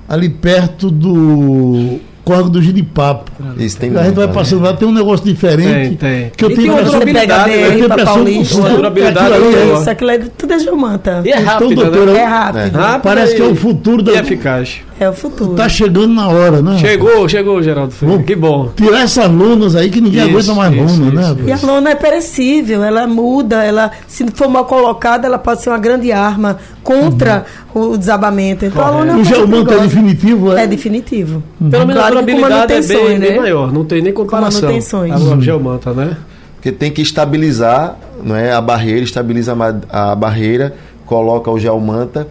Ali 0.07 0.29
perto 0.29 0.89
do 0.91 1.99
Córrego 2.23 2.49
do 2.49 2.61
Giripapo. 2.61 3.31
Isso 3.57 3.77
tem 3.77 3.95
a 3.95 4.03
gente 4.03 4.15
vai 4.15 4.25
ali. 4.25 4.33
passando 4.33 4.63
lá, 4.63 4.73
tem 4.73 4.87
um 4.87 4.91
negócio 4.91 5.23
diferente. 5.25 5.95
Tem, 5.95 6.21
tem. 6.21 6.31
Que 6.35 6.43
eu 6.45 6.49
E 6.51 6.55
tenho 6.55 6.67
tem 6.67 6.69
uma 6.71 6.77
a 6.79 6.81
impressão- 6.81 6.99
né? 6.99 7.65
eu 7.65 7.71
tenho 7.71 7.85
impressão 7.85 7.95
que 7.95 8.05
Paulista. 8.23 8.57
Uma 8.57 8.69
durabilidade 8.69 9.33
aquilo 9.33 9.55
é-. 9.55 9.73
Isso, 9.79 9.89
aquilo 9.91 10.09
é 10.11 10.17
tudo 10.37 10.53
é 10.53 10.59
geomanta. 10.59 11.21
E 11.23 11.29
é 11.31 11.39
Então, 11.39 11.45
rápido, 11.53 11.75
doutora, 11.75 12.13
né? 12.13 12.19
É 12.19 12.23
rápido. 12.25 12.75
Rápido 12.75 13.01
Parece 13.03 13.35
que 13.35 13.41
é 13.41 13.45
o 13.45 13.55
futuro 13.55 14.01
da. 14.01 14.11
E 14.13 14.17
eficaz. 14.17 14.77
É 14.97 15.09
o 15.09 15.13
futuro. 15.13 15.55
Tá 15.55 15.67
chegando 15.67 16.13
na 16.13 16.29
hora, 16.29 16.61
né? 16.61 16.77
Chegou, 16.77 17.27
chegou, 17.27 17.61
Geraldo 17.61 17.93
Freire. 17.93 18.17
Bom. 18.17 18.23
Que 18.23 18.35
bom. 18.35 18.71
Tirar 18.75 19.01
essas 19.01 19.29
lunas 19.29 19.75
aí 19.75 19.89
que 19.89 19.99
ninguém 19.99 20.21
Isso, 20.21 20.29
aguenta 20.29 20.53
mais 20.53 20.73
isso, 20.73 21.03
luna, 21.03 21.21
isso, 21.21 21.35
né? 21.35 21.43
E 21.47 21.51
a 21.51 21.59
lona 21.61 21.89
é 21.89 21.95
perecível, 21.95 22.81
ela 22.81 23.05
muda, 23.05 23.61
ela, 23.63 23.91
se 24.07 24.25
for 24.31 24.47
mal 24.47 24.63
colocada, 24.63 25.27
ela 25.27 25.37
pode 25.37 25.61
ser 25.61 25.69
uma 25.69 25.77
grande 25.77 26.13
arma 26.13 26.57
contra 26.81 27.45
o 27.73 27.97
desabamento. 27.97 28.65
Então 28.65 28.85
a 28.85 28.89
lona 28.89 29.11
é 29.11 29.15
O 29.15 29.17
uma 29.17 29.25
coisa 29.25 29.35
geomanta 29.35 29.73
é 29.73 29.79
definitivo, 29.79 30.53
é? 30.53 30.63
É 30.63 30.67
definitivo. 30.67 31.43
Pelo 31.59 31.85
menos 31.85 32.01
Claro 32.01 32.17
a 32.17 32.19
com 32.21 32.25
durabilidade 32.25 32.73
é 32.73 32.81
bem, 32.81 33.19
né? 33.19 33.27
bem 33.27 33.37
maior. 33.37 33.73
Não 33.73 33.83
tem 33.83 34.01
nem 34.01 34.13
comparação. 34.13 34.61
manutenções. 34.61 35.11
A 35.11 35.39
geomanta, 35.41 35.93
né? 35.93 36.15
Porque 36.55 36.71
tem 36.71 36.89
que 36.89 37.01
estabilizar 37.01 37.97
não 38.23 38.35
é, 38.35 38.53
a 38.53 38.61
barreira, 38.61 39.03
estabiliza 39.03 39.55
a, 39.89 40.15
barreira, 40.15 40.73
coloca 41.05 41.51
o 41.51 41.59
geomanta 41.59 42.27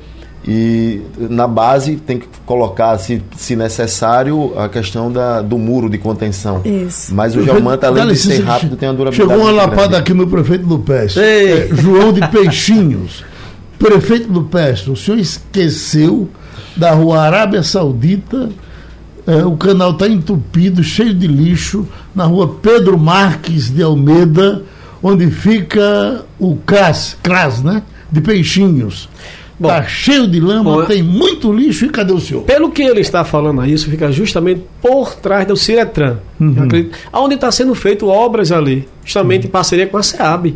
e 0.46 1.00
na 1.16 1.48
base 1.48 1.96
tem 1.96 2.18
que 2.18 2.26
colocar, 2.44 2.98
se, 2.98 3.22
se 3.34 3.56
necessário, 3.56 4.52
a 4.58 4.68
questão 4.68 5.10
da, 5.10 5.40
do 5.40 5.56
muro 5.56 5.88
de 5.88 5.96
contenção. 5.96 6.60
Isso. 6.64 7.14
Mas 7.14 7.34
o 7.34 7.42
geomanta, 7.42 7.86
além 7.86 8.08
de 8.08 8.16
ser 8.16 8.42
rápido, 8.42 8.76
tem 8.76 8.88
uma 8.88 8.94
durabilidade. 8.94 9.30
Chegou 9.30 9.50
uma 9.50 9.52
lapada 9.52 9.76
grande. 9.76 9.96
aqui 9.96 10.12
no 10.12 10.26
prefeito 10.26 10.66
do 10.66 10.78
Peste. 10.80 11.18
Ei. 11.18 11.52
É, 11.52 11.68
João 11.72 12.12
de 12.12 12.20
Peixinhos. 12.28 13.24
Prefeito 13.78 14.30
do 14.30 14.42
Peste, 14.42 14.90
o 14.90 14.96
senhor 14.96 15.18
esqueceu 15.18 16.28
da 16.76 16.92
rua 16.92 17.22
Arábia 17.22 17.62
Saudita. 17.62 18.50
é, 19.26 19.44
o 19.44 19.56
canal 19.56 19.92
está 19.92 20.06
entupido, 20.06 20.84
cheio 20.84 21.14
de 21.14 21.26
lixo, 21.26 21.88
na 22.14 22.24
rua 22.24 22.58
Pedro 22.60 22.98
Marques 22.98 23.70
de 23.70 23.82
Almeida, 23.82 24.62
onde 25.02 25.30
fica 25.30 26.22
o 26.38 26.56
CRAS, 26.56 27.16
CRAS 27.22 27.62
né? 27.62 27.82
De 28.12 28.20
Peixinhos. 28.20 29.08
Bom. 29.58 29.68
Está 29.68 29.84
cheio 29.84 30.26
de 30.26 30.40
lama, 30.40 30.64
Bom, 30.64 30.84
tem 30.84 31.02
muito 31.02 31.52
lixo. 31.52 31.84
E 31.84 31.88
cadê 31.88 32.12
o 32.12 32.18
senhor? 32.20 32.42
Pelo 32.42 32.70
que 32.70 32.82
ele 32.82 33.00
está 33.00 33.24
falando 33.24 33.60
aí, 33.60 33.72
isso 33.72 33.88
fica 33.90 34.10
justamente 34.10 34.62
por 34.82 35.14
trás 35.14 35.46
do 35.46 35.56
Ciretran. 35.56 36.16
Uhum. 36.40 36.54
Acredito- 36.64 36.98
Onde 37.12 37.34
está 37.36 37.50
sendo 37.52 37.74
feito 37.74 38.06
obras 38.08 38.50
ali, 38.50 38.88
justamente 39.04 39.46
em 39.46 39.50
parceria 39.50 39.86
com 39.86 39.96
a 39.96 40.02
SEAB. 40.02 40.54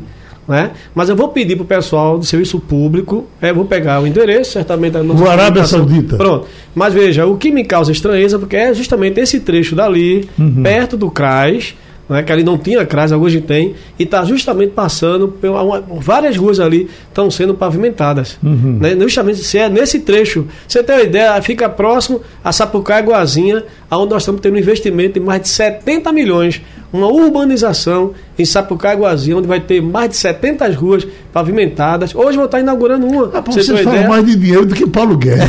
Né? 0.49 0.71
Mas 0.95 1.11
eu 1.11 1.15
vou 1.15 1.29
pedir 1.29 1.57
para 1.57 1.63
o 1.63 1.67
pessoal 1.67 2.19
do 2.19 2.25
serviço 2.25 2.59
público, 2.59 3.27
é, 3.39 3.53
vou 3.53 3.67
pegar 3.67 4.01
o 4.03 4.07
endereço, 4.07 4.53
certamente 4.53 4.97
O 4.97 5.29
Arábia 5.29 5.65
Saudita. 5.67 6.17
Pronto. 6.17 6.47
Mas 6.75 6.95
veja, 6.95 7.27
o 7.27 7.37
que 7.37 7.51
me 7.51 7.65
causa 7.65 7.93
estranheza, 7.93 8.39
porque 8.39 8.57
é 8.57 8.73
justamente 8.73 9.21
esse 9.21 9.41
trecho 9.41 9.77
dali, 9.77 10.27
Uhum. 10.39 10.63
perto 10.63 10.97
do 10.97 11.11
CRAS, 11.11 11.75
né, 12.09 12.23
que 12.23 12.33
ali 12.33 12.43
não 12.43 12.57
tinha 12.57 12.85
CRAS, 12.87 13.13
hoje 13.13 13.41
tem, 13.41 13.75
e 13.99 14.05
está 14.05 14.25
justamente 14.25 14.71
passando 14.71 15.29
por 15.29 15.51
uma- 15.51 15.81
várias 15.81 16.37
ruas 16.37 16.59
ali 16.61 16.89
estão 17.09 17.31
sendo 17.31 17.55
pavimentadas. 17.55 18.39
Uhum. 18.43 18.79
Né, 18.81 18.97
justamente 19.01 19.39
se 19.39 19.59
é 19.59 19.69
nesse 19.69 20.01
trecho. 20.01 20.47
Você 20.67 20.83
tem 20.83 20.97
uma 20.97 21.03
ideia, 21.03 21.41
fica 21.43 21.69
próximo 21.69 22.21
a 22.43 22.53
Sapucaí 22.53 23.03
e 23.03 23.07
Guazinha, 23.07 23.65
onde 23.91 24.11
nós 24.11 24.23
estamos 24.23 24.41
tendo 24.41 24.55
um 24.55 24.59
investimento 24.59 25.15
de 25.19 25.21
mais 25.21 25.43
de 25.43 25.49
70 25.49 26.13
milhões, 26.13 26.61
uma 26.93 27.07
urbanização 27.09 28.13
em 28.39 28.45
Sapucaí 28.45 28.97
Guazinha, 28.97 29.37
onde 29.37 29.49
vai 29.49 29.61
ter 29.61 29.83
mais 29.83 30.11
de 30.11 30.17
70 30.17 30.69
ruas 30.73 31.07
pavimentadas. 31.33 32.15
Hoje 32.15 32.37
vou 32.37 32.47
estar 32.47 32.61
inaugurando 32.61 33.07
uma. 33.07 33.31
Ah, 33.35 33.41
você 33.41 33.73
ideia. 33.73 34.09
mais 34.09 34.25
de 34.25 34.37
dinheiro 34.37 34.65
do 34.65 34.75
que 34.75 34.87
Paulo 34.89 35.17
Guedes. 35.17 35.45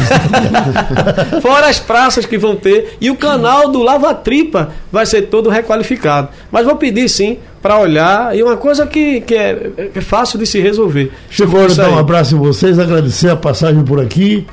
Fora 1.42 1.68
as 1.68 1.80
praças 1.80 2.26
que 2.26 2.38
vão 2.38 2.56
ter. 2.56 2.98
E 3.00 3.12
o 3.12 3.16
canal 3.16 3.70
do 3.70 3.84
Lava 3.84 4.14
Tripa 4.14 4.72
vai 4.92 5.06
ser 5.06 5.24
todo 5.24 5.50
requalificado. 5.50 6.30
Mas 6.52 6.66
vou 6.66 6.76
pedir 6.76 7.08
sim 7.08 7.38
para 7.62 7.78
olhar. 7.78 8.36
E 8.36 8.42
uma 8.42 8.58
coisa 8.58 8.88
que, 8.88 9.22
que 9.22 9.36
é, 9.36 9.70
é 9.96 10.02
fácil 10.02 10.40
de 10.40 10.48
se 10.48 10.60
resolver. 10.60 11.12
Chegou 11.30 11.64
a 11.64 11.68
dar 11.68 11.92
um 11.92 11.98
abraço 11.98 12.36
em 12.36 12.40
vocês, 12.40 12.80
agradecer 12.80 13.30
a 13.30 13.36
passagem 13.36 13.84
por 13.84 14.00
aqui, 14.00 14.48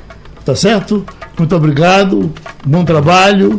tá 0.44 0.54
certo? 0.54 1.04
Muito 1.38 1.54
obrigado, 1.56 2.32
bom 2.64 2.84
trabalho. 2.84 3.58